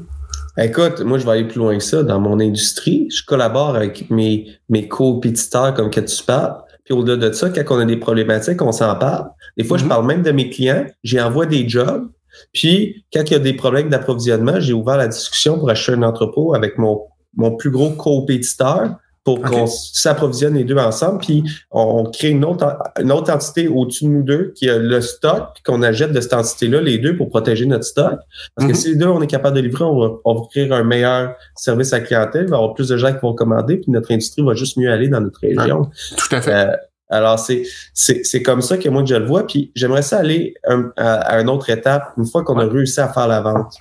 Écoute, 0.57 0.99
moi, 1.01 1.17
je 1.17 1.25
vais 1.25 1.31
aller 1.31 1.47
plus 1.47 1.59
loin 1.59 1.77
que 1.77 1.83
ça. 1.83 2.03
Dans 2.03 2.19
mon 2.19 2.39
industrie, 2.39 3.07
je 3.09 3.23
collabore 3.25 3.75
avec 3.75 4.09
mes, 4.11 4.47
mes 4.69 4.87
compétiteurs 4.87 5.73
comme 5.73 5.89
que 5.89 6.01
tu 6.01 6.23
parles. 6.23 6.57
Puis 6.83 6.93
au-delà 6.93 7.29
de 7.29 7.33
ça, 7.33 7.49
quand 7.49 7.75
on 7.75 7.79
a 7.79 7.85
des 7.85 7.97
problématiques, 7.97 8.61
on 8.61 8.71
s'en 8.71 8.95
parle. 8.95 9.29
Des 9.57 9.63
fois, 9.63 9.77
je 9.77 9.83
mhm. 9.83 9.89
parle 9.89 10.05
même 10.05 10.23
de 10.23 10.31
mes 10.31 10.49
clients, 10.49 10.85
j'y 11.03 11.19
envoie 11.19 11.45
des 11.45 11.67
jobs. 11.67 12.09
Puis, 12.53 13.05
quand 13.13 13.23
il 13.25 13.33
y 13.33 13.35
a 13.35 13.39
des 13.39 13.53
problèmes 13.53 13.89
d'approvisionnement, 13.89 14.59
j'ai 14.59 14.73
ouvert 14.73 14.97
la 14.97 15.07
discussion 15.07 15.59
pour 15.59 15.69
acheter 15.69 15.93
un 15.93 16.03
entrepôt 16.03 16.53
avec 16.55 16.77
mon, 16.77 17.01
mon 17.35 17.55
plus 17.55 17.71
gros 17.71 17.91
compétiteur 17.91 18.95
pour 19.23 19.41
qu'on 19.41 19.67
s'approvisionne 19.67 20.55
les 20.55 20.63
deux 20.63 20.77
ensemble, 20.77 21.19
puis 21.19 21.43
on 21.69 22.05
crée 22.05 22.29
une 22.29 22.43
autre, 22.43 22.77
une 22.99 23.11
autre 23.11 23.31
entité 23.31 23.67
au-dessus 23.67 24.05
de 24.05 24.09
nous 24.09 24.23
deux 24.23 24.53
qui 24.55 24.69
a 24.69 24.79
le 24.79 24.99
stock, 24.99 25.57
qu'on 25.63 25.83
achète 25.83 26.11
de 26.11 26.19
cette 26.21 26.33
entité-là, 26.33 26.81
les 26.81 26.97
deux, 26.97 27.15
pour 27.15 27.29
protéger 27.29 27.67
notre 27.67 27.83
stock. 27.83 28.19
Parce 28.55 28.67
que 28.67 28.73
mm-hmm. 28.73 28.75
si 28.75 28.89
les 28.89 28.95
deux, 28.95 29.07
on 29.07 29.21
est 29.21 29.27
capable 29.27 29.57
de 29.57 29.61
livrer, 29.61 29.83
on 29.83 29.99
va, 29.99 30.09
offrir 30.25 30.73
un 30.73 30.83
meilleur 30.83 31.35
service 31.55 31.93
à 31.93 31.99
la 31.99 32.05
clientèle, 32.05 32.45
il 32.45 32.49
va 32.49 32.57
y 32.57 32.59
avoir 32.59 32.73
plus 32.73 32.89
de 32.89 32.97
gens 32.97 33.13
qui 33.13 33.19
vont 33.21 33.33
commander, 33.33 33.77
puis 33.77 33.91
notre 33.91 34.11
industrie 34.11 34.41
va 34.41 34.55
juste 34.55 34.77
mieux 34.77 34.91
aller 34.91 35.07
dans 35.07 35.21
notre 35.21 35.39
région. 35.39 35.89
tout 36.17 36.35
à 36.35 36.41
fait. 36.41 36.51
Euh, 36.53 36.75
alors, 37.11 37.37
c'est, 37.37 37.63
c'est, 37.93 38.41
comme 38.41 38.61
ça 38.61 38.77
que 38.77 38.87
moi, 38.87 39.03
je 39.05 39.15
le 39.15 39.25
vois. 39.25 39.45
Puis 39.45 39.71
j'aimerais 39.75 40.01
ça 40.01 40.19
aller 40.19 40.53
à, 40.95 41.41
une 41.41 41.49
autre 41.49 41.69
étape, 41.69 42.13
une 42.17 42.25
fois 42.25 42.43
qu'on 42.43 42.57
a 42.57 42.65
réussi 42.65 43.01
à 43.01 43.09
faire 43.09 43.27
la 43.27 43.41
vente. 43.41 43.75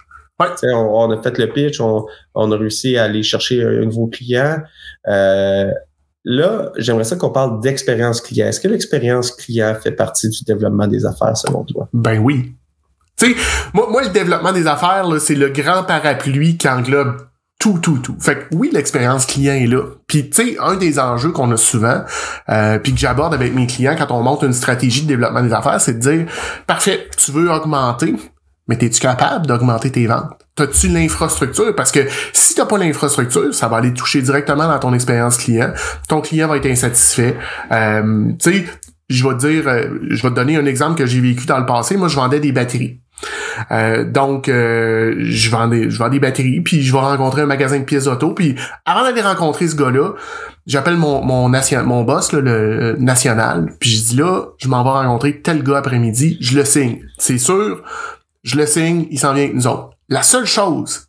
On, 0.62 1.04
on, 1.04 1.10
a 1.10 1.22
fait 1.22 1.38
le 1.38 1.52
pitch, 1.52 1.80
on, 1.80 2.06
on, 2.34 2.52
a 2.52 2.56
réussi 2.56 2.96
à 2.96 3.04
aller 3.04 3.22
chercher 3.22 3.62
un 3.62 3.84
nouveau 3.84 4.06
client. 4.06 4.58
Euh, 5.08 5.70
là, 6.24 6.72
j'aimerais 6.76 7.04
ça 7.04 7.16
qu'on 7.16 7.30
parle 7.30 7.60
d'expérience 7.60 8.20
client. 8.20 8.46
Est-ce 8.46 8.60
que 8.60 8.68
l'expérience 8.68 9.32
client 9.32 9.74
fait 9.74 9.92
partie 9.92 10.28
du 10.28 10.44
développement 10.44 10.86
des 10.86 11.06
affaires 11.06 11.36
selon 11.36 11.64
toi? 11.64 11.88
Ben 11.92 12.18
oui. 12.18 12.54
Tu 13.16 13.34
sais, 13.34 13.40
moi, 13.74 13.88
moi, 13.90 14.02
le 14.02 14.10
développement 14.10 14.52
des 14.52 14.66
affaires, 14.66 15.06
c'est 15.20 15.34
le 15.34 15.48
grand 15.48 15.84
parapluie 15.84 16.56
qui 16.56 16.68
englobe 16.68 17.16
tout, 17.60 17.78
tout, 17.78 17.98
tout. 17.98 18.16
Fait 18.18 18.36
que 18.36 18.54
oui, 18.54 18.70
l'expérience 18.72 19.26
client 19.26 19.52
est 19.52 19.66
là. 19.66 19.82
Puis 20.06 20.30
tu 20.30 20.42
sais, 20.42 20.56
un 20.58 20.76
des 20.76 20.98
enjeux 20.98 21.30
qu'on 21.30 21.50
a 21.52 21.58
souvent, 21.58 22.02
euh, 22.48 22.78
puis 22.78 22.94
que 22.94 22.98
j'aborde 22.98 23.34
avec 23.34 23.54
mes 23.54 23.66
clients 23.66 23.94
quand 23.96 24.10
on 24.10 24.22
monte 24.22 24.42
une 24.42 24.54
stratégie 24.54 25.02
de 25.02 25.08
développement 25.08 25.42
des 25.42 25.52
affaires, 25.52 25.78
c'est 25.78 25.94
de 25.94 25.98
dire, 25.98 26.26
parfait, 26.66 27.06
tu 27.18 27.30
veux 27.32 27.50
augmenter, 27.50 28.14
mais 28.70 28.78
es-tu 28.80 29.00
capable 29.00 29.46
d'augmenter 29.46 29.90
tes 29.90 30.06
ventes? 30.06 30.30
T'as-tu 30.54 30.88
l'infrastructure? 30.88 31.74
Parce 31.74 31.90
que 31.90 32.00
si 32.32 32.54
t'as 32.54 32.66
pas 32.66 32.78
l'infrastructure, 32.78 33.52
ça 33.52 33.66
va 33.66 33.78
aller 33.78 33.92
toucher 33.92 34.22
directement 34.22 34.68
dans 34.68 34.78
ton 34.78 34.94
expérience 34.94 35.38
client. 35.38 35.72
Ton 36.08 36.20
client 36.20 36.46
va 36.46 36.56
être 36.56 36.66
insatisfait. 36.66 37.36
Euh, 37.72 38.32
tu 38.38 38.52
sais, 38.52 38.64
je 39.08 39.26
vais 39.26 39.34
te 39.34 39.46
dire, 39.46 39.68
euh, 39.68 39.98
je 40.08 40.22
vais 40.22 40.30
te 40.30 40.34
donner 40.34 40.56
un 40.56 40.66
exemple 40.66 40.96
que 40.96 41.04
j'ai 41.04 41.20
vécu 41.20 41.44
dans 41.44 41.58
le 41.58 41.66
passé. 41.66 41.96
Moi, 41.96 42.08
je 42.08 42.14
vendais 42.14 42.38
des 42.38 42.52
batteries. 42.52 43.00
Euh, 43.70 44.04
donc, 44.04 44.48
euh, 44.48 45.16
je 45.18 45.50
vendais, 45.50 45.90
je 45.90 45.98
vends 45.98 46.08
des 46.08 46.20
batteries, 46.20 46.60
puis 46.60 46.82
je 46.82 46.92
vais 46.92 47.00
rencontrer 47.00 47.42
un 47.42 47.46
magasin 47.46 47.80
de 47.80 47.84
pièces 47.84 48.06
auto. 48.06 48.32
Puis 48.32 48.54
avant 48.86 49.02
d'aller 49.02 49.20
rencontrer 49.20 49.66
ce 49.66 49.74
gars-là, 49.74 50.12
j'appelle 50.66 50.96
mon 50.96 51.22
mon, 51.22 51.48
mon 51.48 52.04
boss, 52.04 52.32
le 52.32 52.96
national, 52.98 53.74
puis 53.78 53.90
je 53.90 54.02
dis 54.04 54.16
là, 54.16 54.44
je 54.58 54.68
m'en 54.68 54.82
vais 54.84 54.90
rencontrer 54.90 55.40
tel 55.42 55.62
gars 55.62 55.78
après-midi, 55.78 56.38
je 56.40 56.56
le 56.56 56.64
signe. 56.64 57.00
C'est 57.18 57.38
sûr, 57.38 57.82
je 58.42 58.56
le 58.56 58.66
signe, 58.66 59.06
il 59.10 59.18
s'en 59.18 59.34
vient 59.34 59.44
avec 59.44 59.54
nous 59.54 59.66
autres. 59.66 59.90
La 60.08 60.22
seule 60.22 60.46
chose, 60.46 61.08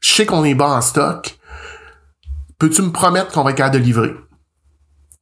je 0.00 0.12
sais 0.12 0.26
qu'on 0.26 0.44
est 0.44 0.54
bas 0.54 0.70
en 0.70 0.80
stock, 0.80 1.38
peux-tu 2.58 2.82
me 2.82 2.90
promettre 2.90 3.32
qu'on 3.32 3.44
va 3.44 3.50
être 3.50 3.56
capable 3.56 3.78
de 3.78 3.84
livrer? 3.84 4.14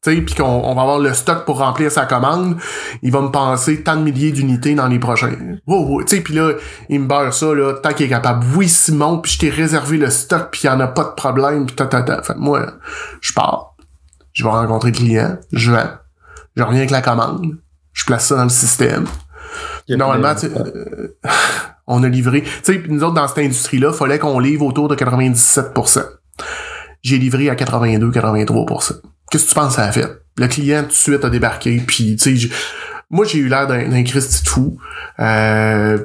puis 0.02 0.34
qu'on 0.34 0.44
on 0.44 0.74
va 0.74 0.82
avoir 0.82 0.98
le 0.98 1.12
stock 1.12 1.44
pour 1.44 1.58
remplir 1.58 1.90
sa 1.90 2.06
commande, 2.06 2.56
il 3.02 3.12
va 3.12 3.20
me 3.20 3.30
penser 3.30 3.82
tant 3.82 3.96
de 3.96 4.02
milliers 4.02 4.32
d'unités 4.32 4.74
dans 4.74 4.86
les 4.86 4.98
prochains. 4.98 5.34
Tu 5.36 6.04
sais, 6.06 6.20
puis 6.20 6.34
là, 6.34 6.52
il 6.88 7.00
me 7.00 7.06
beurre 7.06 7.34
ça, 7.34 7.54
là, 7.54 7.74
tant 7.74 7.92
qu'il 7.92 8.06
est 8.06 8.10
capable. 8.10 8.46
Oui, 8.54 8.68
Simon, 8.68 9.18
puis 9.18 9.32
je 9.32 9.38
t'ai 9.38 9.50
réservé 9.50 9.98
le 9.98 10.10
stock, 10.10 10.50
puis 10.50 10.62
il 10.64 10.66
y 10.66 10.70
en 10.70 10.80
a 10.80 10.86
pas 10.86 11.04
de 11.04 11.14
problème, 11.14 11.66
puis 11.66 11.76
ta, 11.76 11.86
ta, 11.86 12.02
ta. 12.02 12.22
Moi, 12.36 12.66
je 13.20 13.32
pars, 13.32 13.76
je 14.32 14.44
vais 14.44 14.50
rencontrer 14.50 14.90
le 14.90 14.96
client, 14.96 15.36
je 15.52 15.72
vends, 15.72 15.90
je 16.56 16.62
reviens 16.62 16.78
avec 16.78 16.90
la 16.90 17.02
commande, 17.02 17.58
je 17.92 18.04
place 18.04 18.26
ça 18.26 18.36
dans 18.36 18.44
le 18.44 18.48
système, 18.48 19.06
Normalement, 19.88 20.34
euh, 20.44 21.08
on 21.86 22.02
a 22.02 22.08
livré. 22.08 22.42
Tu 22.42 22.50
sais, 22.62 22.82
nous 22.88 23.02
autres, 23.02 23.14
dans 23.14 23.28
cette 23.28 23.38
industrie-là, 23.38 23.92
fallait 23.92 24.18
qu'on 24.18 24.38
livre 24.38 24.64
autour 24.64 24.88
de 24.88 24.94
97%. 24.94 26.04
J'ai 27.02 27.18
livré 27.18 27.48
à 27.48 27.54
82-83%. 27.54 29.00
Qu'est-ce 29.30 29.44
que 29.44 29.48
tu 29.48 29.54
penses 29.54 29.68
que 29.68 29.74
ça 29.74 29.84
a 29.84 29.92
fait? 29.92 30.08
Le 30.36 30.48
client, 30.48 30.82
tout 30.82 30.88
de 30.88 30.92
suite, 30.92 31.24
a 31.24 31.30
débarqué, 31.30 31.82
puis, 31.86 32.16
tu 32.16 32.38
sais, 32.38 32.48
moi, 33.10 33.24
j'ai 33.24 33.38
eu 33.38 33.48
l'air 33.48 33.66
d'un 33.66 34.04
Christy 34.04 34.44
de 34.44 34.48
fou. 34.48 34.78
Euh, 35.20 35.98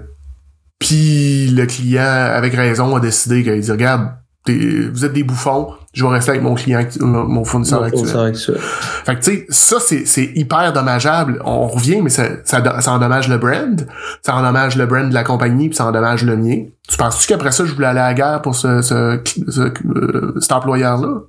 Puis 0.79 1.47
le 1.49 1.65
client, 1.65 2.03
avec 2.03 2.53
raison, 2.53 2.95
a 2.95 2.99
décidé 2.99 3.43
qu'il 3.43 3.60
dit 3.60 3.71
regarde, 3.71 4.12
vous 4.47 5.06
êtes 5.06 5.13
des 5.13 5.23
bouffons, 5.23 5.73
je 5.93 6.03
vais 6.03 6.10
rester 6.12 6.32
avec 6.32 6.41
mon 6.43 6.56
client, 6.56 6.82
mon 7.01 7.43
fournisseur 7.45 7.79
Mon 7.82 7.86
actuel. 7.86 7.99
fournisseur 8.08 8.25
actuel. 8.25 8.58
Fait 8.60 9.15
que 9.15 9.21
tu 9.21 9.32
sais, 9.32 9.45
ça 9.49 9.77
c'est, 9.79 10.06
c'est 10.06 10.32
hyper 10.36 10.73
dommageable. 10.73 11.39
On 11.45 11.67
revient, 11.67 12.01
mais 12.01 12.10
ça, 12.10 12.23
ça, 12.43 12.82
ça 12.82 12.91
endommage 12.91 13.29
le 13.29 13.38
brand, 13.38 13.86
ça 14.21 14.36
endommage 14.36 14.75
le 14.75 14.86
brand 14.88 15.08
de 15.08 15.13
la 15.13 15.23
compagnie, 15.23 15.69
puis 15.69 15.77
ça 15.77 15.86
endommage 15.86 16.23
le 16.23 16.36
mien. 16.36 16.63
Tu 16.89 16.97
penses-tu 16.97 17.27
qu'après 17.27 17.51
ça, 17.51 17.63
je 17.65 17.73
voulais 17.73 17.88
aller 17.88 17.99
à 17.99 18.08
la 18.08 18.13
guerre 18.13 18.41
pour 18.41 18.56
ce, 18.56 18.82
ce, 18.82 19.19
ce- 19.47 19.62
euh, 19.62 20.34
cet 20.41 20.51
employeur-là? 20.51 21.21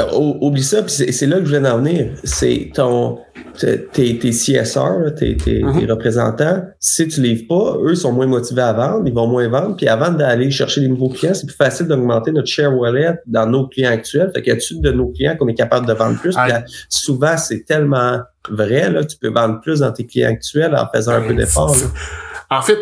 Euh, 0.00 0.04
o- 0.14 0.38
Oublie 0.40 0.62
ça, 0.62 0.82
puis 0.82 0.90
c'est 0.92 1.26
là 1.26 1.36
que 1.38 1.44
je 1.44 1.54
voulais 1.54 1.68
en 1.68 1.78
venir. 1.78 2.12
C'est 2.24 2.70
ton 2.74 3.18
tes, 3.58 4.18
tes 4.18 4.32
CSR, 4.32 5.14
tes, 5.14 5.36
tes, 5.36 5.62
Mhm. 5.62 5.80
tes 5.80 5.84
représentants. 5.92 6.62
Si 6.80 7.06
tu 7.08 7.20
livres 7.20 7.44
pas, 7.46 7.76
eux 7.84 7.94
sont 7.94 8.10
moins 8.10 8.26
motivés 8.26 8.62
à 8.62 8.72
vendre, 8.72 9.02
ils 9.06 9.12
vont 9.12 9.26
moins 9.26 9.46
vendre. 9.48 9.76
Puis 9.76 9.86
avant 9.88 10.08
d'aller 10.10 10.50
chercher 10.50 10.80
des 10.80 10.88
nouveaux 10.88 11.10
clients, 11.10 11.34
c'est 11.34 11.46
plus 11.46 11.54
facile 11.56 11.86
d'augmenter 11.86 12.32
notre 12.32 12.48
share 12.48 12.74
wallet 12.74 13.18
dans 13.26 13.44
nos 13.46 13.68
clients 13.68 13.90
actuels. 13.90 14.30
Fait 14.34 14.40
qu'il 14.40 14.54
y 14.54 14.56
a 14.56 14.58
de 14.80 14.92
nos 14.92 15.08
clients 15.08 15.36
qu'on 15.38 15.48
est 15.48 15.54
capable 15.54 15.86
de 15.86 15.92
vendre 15.92 16.18
plus. 16.18 16.30
Puis 16.30 16.38
Ah. 16.42 16.48
là, 16.48 16.64
souvent, 16.88 17.36
c'est 17.36 17.64
tellement 17.66 18.20
vrai. 18.48 18.90
Là, 18.90 19.04
tu 19.04 19.18
peux 19.18 19.28
vendre 19.30 19.60
plus 19.60 19.80
dans 19.80 19.92
tes 19.92 20.06
clients 20.06 20.30
actuels 20.30 20.74
en 20.74 20.86
faisant 20.94 21.12
un 21.12 21.20
peu 21.20 21.34
d'effort. 21.34 21.76
là. 21.76 22.56
En 22.58 22.62
fait, 22.62 22.78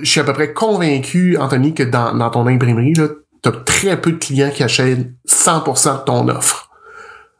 je 0.00 0.04
suis 0.08 0.20
à 0.20 0.24
peu 0.24 0.32
près 0.32 0.52
convaincu, 0.52 1.36
Anthony, 1.38 1.72
que 1.74 1.84
dans, 1.84 2.14
dans 2.16 2.30
ton 2.30 2.46
imprimerie, 2.48 2.94
là, 2.94 3.08
t'as 3.42 3.52
très 3.52 4.00
peu 4.00 4.12
de 4.12 4.18
clients 4.18 4.50
qui 4.50 4.62
achètent 4.62 5.10
100% 5.28 6.00
de 6.00 6.04
ton 6.04 6.28
offre. 6.28 6.70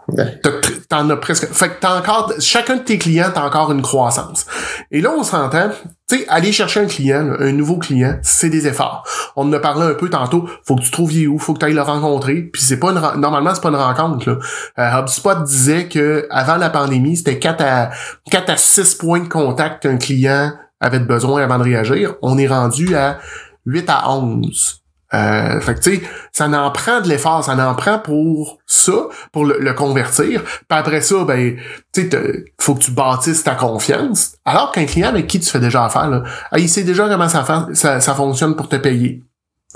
Ouais. 0.09 0.41
T'en 0.89 1.09
as 1.09 1.17
presque. 1.17 1.47
Fait 1.53 1.69
que 1.69 1.75
t'as 1.81 1.99
encore. 1.99 2.33
Chacun 2.41 2.77
de 2.77 2.83
tes 2.83 2.99
clients, 2.99 3.31
t'as 3.33 3.47
encore 3.47 3.71
une 3.73 3.83
croissance. 3.83 4.47
Et 4.91 5.01
là, 5.01 5.11
on 5.17 5.23
s'entend. 5.23 5.71
Tu 6.09 6.19
sais, 6.19 6.29
aller 6.29 6.53
chercher 6.53 6.81
un 6.81 6.87
client, 6.87 7.35
un 7.39 7.53
nouveau 7.53 7.79
client, 7.79 8.19
c'est 8.23 8.51
des 8.51 8.67
efforts. 8.67 9.07
On 9.37 9.49
en 9.49 9.53
a 9.53 9.61
parlé 9.61 9.87
un 9.87 9.95
peu 9.95 10.11
tantôt. 10.11 10.49
Faut 10.67 10.75
que 10.77 10.83
tu 10.83 10.91
trouves 10.91 11.13
où, 11.29 11.39
faut 11.39 11.55
que 11.55 11.61
tu 11.61 11.67
ailles 11.67 11.75
le 11.75 11.83
rencontrer. 11.83 12.43
Puis 12.43 12.61
c'est 12.61 12.79
pas 12.79 12.91
une 12.91 13.21
normalement 13.21 13.55
c'est 13.55 13.63
pas 13.63 13.71
une 13.71 13.77
rencontre. 13.77 14.29
Là. 14.29 14.39
Euh, 14.79 15.01
HubSpot 15.01 15.45
disait 15.45 15.89
que 15.89 16.27
avant 16.31 16.57
la 16.57 16.69
pandémie, 16.69 17.17
c'était 17.17 17.39
4 17.39 17.63
à 17.63 17.91
4 18.31 18.51
à 18.51 18.57
6 18.57 18.97
points 18.97 19.21
de 19.21 19.29
contact 19.29 19.85
qu'un 19.85 19.97
client 19.97 20.53
avait 20.81 20.99
besoin 20.99 21.43
avant 21.43 21.59
de 21.59 21.65
réagir. 21.65 22.17
On 22.23 22.37
est 22.39 22.49
rendu 22.49 22.97
à 22.97 23.19
8 23.67 23.89
à 23.89 24.11
11. 24.11 24.82
Euh, 25.15 25.61
fait 25.61 25.75
que 25.75 25.81
tu 25.81 25.97
sais, 25.97 26.03
ça 26.33 26.47
en 26.49 26.71
prend 26.71 27.01
de 27.01 27.09
l'effort, 27.09 27.45
ça 27.45 27.53
en 27.53 27.75
prend 27.75 27.99
pour 27.99 28.59
ça, 28.67 29.09
pour 29.31 29.45
le, 29.45 29.59
le 29.61 29.75
convertir. 29.75 30.43
Puis 30.43 30.65
après 30.71 31.03
ça, 31.03 31.25
ben, 31.25 31.57
tu 31.93 32.09
sais, 32.11 32.45
faut 32.59 32.75
que 32.75 32.81
tu 32.81 32.93
bâtisses 32.93 33.45
ta 33.45 33.55
confiance. 33.55 34.37
Alors 34.45 34.73
qu'un 34.73 34.87
client 34.87 35.09
avec 35.09 35.27
qui 35.27 35.39
tu 35.39 35.51
fais 35.51 35.61
déjà 35.61 35.85
affaire, 35.85 36.09
là, 36.09 36.23
ah, 36.51 36.59
il 36.59 36.69
sait 36.69 36.85
déjà 36.85 37.09
comment 37.09 37.29
ça, 37.29 37.67
ça, 37.75 38.01
ça 38.01 38.15
fonctionne 38.15 38.57
pour 38.57 38.69
te 38.69 38.77
payer. 38.77 39.23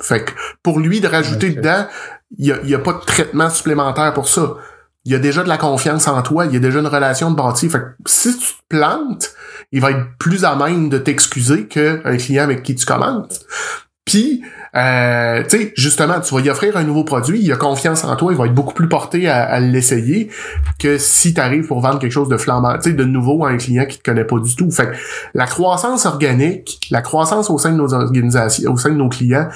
Fait 0.00 0.24
que 0.24 0.32
pour 0.62 0.78
lui 0.78 1.00
de 1.00 1.08
rajouter 1.08 1.50
dedans, 1.50 1.86
il 2.38 2.46
y 2.46 2.52
a, 2.52 2.56
il 2.62 2.70
y 2.70 2.74
a 2.74 2.78
pas 2.78 2.94
de 2.94 3.00
traitement 3.00 3.50
supplémentaire 3.50 4.12
pour 4.14 4.28
ça. 4.28 4.54
Il 5.04 5.12
y 5.12 5.14
a 5.14 5.18
déjà 5.18 5.44
de 5.44 5.48
la 5.48 5.58
confiance 5.58 6.08
en 6.08 6.20
toi, 6.22 6.46
il 6.46 6.52
y 6.52 6.56
a 6.56 6.60
déjà 6.60 6.80
une 6.80 6.86
relation 6.86 7.30
de 7.30 7.36
bâtie. 7.36 7.70
Fait 7.70 7.78
que 7.78 7.84
si 8.06 8.36
tu 8.36 8.46
te 8.46 8.62
plantes, 8.68 9.30
il 9.70 9.80
va 9.80 9.92
être 9.92 10.18
plus 10.18 10.44
à 10.44 10.56
même 10.56 10.88
de 10.88 10.98
t'excuser 10.98 11.66
qu'un 11.66 12.16
client 12.16 12.42
avec 12.42 12.62
qui 12.62 12.74
tu 12.74 12.84
commences. 12.84 13.40
Puis, 14.04 14.42
euh, 14.76 15.42
tu 15.48 15.56
sais, 15.56 15.72
justement, 15.76 16.20
tu 16.20 16.34
vas 16.34 16.40
y 16.40 16.50
offrir 16.50 16.76
un 16.76 16.84
nouveau 16.84 17.02
produit, 17.02 17.40
il 17.40 17.50
a 17.50 17.56
confiance 17.56 18.04
en 18.04 18.14
toi, 18.16 18.32
il 18.32 18.38
va 18.38 18.44
être 18.46 18.54
beaucoup 18.54 18.74
plus 18.74 18.88
porté 18.88 19.28
à, 19.28 19.58
l'essayer 19.58 20.28
que 20.78 20.98
si 20.98 21.32
tu 21.32 21.40
arrives 21.40 21.66
pour 21.66 21.80
vendre 21.80 21.98
quelque 21.98 22.12
chose 22.12 22.28
de 22.28 22.36
flambant, 22.36 22.74
tu 22.74 22.90
sais, 22.90 22.92
de 22.92 23.04
nouveau 23.04 23.44
à 23.46 23.50
un 23.50 23.56
client 23.56 23.86
qui 23.86 23.98
te 23.98 24.02
connaît 24.02 24.24
pas 24.24 24.38
du 24.38 24.54
tout. 24.54 24.70
Fait 24.70 24.88
que 24.88 24.96
la 25.34 25.46
croissance 25.46 26.04
organique, 26.04 26.80
la 26.90 27.00
croissance 27.00 27.48
au 27.48 27.58
sein 27.58 27.72
de 27.72 27.76
nos 27.76 27.94
organisations, 27.94 28.72
au 28.72 28.76
sein 28.76 28.90
de 28.90 28.96
nos 28.96 29.08
clients, 29.08 29.48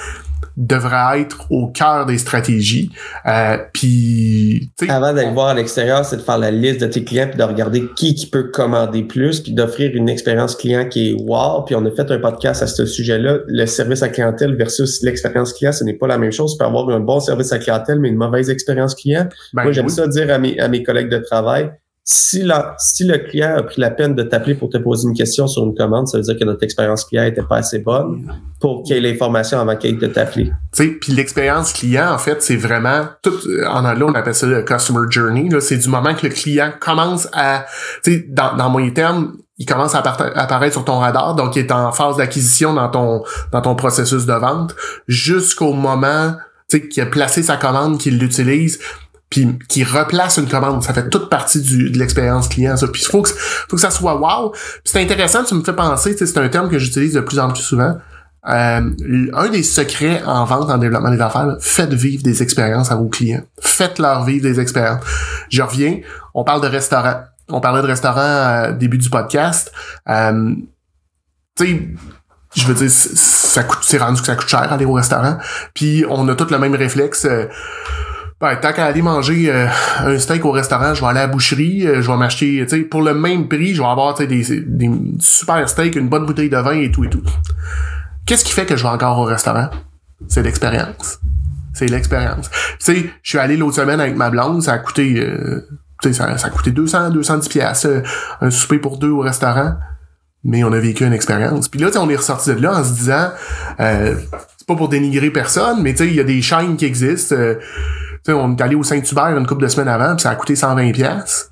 devrait 0.57 1.21
être 1.21 1.45
au 1.49 1.67
cœur 1.67 2.05
des 2.05 2.17
stratégies. 2.17 2.91
Euh, 3.25 3.57
puis, 3.73 4.71
Avant 4.89 5.13
d'aller 5.13 5.31
voir 5.31 5.47
à 5.47 5.53
l'extérieur, 5.53 6.05
c'est 6.05 6.17
de 6.17 6.21
faire 6.21 6.37
la 6.37 6.51
liste 6.51 6.81
de 6.81 6.87
tes 6.87 7.03
clients 7.03 7.27
puis 7.27 7.37
de 7.37 7.43
regarder 7.43 7.83
qui 7.95 8.15
qui 8.15 8.27
peut 8.27 8.49
commander 8.51 9.03
plus 9.03 9.39
puis 9.41 9.53
d'offrir 9.53 9.91
une 9.95 10.09
expérience 10.09 10.55
client 10.55 10.87
qui 10.87 11.09
est 11.09 11.13
wow. 11.13 11.63
Puis 11.65 11.75
on 11.75 11.85
a 11.85 11.91
fait 11.91 12.09
un 12.11 12.19
podcast 12.19 12.61
à 12.63 12.67
ce 12.67 12.85
sujet-là. 12.85 13.39
Le 13.47 13.65
service 13.65 14.03
à 14.03 14.09
clientèle 14.09 14.55
versus 14.55 15.01
l'expérience 15.03 15.53
client, 15.53 15.71
ce 15.71 15.83
n'est 15.83 15.93
pas 15.93 16.07
la 16.07 16.17
même 16.17 16.31
chose. 16.31 16.53
Tu 16.53 16.57
peux 16.57 16.65
avoir 16.65 16.89
un 16.89 16.99
bon 16.99 17.19
service 17.19 17.51
à 17.51 17.59
clientèle 17.59 17.99
mais 17.99 18.09
une 18.09 18.17
mauvaise 18.17 18.49
expérience 18.49 18.95
client. 18.95 19.27
ben, 19.53 19.63
Moi, 19.63 19.71
j'aime 19.71 19.85
oui. 19.85 19.91
ça 19.91 20.07
dire 20.07 20.31
à 20.33 20.37
mes, 20.37 20.59
à 20.59 20.67
mes 20.67 20.83
collègues 20.83 21.09
de 21.09 21.17
travail. 21.17 21.71
Si, 22.03 22.41
la, 22.41 22.75
si 22.79 23.03
le 23.03 23.19
client 23.19 23.57
a 23.57 23.63
pris 23.63 23.79
la 23.79 23.91
peine 23.91 24.15
de 24.15 24.23
t'appeler 24.23 24.55
pour 24.55 24.69
te 24.69 24.77
poser 24.77 25.07
une 25.07 25.15
question 25.15 25.45
sur 25.45 25.63
une 25.63 25.75
commande, 25.75 26.07
ça 26.07 26.17
veut 26.17 26.23
dire 26.23 26.37
que 26.37 26.43
notre 26.43 26.63
expérience 26.63 27.05
client 27.05 27.23
était 27.25 27.43
pas 27.43 27.57
assez 27.57 27.77
bonne 27.77 28.27
pour 28.59 28.81
qu'il 28.81 28.95
ait 28.97 29.11
l'information 29.11 29.59
avant 29.59 29.75
qu'il 29.75 29.99
de 29.99 30.07
t'appeler. 30.07 30.45
Tu 30.45 30.83
sais, 30.83 30.87
puis 30.87 31.13
l'expérience 31.13 31.73
client, 31.73 32.11
en 32.11 32.17
fait, 32.17 32.41
c'est 32.41 32.55
vraiment 32.55 33.05
tout 33.21 33.35
en 33.67 33.85
anglais, 33.85 34.05
on 34.07 34.15
appelle 34.15 34.33
ça 34.33 34.47
le 34.47 34.63
customer 34.63 35.05
journey. 35.09 35.49
C'est 35.59 35.77
du 35.77 35.89
moment 35.89 36.15
que 36.15 36.25
le 36.25 36.33
client 36.33 36.71
commence 36.79 37.27
à, 37.33 37.65
tu 38.03 38.13
sais, 38.13 38.25
dans, 38.27 38.55
dans 38.55 38.69
mon 38.71 38.89
terme, 38.89 39.37
il 39.59 39.67
commence 39.67 39.93
à 39.93 40.01
appara- 40.01 40.33
apparaître 40.33 40.73
sur 40.73 40.85
ton 40.85 40.97
radar, 40.97 41.35
donc 41.35 41.55
il 41.55 41.59
est 41.59 41.71
en 41.71 41.91
phase 41.91 42.17
d'acquisition 42.17 42.73
dans 42.73 42.89
ton 42.89 43.21
dans 43.51 43.61
ton 43.61 43.75
processus 43.75 44.25
de 44.25 44.33
vente, 44.33 44.75
jusqu'au 45.07 45.73
moment, 45.73 46.33
qu'il 46.67 47.03
a 47.03 47.05
placé 47.05 47.43
sa 47.43 47.57
commande, 47.57 47.99
qu'il 47.99 48.17
l'utilise, 48.17 48.79
puis 49.31 49.57
qu'il 49.69 49.85
replace 49.85 50.37
une 50.37 50.47
commande. 50.47 50.83
Ça 50.83 50.93
fait 50.93 51.09
toute 51.09 51.29
partie 51.29 51.61
du, 51.61 51.89
de 51.89 51.97
l'expérience 51.97 52.49
client, 52.49 52.77
ça. 52.77 52.87
Puis 52.87 53.03
faut 53.03 53.23
que 53.23 53.29
faut 53.29 53.77
que 53.77 53.81
ça 53.81 53.89
soit 53.89 54.15
wow. 54.15 54.53
C'est 54.83 55.01
intéressant, 55.01 55.43
tu 55.43 55.55
me 55.55 55.63
fais 55.63 55.73
penser, 55.73 56.15
c'est 56.15 56.37
un 56.37 56.49
terme 56.49 56.69
que 56.69 56.77
j'utilise 56.77 57.13
de 57.13 57.21
plus 57.21 57.39
en 57.39 57.49
plus 57.49 57.63
souvent. 57.63 57.95
Euh, 58.49 58.91
un 59.33 59.49
des 59.49 59.63
secrets 59.63 60.21
en 60.25 60.45
vente, 60.45 60.69
en 60.69 60.77
développement 60.77 61.11
des 61.11 61.21
affaires, 61.21 61.47
faites 61.59 61.93
vivre 61.93 62.23
des 62.23 62.43
expériences 62.43 62.91
à 62.91 62.95
vos 62.95 63.07
clients. 63.07 63.43
Faites-leur 63.59 64.25
vivre 64.25 64.43
des 64.43 64.59
expériences. 64.59 65.03
Je 65.49 65.61
reviens, 65.61 65.99
on 66.33 66.43
parle 66.43 66.61
de 66.61 66.67
restaurant. 66.67 67.21
On 67.49 67.61
parlait 67.61 67.81
de 67.81 67.87
restaurant 67.87 68.19
euh, 68.19 68.71
début 68.73 68.97
du 68.97 69.09
podcast. 69.09 69.71
Euh, 70.09 70.55
tu 71.55 71.65
sais, 71.65 71.87
je 72.55 72.65
veux 72.65 72.73
dire, 72.73 72.89
ça 72.91 73.63
coûte, 73.63 73.79
c'est 73.81 73.97
rendu 73.97 74.19
que 74.19 74.27
ça 74.27 74.35
coûte 74.35 74.49
cher 74.49 74.73
aller 74.73 74.85
au 74.85 74.93
restaurant. 74.93 75.37
Puis 75.73 76.03
on 76.09 76.27
a 76.27 76.35
tous 76.35 76.51
le 76.51 76.59
même 76.59 76.75
réflexe. 76.75 77.25
Euh, 78.41 78.53
ben, 78.53 78.55
tant 78.57 78.73
qu'à 78.73 78.85
aller 78.85 79.01
manger 79.01 79.51
euh, 79.51 79.67
un 79.99 80.17
steak 80.17 80.45
au 80.45 80.51
restaurant, 80.51 80.93
je 80.93 81.01
vais 81.01 81.07
aller 81.07 81.19
à 81.19 81.23
la 81.23 81.27
boucherie, 81.27 81.85
euh, 81.85 82.01
je 82.01 82.11
vais 82.11 82.17
m'acheter, 82.17 82.59
tu 82.63 82.69
sais, 82.69 82.79
pour 82.81 83.01
le 83.01 83.13
même 83.13 83.47
prix, 83.47 83.73
je 83.73 83.81
vais 83.81 83.87
avoir, 83.87 84.15
tu 84.15 84.23
sais, 84.23 84.27
des, 84.27 84.61
des 84.61 84.89
super 85.19 85.67
steaks, 85.67 85.95
une 85.95 86.09
bonne 86.09 86.25
bouteille 86.25 86.49
de 86.49 86.57
vin 86.57 86.79
et 86.79 86.91
tout 86.91 87.03
et 87.03 87.09
tout. 87.09 87.23
Qu'est-ce 88.25 88.45
qui 88.45 88.51
fait 88.51 88.65
que 88.65 88.75
je 88.75 88.83
vais 88.83 88.89
encore 88.89 89.17
au 89.19 89.23
restaurant? 89.23 89.69
C'est 90.27 90.43
l'expérience. 90.43 91.19
C'est 91.73 91.87
l'expérience. 91.87 92.49
Tu 92.51 92.75
sais, 92.79 93.09
je 93.21 93.29
suis 93.29 93.37
allé 93.37 93.57
l'autre 93.57 93.75
semaine 93.75 93.99
avec 93.99 94.15
ma 94.15 94.29
blonde, 94.29 94.61
ça 94.61 94.73
a 94.73 94.77
coûté, 94.77 95.19
euh, 95.19 95.67
tu 96.01 96.13
sais, 96.13 96.13
ça, 96.13 96.25
a 96.25 96.49
coûté 96.49 96.71
200, 96.71 97.11
210 97.11 97.49
pièces 97.49 97.87
un 98.41 98.51
souper 98.51 98.79
pour 98.79 98.97
deux 98.97 99.09
au 99.09 99.19
restaurant. 99.19 99.75
Mais 100.43 100.63
on 100.63 100.73
a 100.73 100.79
vécu 100.79 101.05
une 101.05 101.13
expérience. 101.13 101.69
Puis 101.69 101.79
là, 101.79 101.87
tu 101.87 101.93
sais, 101.93 101.99
on 101.99 102.09
est 102.09 102.15
ressorti 102.15 102.49
de 102.55 102.61
là 102.61 102.79
en 102.79 102.83
se 102.83 102.93
disant, 102.93 103.29
euh, 103.79 104.15
c'est 104.57 104.67
pas 104.67 104.75
pour 104.75 104.89
dénigrer 104.89 105.29
personne, 105.29 105.83
mais 105.83 105.91
tu 105.93 105.99
sais, 105.99 106.07
il 106.07 106.15
y 106.15 106.19
a 106.19 106.23
des 106.23 106.41
chaînes 106.41 106.77
qui 106.77 106.85
existent. 106.85 107.35
Tu 108.25 108.31
sais, 108.31 108.33
on 108.33 108.55
est 108.55 108.61
allé 108.61 108.75
au 108.75 108.83
Saint-Hubert 108.83 109.37
une 109.37 109.47
couple 109.47 109.63
de 109.63 109.67
semaines 109.67 109.87
avant, 109.87 110.15
puis 110.15 110.21
ça 110.23 110.29
a 110.31 110.35
coûté 110.35 110.55
120 110.55 110.91
pièces. 110.91 111.51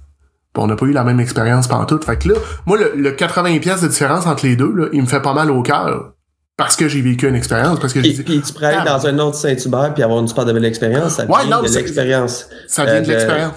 On 0.58 0.68
n'a 0.68 0.76
pas 0.76 0.86
eu 0.88 0.92
la 0.92 1.04
même 1.06 1.20
expérience 1.22 1.68
pantoute. 1.68 2.04
Fait 2.04 2.18
que 2.18 2.30
là, 2.30 2.36
moi, 2.66 2.78
le, 2.78 2.92
le 2.96 3.12
80 3.12 3.60
pièces 3.60 3.82
de 3.82 3.88
différence 3.88 4.26
entre 4.28 4.46
les 4.46 4.56
deux, 4.58 4.74
là, 4.74 4.88
il 4.92 5.02
me 5.02 5.08
fait 5.08 5.22
pas 5.22 5.34
mal 5.34 5.50
au 5.52 5.62
cœur. 5.62 6.14
Parce 6.58 6.76
que 6.76 6.90
j'ai 6.90 7.00
vécu 7.02 7.26
une 7.30 7.36
expérience, 7.36 7.80
parce 7.80 7.94
que 7.94 8.00
Puis, 8.00 8.42
tu 8.42 8.54
pourrais 8.54 8.76
aller 8.76 8.86
dans 8.90 9.08
un 9.08 9.18
autre 9.20 9.38
Saint-Hubert 9.38 9.94
puis 9.94 10.04
avoir 10.04 10.20
une 10.20 10.28
super 10.28 10.44
de 10.44 10.52
belle 10.52 10.66
expérience. 10.66 11.16
Ça 11.16 11.24
Ouais, 11.26 11.44
vient 11.46 11.58
non, 11.58 11.64
de 11.64 11.70
l'expérience. 11.70 12.50
ça 12.68 12.84
vient 12.84 12.96
Euh, 12.96 13.02
de 13.02 13.08
l'expérience. 13.08 13.54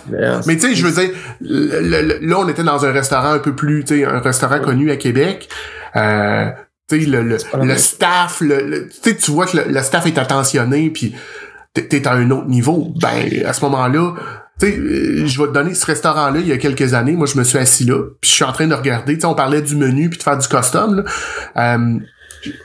Mais 0.46 0.54
tu 0.54 0.68
sais, 0.68 0.74
je 0.76 0.86
veux 0.86 0.92
dire, 0.92 1.10
le- 1.40 1.80
le- 2.02 2.18
là, 2.24 2.36
on 2.38 2.48
était 2.48 2.62
dans 2.62 2.84
un 2.84 2.92
restaurant 2.92 3.32
un 3.32 3.40
peu 3.40 3.56
plus, 3.56 3.82
tu 3.84 3.96
sais, 3.98 4.04
un 4.04 4.20
restaurant 4.20 4.60
connu 4.60 4.92
à 4.92 4.96
Québec. 4.96 5.48
Euh, 5.96 6.50
tu 6.88 7.00
sais, 7.02 7.06
le, 7.10 7.22
le, 7.22 7.38
le 7.64 7.76
staff, 7.76 8.40
le, 8.40 8.86
tu 8.88 9.10
sais, 9.10 9.16
tu 9.16 9.32
vois 9.32 9.46
que 9.46 9.56
le, 9.56 9.64
le 9.66 9.82
staff 9.82 10.06
est 10.06 10.18
attentionné, 10.18 10.88
puis 10.90 11.12
t'es- 11.74 12.06
à 12.06 12.12
un 12.14 12.30
autre 12.30 12.48
niveau. 12.48 12.92
Ben, 13.00 13.44
à 13.46 13.52
ce 13.52 13.60
moment-là, 13.64 14.14
tu 14.60 14.66
sais, 14.66 14.76
euh, 14.78 15.26
je 15.26 15.40
vais 15.40 15.48
te 15.48 15.52
donner 15.52 15.74
ce 15.74 15.86
restaurant-là 15.86 16.40
il 16.40 16.46
y 16.48 16.52
a 16.52 16.58
quelques 16.58 16.94
années. 16.94 17.12
Moi, 17.12 17.26
je 17.26 17.38
me 17.38 17.44
suis 17.44 17.58
assis 17.58 17.84
là, 17.84 17.98
puis 18.20 18.30
je 18.30 18.34
suis 18.36 18.44
en 18.44 18.52
train 18.52 18.66
de 18.66 18.74
regarder. 18.74 19.14
Tu 19.14 19.20
sais, 19.20 19.26
on 19.26 19.34
parlait 19.34 19.62
du 19.62 19.76
menu 19.76 20.08
puis 20.10 20.18
de 20.18 20.22
faire 20.22 20.38
du 20.38 20.46
custom. 20.46 20.96
Là. 20.96 21.74
Euh, 21.74 21.98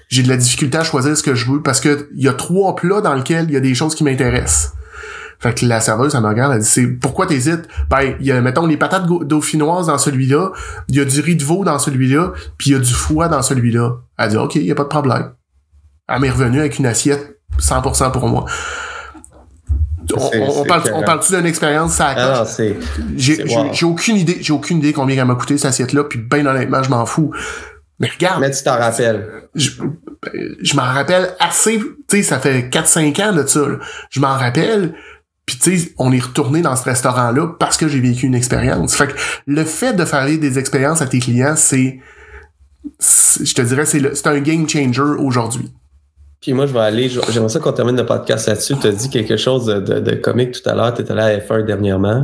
j'ai 0.10 0.24
de 0.24 0.30
la 0.30 0.38
difficulté 0.38 0.78
à 0.78 0.84
choisir 0.84 1.16
ce 1.16 1.24
que 1.24 1.36
je 1.36 1.50
veux 1.52 1.62
parce 1.62 1.80
que 1.80 2.10
il 2.16 2.24
y 2.24 2.28
a 2.28 2.34
trois 2.34 2.76
plats 2.76 3.02
dans 3.02 3.14
lesquels 3.14 3.46
il 3.48 3.54
y 3.54 3.58
a 3.58 3.60
des 3.60 3.76
choses 3.76 3.96
qui 3.96 4.04
m'intéressent. 4.04 4.74
Fait 5.40 5.54
que 5.54 5.68
la 5.68 5.80
serveuse, 5.80 6.16
elle 6.16 6.22
me 6.22 6.28
regarde, 6.30 6.54
elle 6.54 6.62
dit, 6.62 6.66
c'est 6.68 6.88
pourquoi 6.88 7.28
t'hésites? 7.28 7.68
Ben, 7.92 8.16
il 8.20 8.26
y 8.26 8.32
a, 8.32 8.42
mettons, 8.42 8.66
les 8.66 8.76
patates 8.76 9.06
dauphinoises 9.06 9.86
dans 9.86 10.00
celui-là, 10.00 10.52
il 10.90 10.96
y 10.96 11.00
a 11.00 11.06
du 11.06 11.20
riz 11.22 11.36
de 11.36 11.44
veau 11.44 11.64
dans 11.64 11.78
celui-là, 11.78 12.32
puis 12.58 12.72
il 12.72 12.74
y 12.74 12.76
a 12.76 12.80
du 12.80 12.92
foie 12.92 13.28
dans 13.28 13.44
celui-là. 13.44 13.98
Elle 14.18 14.30
dit, 14.32 14.38
OK, 14.38 14.56
il 14.56 14.64
y 14.64 14.72
a 14.72 14.76
pas 14.76 14.84
de 14.84 14.88
problème. 14.88 15.34
Elle 16.10 16.22
m'est 16.22 16.32
revenue 16.32 16.60
avec 16.60 16.80
une 16.80 16.88
assiette 16.88 17.40
100% 17.60 18.12
pour 18.12 18.28
moi. 18.28 18.46
On, 20.16 20.64
parle, 20.66 20.84
on 20.94 21.04
parle-tu 21.04 21.36
d'une 21.36 21.46
expérience, 21.46 21.94
ça 21.96 22.14
Ah 22.16 22.40
non, 22.40 22.46
c'est. 22.46 22.78
j'ai 23.16 23.44
wow. 23.44 23.72
aucune 23.84 24.16
idée, 24.18 24.38
j'ai 24.42 24.54
aucune 24.54 24.78
idée 24.78 24.94
combien 24.94 25.18
elle 25.18 25.26
m'a 25.26 25.36
coûté 25.36 25.58
cette 25.58 25.68
assiette-là, 25.70 26.04
puis 26.06 26.20
ben 26.20 26.46
honnêtement, 26.48 26.82
je 26.84 26.90
m'en 26.90 27.06
fous. 27.06 27.32
Mais 28.00 28.10
regarde. 28.10 28.42
Mais 28.42 28.52
tu 28.52 28.64
t'en 28.64 28.78
rappelles. 28.78 29.28
Je, 29.56 29.72
je 30.62 30.76
m'en 30.76 30.84
rappelle 30.84 31.34
assez, 31.40 31.80
tu 31.80 32.18
sais, 32.18 32.24
ça 32.24 32.40
fait 32.40 32.70
4-5 32.70 33.22
ans 33.30 33.34
de 33.34 33.46
ça. 33.46 33.60
là. 33.62 33.78
Je 34.10 34.20
m'en 34.20 34.36
rappelle. 34.38 34.94
Puis 35.46 35.58
tu 35.58 35.78
sais, 35.78 35.94
on 35.98 36.12
est 36.12 36.20
retourné 36.22 36.62
dans 36.62 36.76
ce 36.76 36.84
restaurant-là 36.84 37.56
parce 37.60 37.78
que 37.78 37.88
j'ai 37.88 38.00
vécu 38.02 38.26
une 38.26 38.36
expérience. 38.36 38.96
Fait 38.96 39.08
que 39.08 39.14
le 39.48 39.64
fait 39.64 39.94
de 39.94 40.04
faire 40.06 40.26
des 40.26 40.60
expériences 40.60 41.02
à 41.02 41.08
tes 41.08 41.20
clients, 41.20 41.56
c'est, 41.56 42.00
c'est- 43.00 43.46
je 43.46 43.56
te 43.56 43.62
dirais, 43.62 43.86
c'est 43.86 44.00
le- 44.00 44.14
c'est 44.14 44.28
un 44.28 44.40
game 44.40 44.68
changer 44.68 45.02
aujourd'hui. 45.02 45.72
Puis 46.42 46.54
moi, 46.54 46.66
je 46.66 46.74
vais 46.74 46.80
aller, 46.80 47.10
j'aimerais 47.10 47.50
ça 47.50 47.60
qu'on 47.60 47.74
termine 47.74 47.96
le 47.96 48.06
podcast 48.06 48.48
là-dessus. 48.48 48.76
Tu 48.80 48.88
as 48.88 48.92
dit 48.92 49.10
quelque 49.10 49.38
chose 49.38 49.66
de, 49.66 49.80
de, 49.80 50.00
de 50.00 50.16
comique 50.16 50.52
tout 50.52 50.70
à 50.70 50.76
l'heure. 50.76 50.94
Tu 50.94 51.02
étais 51.02 51.12
allé 51.12 51.22
à 51.22 51.38
F1 51.40 51.66
dernièrement. 51.66 52.24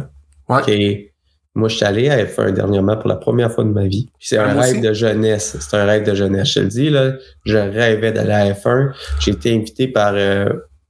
Ouais. 0.49 1.14
Moi, 1.55 1.70
je 1.70 1.76
suis 1.76 1.86
allé 1.86 2.09
à 2.09 2.24
F1 2.24 2.51
dernièrement 2.51 2.97
pour 2.97 3.07
la 3.07 3.16
première 3.16 3.51
fois 3.51 3.64
de 3.64 3.70
ma 3.70 3.86
vie. 3.86 4.09
C'est 4.20 4.38
un 4.38 4.59
rêve 4.59 4.74
aussi. 4.74 4.82
de 4.82 4.93
jeunesse. 4.93 5.57
C'est 5.59 5.78
un 5.78 5.86
rêve 5.86 6.03
de 6.03 6.16
jeunesse. 6.16 6.49
Je 6.49 6.53
te 6.55 6.59
le 6.61 6.68
dis, 6.68 6.89
là, 6.89 7.14
je 7.45 7.57
rêvais 7.57 8.11
d'aller 8.11 8.32
à 8.32 8.51
F1. 8.53 8.91
J'ai 9.20 9.32
été 9.32 9.53
invité 9.53 9.88
par, 9.88 10.14
euh, 10.16 10.49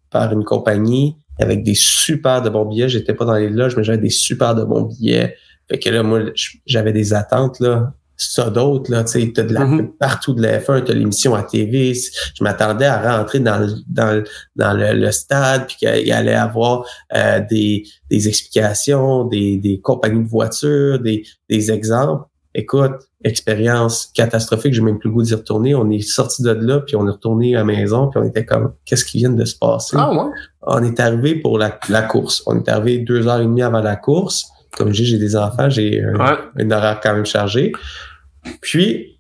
par 0.10 0.32
une 0.32 0.46
compagnie 0.46 1.18
avec 1.40 1.64
des 1.64 1.76
super 1.76 2.42
de 2.42 2.50
bons 2.50 2.66
billets. 2.66 2.88
J'étais 2.88 3.14
pas 3.14 3.26
dans 3.26 3.36
les 3.36 3.50
loges, 3.50 3.76
mais 3.76 3.84
j'avais 3.84 3.98
des 3.98 4.10
super 4.10 4.56
de 4.56 4.64
bons 4.64 4.84
billets. 4.84 5.36
Fait 5.70 5.80
que 5.80 5.90
là, 5.90 6.02
moi, 6.02 6.22
j'avais 6.66 6.94
des 6.94 7.14
attentes, 7.14 7.60
là. 7.60 7.94
Ça 8.32 8.50
d'autres, 8.50 8.92
là, 8.92 9.04
tu 9.04 9.20
sais, 9.20 9.32
t'as 9.34 9.44
de 9.44 9.54
la 9.54 9.66
Mhm. 9.66 9.78
pub 9.78 9.98
partout 10.00 10.34
de 10.34 10.42
la 10.42 10.60
F1, 10.60 10.82
t'as 10.84 10.94
l'émission 10.94 11.36
à 11.36 11.44
TV. 11.44 11.94
Je 11.94 12.44
m'attendais 12.44 12.86
à 12.86 13.18
rentrer 13.18 13.40
dans 13.40 13.60
le, 13.60 13.68
dans 13.88 14.12
le, 14.12 14.24
dans 14.56 14.74
le, 14.74 14.94
le 14.94 15.12
stade, 15.12 15.68
puis 15.68 15.76
qu'il 15.78 16.08
y 16.08 16.12
allait 16.12 16.34
avoir 16.34 16.86
euh, 17.16 17.40
des, 17.50 17.84
des 18.10 18.28
explications, 18.28 19.26
des, 19.26 19.58
des 19.58 19.80
compagnies 19.80 20.24
de 20.24 20.30
voitures, 20.30 21.00
des, 21.00 21.24
des 21.50 21.72
exemples. 21.72 22.26
Écoute, 22.56 22.92
expérience 23.24 24.12
catastrophique, 24.14 24.74
j'ai 24.76 24.82
même 24.82 25.00
plus 25.00 25.10
le 25.10 25.16
goût 25.16 25.24
d'y 25.24 25.34
retourner. 25.34 25.74
On 25.74 25.90
est 25.90 26.02
sorti 26.02 26.44
de 26.44 26.52
là, 26.52 26.80
puis 26.82 26.96
on 26.96 27.08
est 27.08 27.12
retourné 27.12 27.56
à 27.56 27.60
la 27.60 27.66
maison, 27.66 28.08
puis 28.10 28.20
on 28.24 28.28
était 28.28 28.46
comme, 28.46 28.74
qu'est-ce 28.86 29.06
qui 29.06 29.18
vient 29.18 29.32
de 29.32 29.44
se 29.46 29.58
passer? 29.58 29.98
Ah 30.00 30.12
ouais? 30.12 30.32
On 30.62 30.84
est 30.84 31.00
arrivé 31.00 31.36
pour 31.36 31.58
la, 31.58 31.80
la 31.90 32.04
course. 32.04 32.44
On 32.46 32.58
est 32.60 32.70
arrivé 32.70 33.00
deux 33.00 33.28
heures 33.28 33.40
et 33.42 33.46
demie 33.46 33.64
avant 33.64 33.82
la 33.82 33.96
course. 33.96 34.46
Comme 34.78 34.90
je 34.94 35.04
dis, 35.04 35.06
j'ai 35.06 35.18
des 35.20 35.36
enfants, 35.36 35.70
j'ai 35.70 36.04
un, 36.04 36.14
Ouais. 36.16 36.38
un 36.60 36.72
horaire 36.72 37.00
quand 37.02 37.14
même 37.14 37.26
chargé. 37.26 37.72
Puis, 38.62 39.20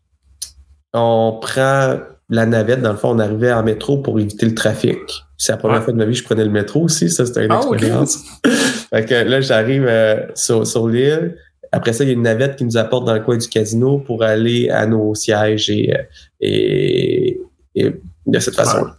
on 0.93 1.39
prend 1.41 1.97
la 2.29 2.45
navette. 2.45 2.81
Dans 2.81 2.91
le 2.91 2.97
fond, 2.97 3.09
on 3.09 3.19
arrivait 3.19 3.51
en 3.51 3.63
métro 3.63 3.97
pour 3.97 4.19
éviter 4.19 4.45
le 4.45 4.55
trafic. 4.55 4.97
C'est 5.37 5.51
la 5.51 5.57
première 5.57 5.79
Ouais. 5.79 5.83
fois 5.83 5.93
de 5.93 5.97
ma 5.97 6.05
vie 6.05 6.13
que 6.13 6.19
je 6.19 6.23
prenais 6.23 6.45
le 6.45 6.51
métro 6.51 6.81
aussi. 6.83 7.09
Ça, 7.09 7.25
c'était 7.25 7.45
une 7.45 7.51
Ah, 7.51 7.59
expérience. 7.71 8.19
fait 8.89 9.05
que 9.05 9.13
là, 9.15 9.41
j'arrive 9.41 9.85
euh, 9.87 10.25
sur, 10.35 10.65
sur 10.65 10.87
l'île. 10.87 11.37
Après 11.71 11.91
ça, 11.93 12.03
il 12.03 12.07
y 12.07 12.09
a 12.11 12.13
une 12.13 12.21
navette 12.21 12.55
qui 12.55 12.65
nous 12.65 12.77
apporte 12.77 13.05
dans 13.05 13.13
le 13.15 13.19
coin 13.21 13.37
du 13.37 13.47
casino 13.47 13.97
pour 13.99 14.23
aller 14.23 14.69
à 14.69 14.85
nos 14.85 15.15
sièges 15.15 15.69
et, 15.69 15.93
euh, 15.93 16.03
et, 16.39 17.41
et 17.75 17.95
de 18.27 18.39
cette 18.39 18.55
façon-là. 18.55 18.97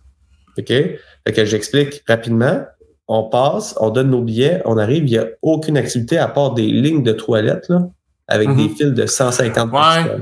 OK? 0.58 0.66
Fait 0.68 1.32
que 1.32 1.44
j'explique 1.44 2.02
rapidement. 2.08 2.62
On 3.06 3.24
passe, 3.24 3.74
on 3.80 3.90
donne 3.90 4.10
nos 4.10 4.22
billets, 4.22 4.62
on 4.64 4.78
arrive, 4.78 5.04
il 5.06 5.10
n'y 5.10 5.18
a 5.18 5.26
aucune 5.42 5.76
activité 5.76 6.16
à 6.18 6.26
part 6.26 6.54
des 6.54 6.66
lignes 6.66 7.02
de 7.02 7.12
toilettes, 7.12 7.68
là, 7.68 7.86
avec 8.28 8.48
Mhm. 8.48 8.56
des 8.56 8.68
fils 8.70 8.92
de 8.92 9.06
150 9.06 9.72
Ouais. 9.72 10.16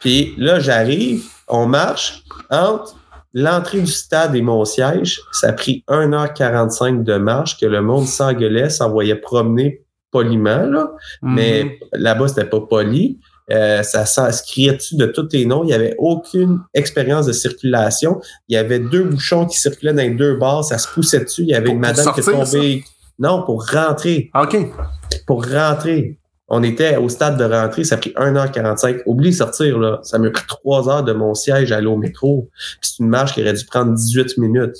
Puis 0.00 0.34
là, 0.38 0.60
j'arrive, 0.60 1.24
on 1.48 1.66
marche 1.66 2.22
entre 2.50 2.96
l'entrée 3.32 3.80
du 3.80 3.90
stade 3.90 4.34
et 4.34 4.42
mon 4.42 4.64
siège. 4.64 5.20
Ça 5.32 5.48
a 5.48 5.52
pris 5.52 5.84
1h45 5.88 7.04
de 7.04 7.16
marche 7.16 7.58
que 7.58 7.66
le 7.66 7.80
monde 7.82 8.06
s'engueulait, 8.06 8.70
s'envoyait 8.70 9.14
promener 9.16 9.82
poliment, 10.10 10.66
là. 10.66 10.90
Mhm. 11.22 11.34
Mais 11.34 11.78
là-bas, 11.92 12.28
c'était 12.28 12.44
pas 12.44 12.60
poli. 12.60 13.18
Euh, 13.52 13.82
ça, 13.82 14.06
ça 14.06 14.30
se 14.32 14.44
criait 14.44 14.74
dessus 14.74 14.96
de 14.96 15.06
tous 15.06 15.28
les 15.32 15.44
noms? 15.44 15.62
Il 15.64 15.68
n'y 15.68 15.72
avait 15.72 15.96
aucune 15.98 16.60
expérience 16.74 17.26
de 17.26 17.32
circulation. 17.32 18.20
Il 18.48 18.54
y 18.54 18.56
avait 18.56 18.78
deux 18.78 19.02
bouchons 19.04 19.46
qui 19.46 19.56
circulaient 19.58 19.92
dans 19.92 20.02
les 20.02 20.10
deux 20.10 20.36
bars. 20.36 20.62
Ça 20.64 20.78
se 20.78 20.86
poussait 20.88 21.20
dessus. 21.24 21.42
Il 21.42 21.48
y 21.48 21.54
avait 21.54 21.64
Pour- 21.66 21.74
une 21.74 21.80
madame 21.80 22.12
qui 22.12 22.20
est 22.20 22.24
tombée. 22.24 22.84
Non, 23.18 23.42
pour 23.44 23.66
rentrer. 23.68 24.30
OK. 24.40 24.56
Pour 25.26 25.44
rentrer. 25.46 26.18
On 26.50 26.62
était 26.64 26.96
au 26.96 27.08
stade 27.08 27.36
de 27.38 27.44
rentrée. 27.44 27.84
Ça 27.84 27.94
a 27.94 27.98
pris 27.98 28.10
1h45. 28.16 29.02
Oublie 29.06 29.30
de 29.30 29.36
sortir, 29.36 29.78
là. 29.78 30.00
Ça 30.02 30.18
m'a 30.18 30.30
pris 30.30 30.44
trois 30.46 30.88
heures 30.88 31.04
de 31.04 31.12
mon 31.12 31.34
siège 31.34 31.70
à 31.72 31.76
aller 31.76 31.86
au 31.86 31.96
métro. 31.96 32.48
Puis 32.80 32.90
C'est 32.90 32.98
une 33.02 33.08
marche 33.08 33.34
qui 33.34 33.40
aurait 33.42 33.52
dû 33.52 33.64
prendre 33.64 33.94
18 33.94 34.36
minutes. 34.38 34.76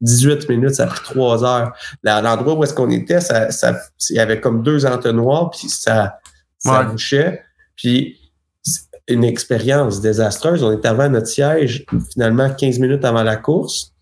18 0.00 0.48
minutes, 0.48 0.74
ça 0.74 0.84
a 0.84 0.86
pris 0.88 1.04
trois 1.04 1.44
heures. 1.44 1.72
Là, 2.02 2.20
L'endroit 2.20 2.54
où 2.54 2.64
est-ce 2.64 2.74
qu'on 2.74 2.90
était, 2.90 3.20
ça, 3.20 3.50
ça, 3.50 3.78
il 4.10 4.16
y 4.16 4.18
avait 4.18 4.40
comme 4.40 4.62
deux 4.62 4.84
entonnoirs, 4.86 5.50
puis 5.50 5.68
ça, 5.68 6.18
ça 6.58 6.80
Ouais. 6.80 6.86
bouchait. 6.86 7.42
Puis 7.76 8.18
une 9.06 9.22
expérience 9.24 10.00
désastreuse. 10.00 10.62
On 10.64 10.72
est 10.72 10.84
avant 10.86 11.08
notre 11.10 11.26
siège, 11.26 11.84
finalement 12.12 12.50
15 12.50 12.78
minutes 12.78 13.04
avant 13.04 13.22
la 13.22 13.36
course. 13.36 13.92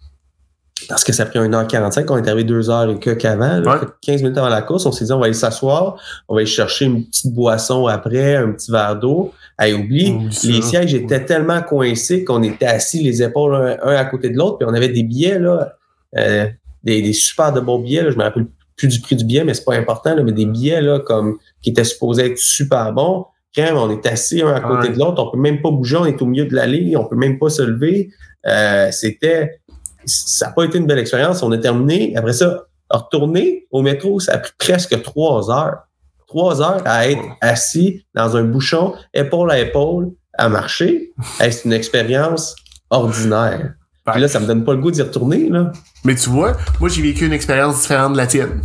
Parce 0.88 1.04
que 1.04 1.12
ça 1.12 1.22
a 1.24 1.26
pris 1.26 1.38
1h45, 1.38 2.06
on 2.10 2.16
est 2.18 2.26
arrivé 2.28 2.44
deux 2.44 2.70
heures 2.70 2.90
et 2.90 2.98
quelques 2.98 3.24
avant. 3.24 3.58
là. 3.60 3.72
Ouais. 3.72 3.78
Fait 3.80 3.86
que 3.86 3.90
15 4.02 4.22
minutes 4.22 4.38
avant 4.38 4.48
la 4.48 4.62
course, 4.62 4.86
on 4.86 4.92
s'est 4.92 5.04
dit 5.04 5.12
on 5.12 5.18
va 5.18 5.26
aller 5.26 5.34
s'asseoir, 5.34 5.96
on 6.28 6.34
va 6.34 6.40
aller 6.40 6.46
chercher 6.46 6.86
une 6.86 7.04
petite 7.04 7.32
boisson 7.32 7.86
après, 7.86 8.36
un 8.36 8.52
petit 8.52 8.70
verre 8.70 8.96
d'eau. 8.96 9.32
Hey, 9.58 9.74
oublie, 9.74 10.12
Oublie 10.12 10.32
ça. 10.34 10.48
les 10.48 10.62
sièges 10.62 10.94
étaient 10.94 11.24
tellement 11.24 11.60
coincés 11.62 12.24
qu'on 12.24 12.42
était 12.42 12.66
assis 12.66 13.02
les 13.02 13.22
épaules 13.22 13.54
un, 13.54 13.76
un 13.82 13.94
à 13.94 14.04
côté 14.06 14.30
de 14.30 14.36
l'autre, 14.36 14.58
puis 14.58 14.66
on 14.70 14.74
avait 14.74 14.88
des 14.88 15.02
billets, 15.02 15.38
là, 15.38 15.74
euh, 16.18 16.46
des, 16.82 17.02
des 17.02 17.12
super 17.12 17.52
de 17.52 17.60
bons 17.60 17.78
billets. 17.78 18.02
Là, 18.02 18.10
je 18.10 18.16
me 18.16 18.22
rappelle 18.22 18.46
plus 18.76 18.88
du 18.88 19.00
prix 19.00 19.14
du 19.16 19.24
billet, 19.24 19.44
mais 19.44 19.54
c'est 19.54 19.64
pas 19.64 19.74
important, 19.76 20.14
là, 20.16 20.22
mais 20.22 20.32
des 20.32 20.46
billets 20.46 20.80
là, 20.80 20.98
comme 21.00 21.36
qui 21.60 21.70
étaient 21.70 21.84
supposés 21.84 22.26
être 22.26 22.38
super 22.38 22.92
bons. 22.92 23.26
Quand 23.54 23.68
on 23.76 23.90
est 23.90 24.06
assis 24.06 24.40
un 24.40 24.48
à 24.54 24.60
côté 24.60 24.88
Ouais. 24.88 24.94
de 24.94 24.98
l'autre, 24.98 25.22
on 25.22 25.30
peut 25.30 25.38
même 25.38 25.60
pas 25.60 25.70
bouger, 25.70 25.98
on 25.98 26.06
est 26.06 26.20
au 26.22 26.24
milieu 26.26 26.46
de 26.46 26.54
l'allée, 26.54 26.96
on 26.96 27.04
peut 27.04 27.16
même 27.16 27.38
pas 27.38 27.50
se 27.50 27.60
lever. 27.62 28.10
Euh, 28.46 28.88
C'était. 28.90 29.60
Ça 30.06 30.46
n'a 30.46 30.52
pas 30.52 30.64
été 30.64 30.78
une 30.78 30.86
belle 30.86 30.98
expérience. 30.98 31.42
On 31.42 31.52
a 31.52 31.58
terminé. 31.58 32.14
Après 32.16 32.32
ça, 32.32 32.64
retourner 32.90 33.66
au 33.70 33.82
métro, 33.82 34.20
ça 34.20 34.34
a 34.34 34.38
pris 34.38 34.52
presque 34.58 35.02
trois 35.02 35.50
heures. 35.50 35.78
Trois 36.26 36.62
heures 36.62 36.82
à 36.86 37.08
être 37.08 37.22
assis 37.40 38.04
dans 38.14 38.36
un 38.36 38.44
bouchon, 38.44 38.94
épaule 39.12 39.50
à 39.50 39.58
épaule, 39.58 40.12
à 40.38 40.48
marcher. 40.48 41.12
Hey, 41.38 41.52
c'est 41.52 41.66
une 41.66 41.74
expérience 41.74 42.56
ordinaire. 42.88 43.74
Puis 44.10 44.20
là, 44.20 44.26
ça 44.26 44.40
me 44.40 44.46
donne 44.46 44.64
pas 44.64 44.72
le 44.72 44.80
goût 44.80 44.90
d'y 44.90 45.02
retourner, 45.02 45.48
là. 45.48 45.70
Mais 46.04 46.16
tu 46.16 46.28
vois, 46.28 46.56
moi 46.80 46.88
j'ai 46.88 47.02
vécu 47.02 47.24
une 47.24 47.32
expérience 47.32 47.82
différente 47.82 48.14
de 48.14 48.16
la 48.16 48.26
tienne. 48.26 48.62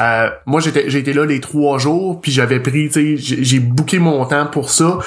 Euh, 0.00 0.28
moi 0.46 0.60
j'étais 0.60 0.88
j'ai 0.88 1.00
été 1.00 1.12
là 1.12 1.24
les 1.26 1.40
trois 1.40 1.78
jours, 1.78 2.20
puis 2.20 2.30
j'avais 2.30 2.60
pris, 2.60 2.88
tu 2.88 2.92
sais, 2.92 3.16
j'ai 3.16 3.42
j'ai 3.42 3.58
booké 3.58 3.98
mon 3.98 4.24
temps 4.26 4.46
pour 4.46 4.70
ça. 4.70 4.98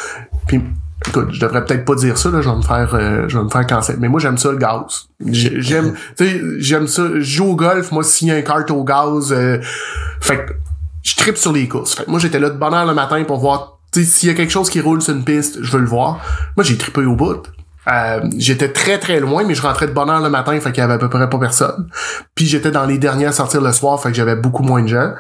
Puis 0.48 0.62
écoute, 1.08 1.30
je 1.32 1.39
devrais 1.39 1.64
peut-être 1.66 1.86
pas 1.86 1.95
dire 1.95 2.18
ça 2.18 2.30
là, 2.30 2.41
je 2.41 2.49
vais 2.49 2.56
me 2.56 2.62
faire 2.62 2.89
euh, 2.93 3.26
je 3.28 3.38
vais 3.38 3.43
me 3.43 3.49
faire 3.49 3.66
cancer. 3.68 3.95
Mais 3.99 4.08
moi 4.08 4.20
j'aime 4.20 4.38
ça 4.38 4.52
le 4.52 4.58
gaz. 4.58 5.08
J'ai- 5.26 5.62
J'aime 5.62 5.93
tu 6.18 6.26
sais, 6.28 6.41
j'aime 6.60 6.88
ça 6.88 7.04
je 7.16 7.22
joue 7.22 7.45
au 7.52 7.56
golf, 7.56 7.91
moi 7.91 8.04
s'il 8.04 8.28
y 8.28 8.32
a 8.32 8.36
un 8.36 8.41
kart 8.41 8.70
au 8.72 8.84
gaz 8.84 9.32
euh, 9.32 9.60
fait 10.20 10.38
que 10.45 10.54
je 11.04 11.16
tripe 11.16 11.38
sur 11.38 11.52
les 11.54 11.68
courses. 11.68 11.95
Fait 11.95 12.06
que 12.06 12.10
moi 12.12 12.20
j'étais 12.20 12.39
là 12.39 12.49
de 12.49 12.58
bonne 12.58 12.74
heure 12.74 12.86
le 12.86 12.93
matin 12.93 13.24
pour 13.24 13.39
voir 13.39 13.80
tu 13.91 14.04
sais 14.04 14.10
s'il 14.10 14.30
y 14.30 14.32
a 14.32 14.36
quelque 14.36 14.52
chose 14.52 14.70
qui 14.70 14.80
roule 14.80 15.02
sur 15.02 15.14
une 15.16 15.24
piste, 15.26 15.58
je 15.62 15.72
veux 15.72 15.80
le 15.80 15.88
voir. 15.88 16.20
Moi 16.56 16.64
j'ai 16.64 16.78
trippé 16.78 17.02
au 17.06 17.16
bout. 17.16 17.43
Euh, 17.91 18.20
j'étais 18.38 18.72
très 18.72 18.99
très 18.99 19.20
loin, 19.20 19.43
mais 19.43 19.56
je 19.56 19.62
rentrais 19.64 19.88
de 19.88 19.91
bonne 19.91 20.08
heure 20.10 20.22
le 20.22 20.30
matin, 20.30 20.52
fait 20.60 20.72
qu'il 20.72 20.82
y 20.82 20.84
avait 20.84 20.93
à 20.93 20.97
peu 20.99 21.10
près 21.10 21.28
pas 21.28 21.39
personne. 21.39 21.89
Puis 22.36 22.45
j'étais 22.45 22.70
dans 22.70 22.86
les 22.86 22.99
derniers 22.99 23.26
à 23.26 23.32
sortir 23.32 23.60
le 23.60 23.72
soir, 23.72 23.99
fait 23.99 24.10
que 24.10 24.16
j'avais 24.16 24.36
beaucoup 24.36 24.62
moins 24.62 24.84
de 24.84 24.88
gens. 24.88 25.14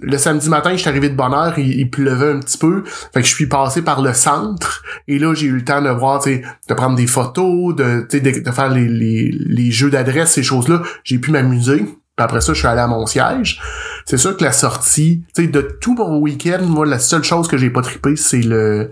Le 0.00 0.18
samedi 0.18 0.48
matin, 0.48 0.72
je 0.72 0.76
suis 0.76 0.88
arrivé 0.88 1.08
de 1.08 1.16
bonne 1.16 1.34
heure, 1.34 1.58
il, 1.58 1.90
pleuvait 1.90 2.32
un 2.32 2.40
petit 2.40 2.58
peu, 2.58 2.84
fait 2.84 3.22
je 3.22 3.34
suis 3.34 3.46
passé 3.46 3.82
par 3.82 4.00
le 4.00 4.12
centre, 4.12 4.82
et 5.08 5.18
là 5.18 5.34
j'ai 5.34 5.46
eu 5.46 5.56
le 5.56 5.64
temps 5.64 5.82
de 5.82 5.90
voir, 5.90 6.22
de 6.24 6.74
prendre 6.74 6.94
des 6.94 7.06
photos, 7.06 7.74
de, 7.74 8.06
faire 8.52 8.70
les 8.70 9.70
jeux 9.70 9.90
d'adresse, 9.90 10.32
ces 10.32 10.42
choses-là. 10.42 10.82
J'ai 11.04 11.18
pu 11.18 11.30
m'amuser. 11.30 11.84
Puis 12.18 12.24
après 12.24 12.40
ça, 12.40 12.52
je 12.52 12.58
suis 12.58 12.66
allé 12.66 12.80
à 12.80 12.88
mon 12.88 13.06
siège. 13.06 13.60
C'est 14.04 14.16
sûr 14.16 14.36
que 14.36 14.42
la 14.42 14.50
sortie, 14.50 15.22
tu 15.36 15.42
sais, 15.42 15.48
de 15.48 15.60
tout 15.60 15.94
mon 15.94 16.18
week-end, 16.18 16.64
moi, 16.66 16.84
la 16.84 16.98
seule 16.98 17.22
chose 17.22 17.46
que 17.46 17.56
j'ai 17.56 17.70
pas 17.70 17.80
trippé, 17.80 18.16
c'est 18.16 18.42
le, 18.42 18.90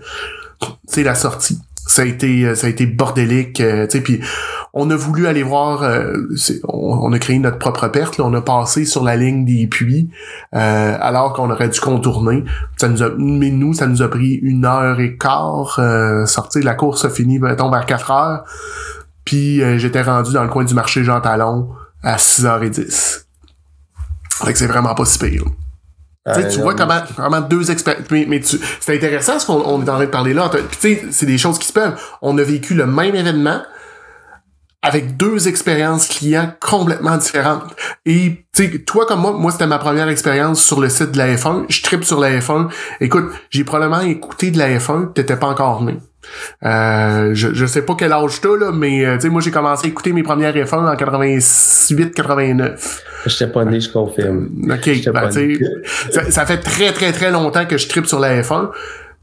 c'est 0.87 1.03
la 1.03 1.13
sortie. 1.13 1.59
Ça 1.87 2.03
a 2.03 2.05
été, 2.05 2.45
euh, 2.45 2.55
ça 2.55 2.67
a 2.67 2.69
été 2.69 2.85
bordélique, 2.85 3.61
euh, 3.61 3.87
tu 3.87 3.97
sais, 3.97 4.01
puis 4.03 4.21
on 4.79 4.91
a 4.91 4.95
voulu 4.95 5.25
aller 5.25 5.41
voir, 5.41 5.81
euh, 5.81 6.13
on, 6.67 7.11
a 7.11 7.17
créé 7.17 7.39
notre 7.39 7.57
propre 7.57 7.87
perte, 7.87 8.17
là, 8.17 8.25
on 8.25 8.33
a 8.35 8.41
passé 8.41 8.85
sur 8.85 9.03
la 9.03 9.15
ligne 9.15 9.43
des 9.43 9.65
puits, 9.65 10.09
euh, 10.55 10.97
alors 11.01 11.33
qu'on 11.33 11.49
aurait 11.49 11.69
dû 11.69 11.79
contourner. 11.79 12.43
Ça 12.77 12.87
nous 12.87 13.01
a, 13.01 13.09
mais 13.17 13.49
nous, 13.49 13.73
ça 13.73 13.87
nous 13.87 14.03
a 14.03 14.07
pris 14.07 14.33
une 14.35 14.65
heure 14.65 14.99
et 14.99 15.17
quart, 15.17 15.79
euh, 15.79 16.25
sortir, 16.25 16.63
la 16.63 16.75
course 16.75 17.05
a 17.05 17.09
fini, 17.09 17.39
mettons, 17.39 17.71
vers 17.71 17.85
4 17.85 18.11
heures, 18.11 18.43
puis 19.25 19.63
euh, 19.63 19.79
j'étais 19.79 20.03
rendu 20.03 20.31
dans 20.31 20.43
le 20.43 20.49
coin 20.49 20.63
du 20.63 20.75
marché 20.75 21.03
Jean 21.03 21.21
Talon 21.21 21.69
à 22.03 22.17
6h10. 22.17 23.25
Fait 24.29 24.53
que 24.53 24.59
c'est 24.59 24.67
vraiment 24.67 24.93
pas 24.93 25.05
si 25.05 25.17
pire. 25.17 25.45
Sais, 26.33 26.45
Euh, 26.45 26.49
tu 26.49 26.57
non, 26.57 26.63
vois 26.63 26.75
comment, 26.75 27.01
comment 27.15 27.41
deux 27.41 27.71
expériences. 27.71 28.05
Mais, 28.11 28.25
mais 28.27 28.39
tu, 28.39 28.59
c'est 28.79 28.95
intéressant 28.95 29.39
ce 29.39 29.45
qu'on 29.45 29.61
on 29.65 29.79
est 29.85 29.89
en 29.89 29.95
train 29.95 30.05
de 30.05 30.09
parler 30.09 30.33
là. 30.33 30.49
Puis 30.49 30.61
tu 30.71 30.77
sais, 30.79 31.05
c'est 31.11 31.25
des 31.25 31.37
choses 31.37 31.59
qui 31.59 31.67
se 31.67 31.73
peuvent. 31.73 31.99
On 32.21 32.37
a 32.37 32.43
vécu 32.43 32.73
le 32.73 32.85
même 32.85 33.15
événement 33.15 33.61
avec 34.83 35.17
deux 35.17 35.47
expériences 35.47 36.07
clients 36.07 36.51
complètement 36.61 37.17
différentes. 37.17 37.75
Et 38.05 38.45
tu 38.53 38.71
sais, 38.71 38.79
toi 38.79 39.05
comme 39.05 39.21
moi, 39.21 39.31
moi 39.33 39.51
c'était 39.51 39.67
ma 39.67 39.79
première 39.79 40.07
expérience 40.07 40.63
sur 40.63 40.79
le 40.79 40.89
site 40.89 41.11
de 41.11 41.17
la 41.17 41.35
F1. 41.35 41.65
Je 41.67 41.81
tripe 41.81 42.03
sur 42.03 42.19
la 42.19 42.39
F1. 42.39 42.69
Écoute, 43.01 43.25
j'ai 43.49 43.63
probablement 43.63 44.01
écouté 44.01 44.51
de 44.51 44.57
la 44.57 44.69
F1, 44.77 45.13
t'étais 45.13 45.35
pas 45.35 45.47
encore 45.47 45.83
né. 45.83 45.97
Euh, 46.65 47.31
je, 47.33 47.53
je 47.53 47.65
sais 47.65 47.81
pas 47.83 47.95
quel 47.97 48.11
âge 48.13 48.39
t'as, 48.41 48.55
là, 48.57 48.71
mais 48.71 49.05
euh, 49.05 49.15
tu 49.15 49.23
sais, 49.23 49.29
moi 49.29 49.41
j'ai 49.41 49.51
commencé 49.51 49.87
à 49.87 49.89
écouter 49.89 50.13
mes 50.13 50.23
premières 50.23 50.55
F1 50.55 50.87
en 50.87 50.95
88-89. 50.95 53.01
J'étais 53.25 53.51
pas 53.51 53.65
né, 53.65 53.79
je 53.79 53.89
confirme. 53.91 54.49
Ok, 54.69 54.89
ben, 55.13 55.31
sais, 55.31 55.57
ça, 56.11 56.31
ça 56.31 56.45
fait 56.45 56.59
très 56.59 56.91
très 56.93 57.11
très 57.11 57.31
longtemps 57.31 57.65
que 57.65 57.77
je 57.77 57.87
tripe 57.87 58.05
sur 58.05 58.19
la 58.19 58.41
F1. 58.41 58.69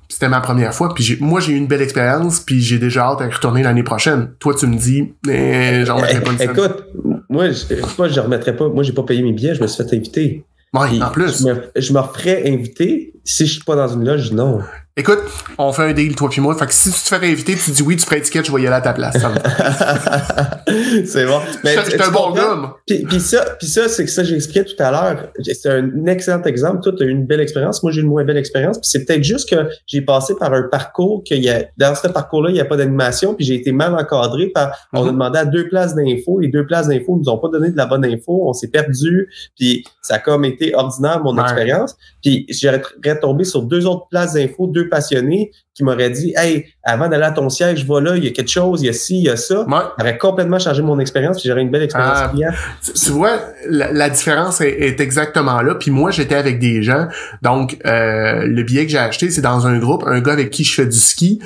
C'était 0.08 0.28
ma 0.28 0.40
première 0.40 0.74
fois, 0.74 0.92
puis 0.94 1.16
moi 1.20 1.40
j'ai 1.40 1.54
eu 1.54 1.56
une 1.56 1.66
belle 1.66 1.82
expérience, 1.82 2.40
puis 2.40 2.60
j'ai 2.60 2.78
déjà 2.78 3.04
hâte 3.06 3.22
à 3.22 3.26
y 3.26 3.30
retourner 3.30 3.62
l'année 3.62 3.82
prochaine. 3.82 4.30
Toi 4.38 4.54
tu 4.58 4.66
me 4.66 4.76
dis, 4.76 5.14
eh, 5.28 5.82
j'en 5.84 6.00
mettrai 6.00 6.20
pas 6.20 6.30
une 6.30 6.36
Eh, 6.36 6.46
scène. 6.46 6.50
Écoute, 6.50 6.84
moi, 7.30 7.50
je, 7.50 7.74
moi, 7.98 8.08
je 8.08 8.20
remettrais 8.20 8.54
pas. 8.54 8.68
Moi, 8.68 8.82
j'ai 8.84 8.92
pas 8.92 9.02
payé 9.02 9.22
mes 9.22 9.32
billets, 9.32 9.54
je 9.54 9.62
me 9.62 9.66
suis 9.66 9.82
fait 9.82 9.96
inviter. 9.96 10.44
Ouais, 10.72 11.02
en 11.02 11.10
plus. 11.10 11.42
Je 11.42 11.48
me, 11.48 11.56
je 11.74 11.92
me 11.92 11.98
referais 11.98 12.48
inviter 12.48 13.12
si 13.24 13.46
je 13.46 13.54
suis 13.54 13.64
pas 13.64 13.74
dans 13.76 13.88
une 13.88 14.04
loge, 14.04 14.30
non. 14.30 14.60
Écoute, 14.96 15.18
on 15.58 15.72
fait 15.72 15.82
un 15.82 15.92
deal, 15.92 16.14
toi 16.14 16.28
puis 16.30 16.40
moi. 16.40 16.54
Fait 16.56 16.66
que 16.66 16.72
si 16.72 16.88
tu 16.92 16.96
te 17.00 17.08
fais 17.08 17.16
inviter, 17.26 17.56
tu 17.56 17.72
dis 17.72 17.82
oui, 17.82 17.96
tu 17.96 18.06
prends 18.06 18.14
un 18.14 18.20
ticket, 18.20 18.44
je 18.44 18.52
vais 18.52 18.62
y 18.62 18.66
aller 18.68 18.76
à 18.76 18.80
ta 18.80 18.92
place. 18.92 19.16
C'est 21.04 21.26
bon. 21.26 21.40
Suis 21.40 21.96
tu 21.96 22.00
un 22.02 22.10
bon 22.12 22.30
gars. 22.30 22.76
Puis, 22.86 23.02
puis 23.02 23.18
ça, 23.18 23.44
puis 23.58 23.66
ça 23.66 23.88
c'est 23.88 24.04
que 24.04 24.10
ça, 24.12 24.22
j'expliquais 24.22 24.64
tout 24.64 24.80
à 24.80 24.92
l'heure. 24.92 25.30
C'est 25.42 25.68
un 25.68 26.06
excellent 26.06 26.42
exemple. 26.42 26.80
Toi, 26.82 26.92
tu 26.96 27.02
as 27.02 27.06
eu 27.06 27.10
une 27.10 27.26
belle 27.26 27.40
expérience. 27.40 27.82
Moi, 27.82 27.90
j'ai 27.90 28.02
une 28.02 28.06
moins 28.06 28.22
belle 28.24 28.36
expérience. 28.36 28.78
Puis 28.78 28.88
c'est 28.88 29.04
peut-être 29.04 29.24
juste 29.24 29.50
que 29.50 29.68
j'ai 29.88 30.00
passé 30.00 30.34
par 30.38 30.52
un 30.52 30.62
parcours 30.62 31.24
qu'il 31.24 31.42
y 31.42 31.50
a, 31.50 31.64
dans 31.76 31.96
ce 31.96 32.06
parcours-là, 32.06 32.50
il 32.50 32.54
n'y 32.54 32.60
a 32.60 32.64
pas 32.64 32.76
d'animation. 32.76 33.34
Puis 33.34 33.46
j'ai 33.46 33.54
été 33.56 33.72
mal 33.72 33.94
encadré 33.96 34.46
par, 34.54 34.70
on 34.92 35.00
a 35.02 35.06
Mhm. 35.06 35.10
demandé 35.12 35.38
à 35.40 35.44
deux 35.44 35.68
places 35.68 35.96
d'infos. 35.96 36.38
Les 36.38 36.48
deux 36.48 36.66
places 36.66 36.86
d'infos 36.86 37.16
nous 37.20 37.28
ont 37.28 37.38
pas 37.38 37.48
donné 37.48 37.70
de 37.70 37.76
la 37.76 37.86
bonne 37.86 38.04
info. 38.04 38.44
On 38.48 38.52
s'est 38.52 38.68
perdu. 38.68 39.28
Puis 39.58 39.84
ça 40.02 40.14
a 40.14 40.18
comme 40.20 40.44
été 40.44 40.72
ordinaire, 40.76 41.20
mon 41.20 41.34
Ouais. 41.36 41.42
expérience. 41.42 41.96
Puis 42.22 42.46
j'aurais 42.48 42.80
tombé 43.20 43.42
sur 43.42 43.62
deux 43.62 43.86
autres 43.86 44.06
places 44.08 44.34
d'infos, 44.34 44.68
deux 44.68 44.83
passionnés 44.88 45.50
qui 45.74 45.82
m'auraient 45.82 46.10
dit, 46.10 46.32
hey, 46.36 46.66
avant 46.84 47.08
d'aller 47.08 47.24
à 47.24 47.32
ton 47.32 47.48
siège, 47.48 47.84
voilà, 47.84 48.16
il 48.16 48.24
y 48.24 48.28
a 48.28 48.30
quelque 48.30 48.50
chose, 48.50 48.82
il 48.82 48.86
y 48.86 48.88
a 48.88 48.92
ci, 48.92 49.18
il 49.18 49.24
y 49.24 49.28
a 49.28 49.36
ça. 49.36 49.62
Ouais. 49.62 49.70
Ça 49.70 49.94
aurait 50.00 50.18
complètement 50.18 50.58
changé 50.58 50.82
mon 50.82 50.98
expérience, 51.00 51.40
puis 51.40 51.48
j'aurais 51.48 51.62
une 51.62 51.70
belle 51.70 51.82
expérience 51.82 52.18
Ah. 52.22 52.28
client. 52.32 52.50
Tu, 52.94 53.10
vois, 53.10 53.38
la, 53.68 53.92
la 53.92 54.08
différence 54.10 54.60
est, 54.60 54.70
est 54.70 55.00
exactement 55.00 55.60
là. 55.62 55.74
Puis 55.74 55.90
moi, 55.90 56.10
j'étais 56.12 56.36
avec 56.36 56.58
des 56.60 56.82
gens. 56.82 57.08
Donc, 57.42 57.76
euh, 57.86 58.46
le 58.46 58.62
billet 58.62 58.84
que 58.86 58.92
j'ai 58.92 58.98
acheté, 58.98 59.30
c'est 59.30 59.40
dans 59.42 59.66
un 59.66 59.78
groupe, 59.78 60.04
un 60.06 60.20
gars 60.20 60.32
avec 60.32 60.50
qui 60.50 60.62
je 60.64 60.74
fais 60.74 60.86
du 60.86 60.98
ski. 60.98 61.40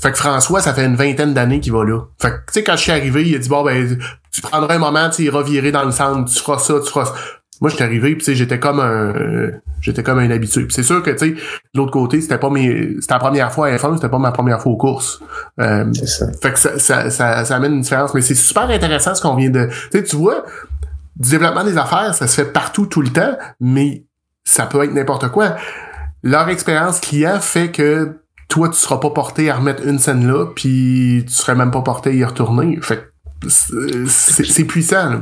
Fait 0.00 0.10
que 0.10 0.18
François, 0.18 0.60
ça 0.60 0.74
fait 0.74 0.84
une 0.84 0.96
vingtaine 0.96 1.32
d'années 1.34 1.60
qu'il 1.60 1.72
va 1.72 1.84
là. 1.84 2.00
Fait 2.20 2.28
que, 2.30 2.34
tu 2.34 2.42
sais, 2.52 2.64
quand 2.64 2.76
je 2.76 2.82
suis 2.82 2.92
arrivé, 2.92 3.26
il 3.26 3.34
a 3.34 3.38
dit, 3.38 3.48
bon, 3.48 3.62
ben, 3.62 3.98
tu 4.32 4.40
prendras 4.42 4.74
un 4.74 4.78
moment, 4.78 5.08
tu 5.10 5.24
sais, 5.24 5.30
revirer 5.30 5.72
dans 5.72 5.84
le 5.84 5.90
centre, 5.92 6.30
tu 6.30 6.38
feras 6.38 6.58
ça, 6.58 6.74
tu 6.84 6.90
feras 6.90 7.06
ça. 7.06 7.14
Moi, 7.60 7.70
j'étais 7.70 7.84
arrivé, 7.84 8.10
puis 8.14 8.18
tu 8.18 8.24
sais, 8.24 8.34
j'étais 8.34 8.58
comme 8.58 8.80
un, 8.80 9.14
euh, 9.14 9.52
j'étais 9.80 10.02
comme 10.02 10.18
un 10.18 10.30
habitué. 10.30 10.66
C'est 10.70 10.82
sûr 10.82 11.02
que, 11.02 11.10
tu 11.10 11.18
sais, 11.18 11.30
de 11.30 11.38
l'autre 11.74 11.92
côté, 11.92 12.20
c'était 12.20 12.38
pas 12.38 12.50
mes, 12.50 12.96
c'était 13.00 13.14
la 13.14 13.20
première 13.20 13.52
fois 13.52 13.68
à 13.68 13.76
F1, 13.76 13.94
c'était 13.96 14.08
pas 14.08 14.18
ma 14.18 14.32
première 14.32 14.60
fois 14.60 14.72
aux 14.72 14.76
courses. 14.76 15.20
Euh, 15.60 15.84
C'est 15.92 16.06
ça. 16.06 16.26
fait 16.42 16.52
que 16.52 16.58
ça, 16.58 16.78
ça, 16.78 17.10
ça, 17.10 17.44
ça 17.44 17.56
amène 17.56 17.74
une 17.74 17.80
différence. 17.80 18.12
Mais 18.14 18.20
c'est 18.20 18.34
super 18.34 18.68
intéressant 18.68 19.14
ce 19.14 19.22
qu'on 19.22 19.36
vient 19.36 19.50
de. 19.50 19.68
Tu 19.90 19.98
sais, 19.98 20.04
tu 20.04 20.16
vois, 20.16 20.44
du 21.16 21.30
développement 21.30 21.64
des 21.64 21.78
affaires, 21.78 22.14
ça 22.14 22.26
se 22.26 22.34
fait 22.34 22.52
partout 22.52 22.86
tout 22.86 23.00
le 23.00 23.08
temps, 23.10 23.36
mais 23.60 24.04
ça 24.44 24.66
peut 24.66 24.84
être 24.84 24.92
n'importe 24.92 25.28
quoi. 25.30 25.56
Leur 26.22 26.48
expérience 26.48 27.00
client 27.00 27.40
fait 27.40 27.70
que 27.70 28.18
toi, 28.48 28.68
tu 28.68 28.76
seras 28.76 28.98
pas 28.98 29.10
porté 29.10 29.50
à 29.50 29.56
remettre 29.56 29.86
une 29.86 29.98
scène 29.98 30.26
là, 30.26 30.46
puis 30.54 31.24
tu 31.26 31.32
serais 31.32 31.54
même 31.54 31.70
pas 31.70 31.82
porté 31.82 32.10
à 32.10 32.12
y 32.12 32.24
retourner. 32.24 32.78
Fait 32.82 33.10
c'est 33.48 34.64
puissant. 34.64 35.10
Là. 35.10 35.20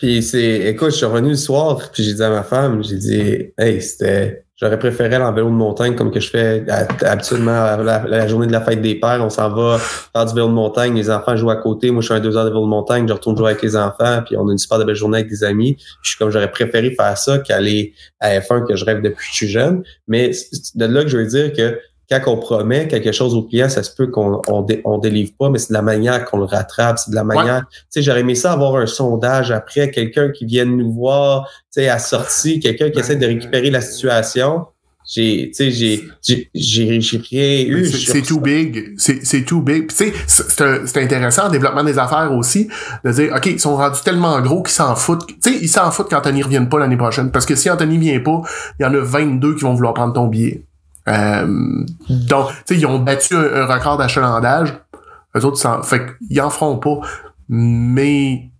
Puis 0.00 0.22
c'est, 0.22 0.60
écoute, 0.60 0.92
je 0.92 0.96
suis 0.96 1.04
revenu 1.04 1.28
le 1.28 1.36
soir, 1.36 1.78
puis 1.92 2.02
j'ai 2.02 2.14
dit 2.14 2.22
à 2.22 2.30
ma 2.30 2.42
femme, 2.42 2.82
j'ai 2.82 2.96
dit, 2.96 3.52
hey, 3.58 3.82
c'était, 3.82 4.46
j'aurais 4.56 4.78
préféré 4.78 5.14
aller 5.14 5.24
en 5.26 5.32
vélo 5.34 5.48
de 5.48 5.54
montagne 5.54 5.94
comme 5.94 6.10
que 6.10 6.20
je 6.20 6.30
fais 6.30 6.64
à 6.70 6.86
la, 7.06 8.26
journée 8.26 8.46
de 8.46 8.52
la 8.52 8.62
fête 8.62 8.80
des 8.80 8.94
pères. 8.94 9.20
On 9.22 9.28
s'en 9.28 9.50
va 9.50 9.78
faire 9.78 10.24
du 10.24 10.32
vélo 10.32 10.48
de 10.48 10.54
montagne, 10.54 10.94
les 10.94 11.10
enfants 11.10 11.36
jouent 11.36 11.50
à 11.50 11.56
côté. 11.56 11.90
Moi, 11.90 12.00
je 12.00 12.08
fais 12.08 12.14
un 12.14 12.20
deux 12.20 12.34
heures 12.34 12.46
de 12.46 12.48
vélo 12.48 12.62
de 12.62 12.70
montagne, 12.70 13.06
je 13.06 13.12
retourne 13.12 13.36
jouer 13.36 13.50
avec 13.50 13.60
les 13.60 13.76
enfants, 13.76 14.22
puis 14.24 14.38
on 14.38 14.48
a 14.48 14.52
une 14.52 14.58
super 14.58 14.82
belle 14.82 14.94
journée 14.94 15.18
avec 15.18 15.28
des 15.28 15.44
amis. 15.44 15.76
Je 16.00 16.08
suis 16.08 16.18
comme, 16.18 16.30
j'aurais 16.30 16.50
préféré 16.50 16.92
faire 16.92 17.18
ça 17.18 17.38
qu'aller 17.38 17.92
à 18.20 18.38
F1 18.38 18.66
que 18.66 18.76
je 18.76 18.86
rêve 18.86 19.02
depuis 19.02 19.26
que 19.26 19.32
je 19.32 19.36
suis 19.36 19.48
jeune. 19.48 19.82
Mais 20.08 20.32
c'est 20.32 20.78
de 20.78 20.86
là 20.86 21.02
que 21.02 21.10
je 21.10 21.18
veux 21.18 21.26
dire 21.26 21.52
que 21.52 21.78
quand 22.10 22.20
on 22.26 22.36
promet 22.38 22.88
quelque 22.88 23.12
chose 23.12 23.34
au 23.34 23.42
client, 23.42 23.68
ça 23.68 23.82
se 23.82 23.94
peut 23.94 24.08
qu'on 24.08 24.42
on, 24.48 24.62
dé- 24.62 24.80
on 24.84 24.98
délivre 24.98 25.32
pas, 25.38 25.48
mais 25.50 25.58
c'est 25.58 25.68
de 25.68 25.74
la 25.74 25.82
manière 25.82 26.24
qu'on 26.24 26.38
le 26.38 26.44
rattrape, 26.44 26.98
c'est 26.98 27.10
de 27.10 27.14
la 27.16 27.22
manière. 27.24 27.64
Tu 27.70 27.76
sais, 27.90 28.02
j'aurais 28.02 28.20
aimé 28.20 28.34
ça 28.34 28.52
avoir 28.52 28.76
un 28.76 28.86
sondage 28.86 29.50
après, 29.52 29.90
quelqu'un 29.90 30.30
qui 30.30 30.44
vienne 30.46 30.76
nous 30.76 30.92
voir, 30.92 31.46
tu 31.72 31.80
sais, 31.82 31.88
à 31.88 31.98
sortie, 31.98 32.58
quelqu'un 32.60 32.90
qui 32.90 32.98
essaie 33.00 33.16
de 33.16 33.26
récupérer 33.26 33.70
la 33.70 33.80
situation. 33.80 34.66
J'ai, 35.12 35.46
tu 35.48 35.54
sais, 35.54 35.70
j'ai, 35.72 36.04
j'ai, 36.22 36.50
j'ai 36.54 37.00
j'ai 37.00 37.16
rien 37.18 37.64
eu. 37.66 37.84
C'est 38.12 38.22
too 38.22 38.38
big. 38.38 38.92
C'est 38.96 39.24
c'est 39.26 39.42
too 39.44 39.60
big. 39.60 39.88
Tu 39.88 39.94
sais, 39.96 40.12
c'est- 40.26 40.96
intéressant 40.98 41.46
en 41.46 41.48
développement 41.50 41.82
des 41.82 41.98
affaires 41.98 42.30
aussi, 42.32 42.68
de 43.04 43.10
dire, 43.10 43.32
OK, 43.34 43.46
ils 43.46 43.58
sont 43.58 43.76
rendus 43.76 44.00
tellement 44.04 44.40
gros 44.40 44.62
qu'ils 44.62 44.74
s'en 44.74 44.94
foutent. 44.94 45.26
Tu 45.26 45.34
sais, 45.40 45.58
ils 45.62 45.68
s'en 45.68 45.90
foutent 45.90 46.10
qu'Anthony 46.10 46.42
revienne 46.42 46.68
pas 46.68 46.78
l'année 46.78 46.96
prochaine. 46.98 47.32
Parce 47.32 47.46
que 47.46 47.56
si 47.56 47.68
Anthony 47.70 47.98
vient 47.98 48.20
pas, 48.20 48.42
il 48.78 48.82
y 48.84 48.86
en 48.86 48.94
a 48.94 48.98
22 49.00 49.54
qui 49.56 49.62
vont 49.62 49.74
vouloir 49.74 49.94
prendre 49.94 50.12
ton 50.12 50.26
billet. 50.28 50.62
Euh, 51.08 51.84
donc, 52.08 52.48
tu 52.66 52.74
sais, 52.74 52.76
ils 52.76 52.86
ont 52.86 52.98
battu 52.98 53.34
un, 53.34 53.66
record 53.66 53.96
d'achalandage. 53.96 54.74
Eux 55.36 55.44
autres, 55.44 55.56
ils 55.58 55.62
s'en- 55.62 55.82
fait 55.82 56.02
qu'ils 56.28 56.40
en 56.40 56.50
feront 56.50 56.76
pas. 56.78 57.00
Mais 57.48 58.50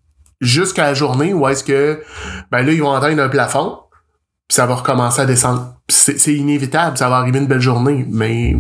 jusqu'à 0.41 0.85
la 0.85 0.95
journée 0.95 1.35
où 1.35 1.47
est-ce 1.49 1.65
que, 1.65 2.01
ben 2.51 2.65
là, 2.65 2.73
ils 2.73 2.83
vont 2.83 2.93
atteindre 2.93 3.23
un 3.23 3.29
plafond, 3.29 3.79
puis 4.49 4.57
ça 4.57 4.67
va 4.67 4.77
recommencer 4.77 5.21
à 5.23 5.27
descendre. 5.27 5.75
C'est 5.89 6.35
inévitable, 6.35 6.97
ça 6.97 7.09
va 7.09 7.17
arriver 7.17 7.39
une 7.41 7.47
belle 7.47 7.61
journée, 7.61 8.07
mais 8.09 8.57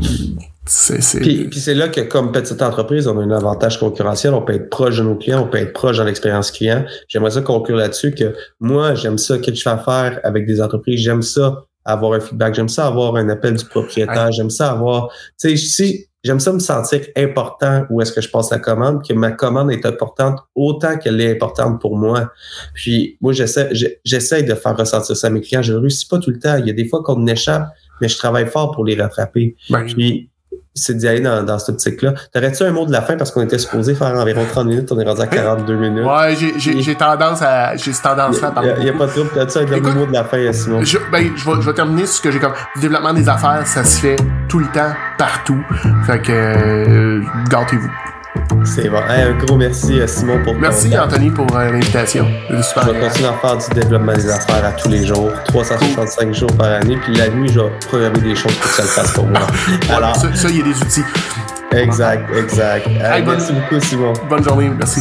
c'est... 0.66 1.20
Puis, 1.20 1.48
c'est 1.52 1.74
là 1.74 1.88
que, 1.88 2.00
comme 2.00 2.30
petite 2.30 2.62
entreprise, 2.62 3.08
on 3.08 3.18
a 3.18 3.22
un 3.22 3.30
avantage 3.30 3.80
concurrentiel. 3.80 4.34
On 4.34 4.42
peut 4.42 4.54
être 4.54 4.70
proche 4.70 4.98
de 4.98 5.02
nos 5.02 5.16
clients, 5.16 5.42
on 5.42 5.48
peut 5.48 5.58
être 5.58 5.72
proche 5.72 5.96
dans 5.96 6.04
l'expérience 6.04 6.52
client. 6.52 6.84
J'aimerais 7.08 7.32
ça 7.32 7.42
conclure 7.42 7.76
là-dessus 7.76 8.14
que 8.14 8.34
moi, 8.60 8.94
j'aime 8.94 9.18
ça, 9.18 9.38
que 9.38 9.52
je 9.52 9.60
fais 9.60 9.70
affaire 9.70 10.20
avec 10.22 10.46
des 10.46 10.60
entreprises, 10.60 11.00
j'aime 11.00 11.22
ça 11.22 11.64
avoir 11.84 12.12
un 12.12 12.20
feedback, 12.20 12.54
j'aime 12.54 12.68
ça 12.68 12.86
avoir 12.86 13.16
un 13.16 13.28
appel 13.28 13.54
du 13.54 13.64
propriétaire, 13.64 14.30
j'aime 14.32 14.50
ça 14.50 14.70
avoir, 14.70 15.08
tu 15.38 15.50
sais, 15.50 15.56
si, 15.56 16.06
j'aime 16.22 16.40
ça 16.40 16.52
me 16.52 16.58
sentir 16.58 17.00
important 17.16 17.86
où 17.90 18.00
est-ce 18.00 18.12
que 18.12 18.20
je 18.20 18.28
passe 18.28 18.50
la 18.50 18.58
commande, 18.58 19.06
que 19.06 19.12
ma 19.12 19.32
commande 19.32 19.72
est 19.72 19.86
importante 19.86 20.38
autant 20.54 20.98
qu'elle 20.98 21.20
est 21.20 21.32
importante 21.32 21.80
pour 21.80 21.96
moi. 21.96 22.30
Puis, 22.74 23.16
moi, 23.20 23.32
j'essaie, 23.32 23.70
j'essaie 24.04 24.42
de 24.42 24.54
faire 24.54 24.76
ressentir 24.76 25.16
ça 25.16 25.28
à 25.28 25.30
mes 25.30 25.40
clients. 25.40 25.62
Je 25.62 25.72
ne 25.72 25.78
réussis 25.78 26.06
pas 26.06 26.18
tout 26.18 26.30
le 26.30 26.38
temps. 26.38 26.56
Il 26.56 26.66
y 26.66 26.70
a 26.70 26.74
des 26.74 26.86
fois 26.86 27.02
qu'on 27.02 27.26
échappe, 27.26 27.68
mais 28.00 28.08
je 28.08 28.18
travaille 28.18 28.46
fort 28.46 28.72
pour 28.72 28.84
les 28.84 29.00
rattraper. 29.00 29.56
ben, 29.70 29.86
Puis, 29.86 30.30
c'est 30.74 30.96
d'y 30.96 31.08
aller 31.08 31.20
dans, 31.20 31.42
dans 31.42 31.58
cette 31.58 31.70
optique-là. 31.70 32.14
T'aurais-tu 32.32 32.62
un 32.62 32.70
mot 32.72 32.86
de 32.86 32.92
la 32.92 33.02
fin 33.02 33.16
parce 33.16 33.30
qu'on 33.30 33.42
était 33.42 33.58
supposé 33.58 33.94
faire 33.94 34.14
environ 34.14 34.44
30 34.50 34.66
minutes, 34.66 34.92
on 34.92 34.98
est 35.00 35.04
rendu 35.04 35.20
à 35.20 35.26
42 35.26 35.74
minutes? 35.74 36.04
ouais, 36.06 36.36
j'ai- 36.36 36.94
tendance 36.94 37.42
à... 37.42 37.76
J'ai 37.76 37.92
cette 37.92 38.02
tendance-là 38.02 38.52
à 38.54 38.64
Il 38.78 38.84
n'y 38.84 38.90
a, 38.90 38.92
pas 38.92 39.06
de 39.06 39.12
trouble. 39.12 39.30
T'as-tu 39.34 39.58
un 39.58 39.64
dernier 39.64 39.90
mot 39.92 40.06
de 40.06 40.12
la 40.12 40.24
fin, 40.24 40.52
Simon? 40.52 40.82
Je, 40.82 40.98
ben, 41.10 41.30
je 41.36 41.44
vais, 41.44 41.60
je 41.60 41.66
vais 41.66 41.72
terminer 41.74 42.06
sur 42.06 42.16
ce 42.16 42.22
que 42.22 42.30
j'ai 42.30 42.38
comme. 42.38 42.52
Le 42.76 42.80
développement 42.80 43.12
des 43.12 43.28
affaires, 43.28 43.66
ça 43.66 43.84
se 43.84 44.00
fait 44.00 44.16
tout 44.48 44.58
le 44.58 44.66
temps, 44.66 44.92
partout. 45.18 45.62
Fait 46.06 46.20
que, 46.20 46.32
euh, 46.32 47.22
gâtez-vous. 47.48 47.90
C'est 48.64 48.88
bon. 48.88 48.98
Hey, 49.08 49.22
un 49.22 49.32
gros 49.44 49.56
merci, 49.56 50.00
euh, 50.00 50.06
Simon, 50.06 50.42
pour 50.44 50.54
Merci. 50.54 50.96
Anthony, 50.96 51.30
pour 51.30 51.46
euh, 51.56 51.70
l'invitation. 51.70 52.26
Super 52.62 52.86
Je 52.86 52.90
vais 52.92 53.00
continuer 53.00 53.28
à 53.28 53.32
faire 53.34 53.56
du 53.56 53.80
développement 53.80 54.12
des 54.12 54.28
affaires 54.30 54.64
à 54.64 54.72
tous 54.72 54.88
les 54.88 55.06
jours, 55.06 55.30
365 55.46 56.34
jours 56.34 56.52
par 56.56 56.66
année. 56.68 56.96
Puis 57.02 57.16
la 57.16 57.28
nuit, 57.28 57.48
je 57.48 57.60
vais 57.60 57.70
programmer 57.88 58.18
des 58.20 58.34
choses 58.36 58.54
pour 58.54 58.70
que 58.70 58.76
ça 58.76 58.82
le 58.82 58.88
fasse 58.88 59.12
pour 59.12 59.26
moi. 59.26 59.40
Alors, 59.90 60.14
Ça, 60.16 60.28
ça, 60.34 60.48
il 60.48 60.58
y 60.58 60.60
a 60.60 60.64
des 60.64 60.80
outils. 60.82 61.04
exact, 61.72 62.30
exact. 62.36 62.86
Hey, 62.86 63.00
Hey, 63.02 63.22
bonne- 63.22 63.36
merci 63.38 63.52
beaucoup, 63.52 63.80
Simon. 63.80 64.12
Bonne 64.28 64.44
journée, 64.44 64.70
merci. 64.76 65.00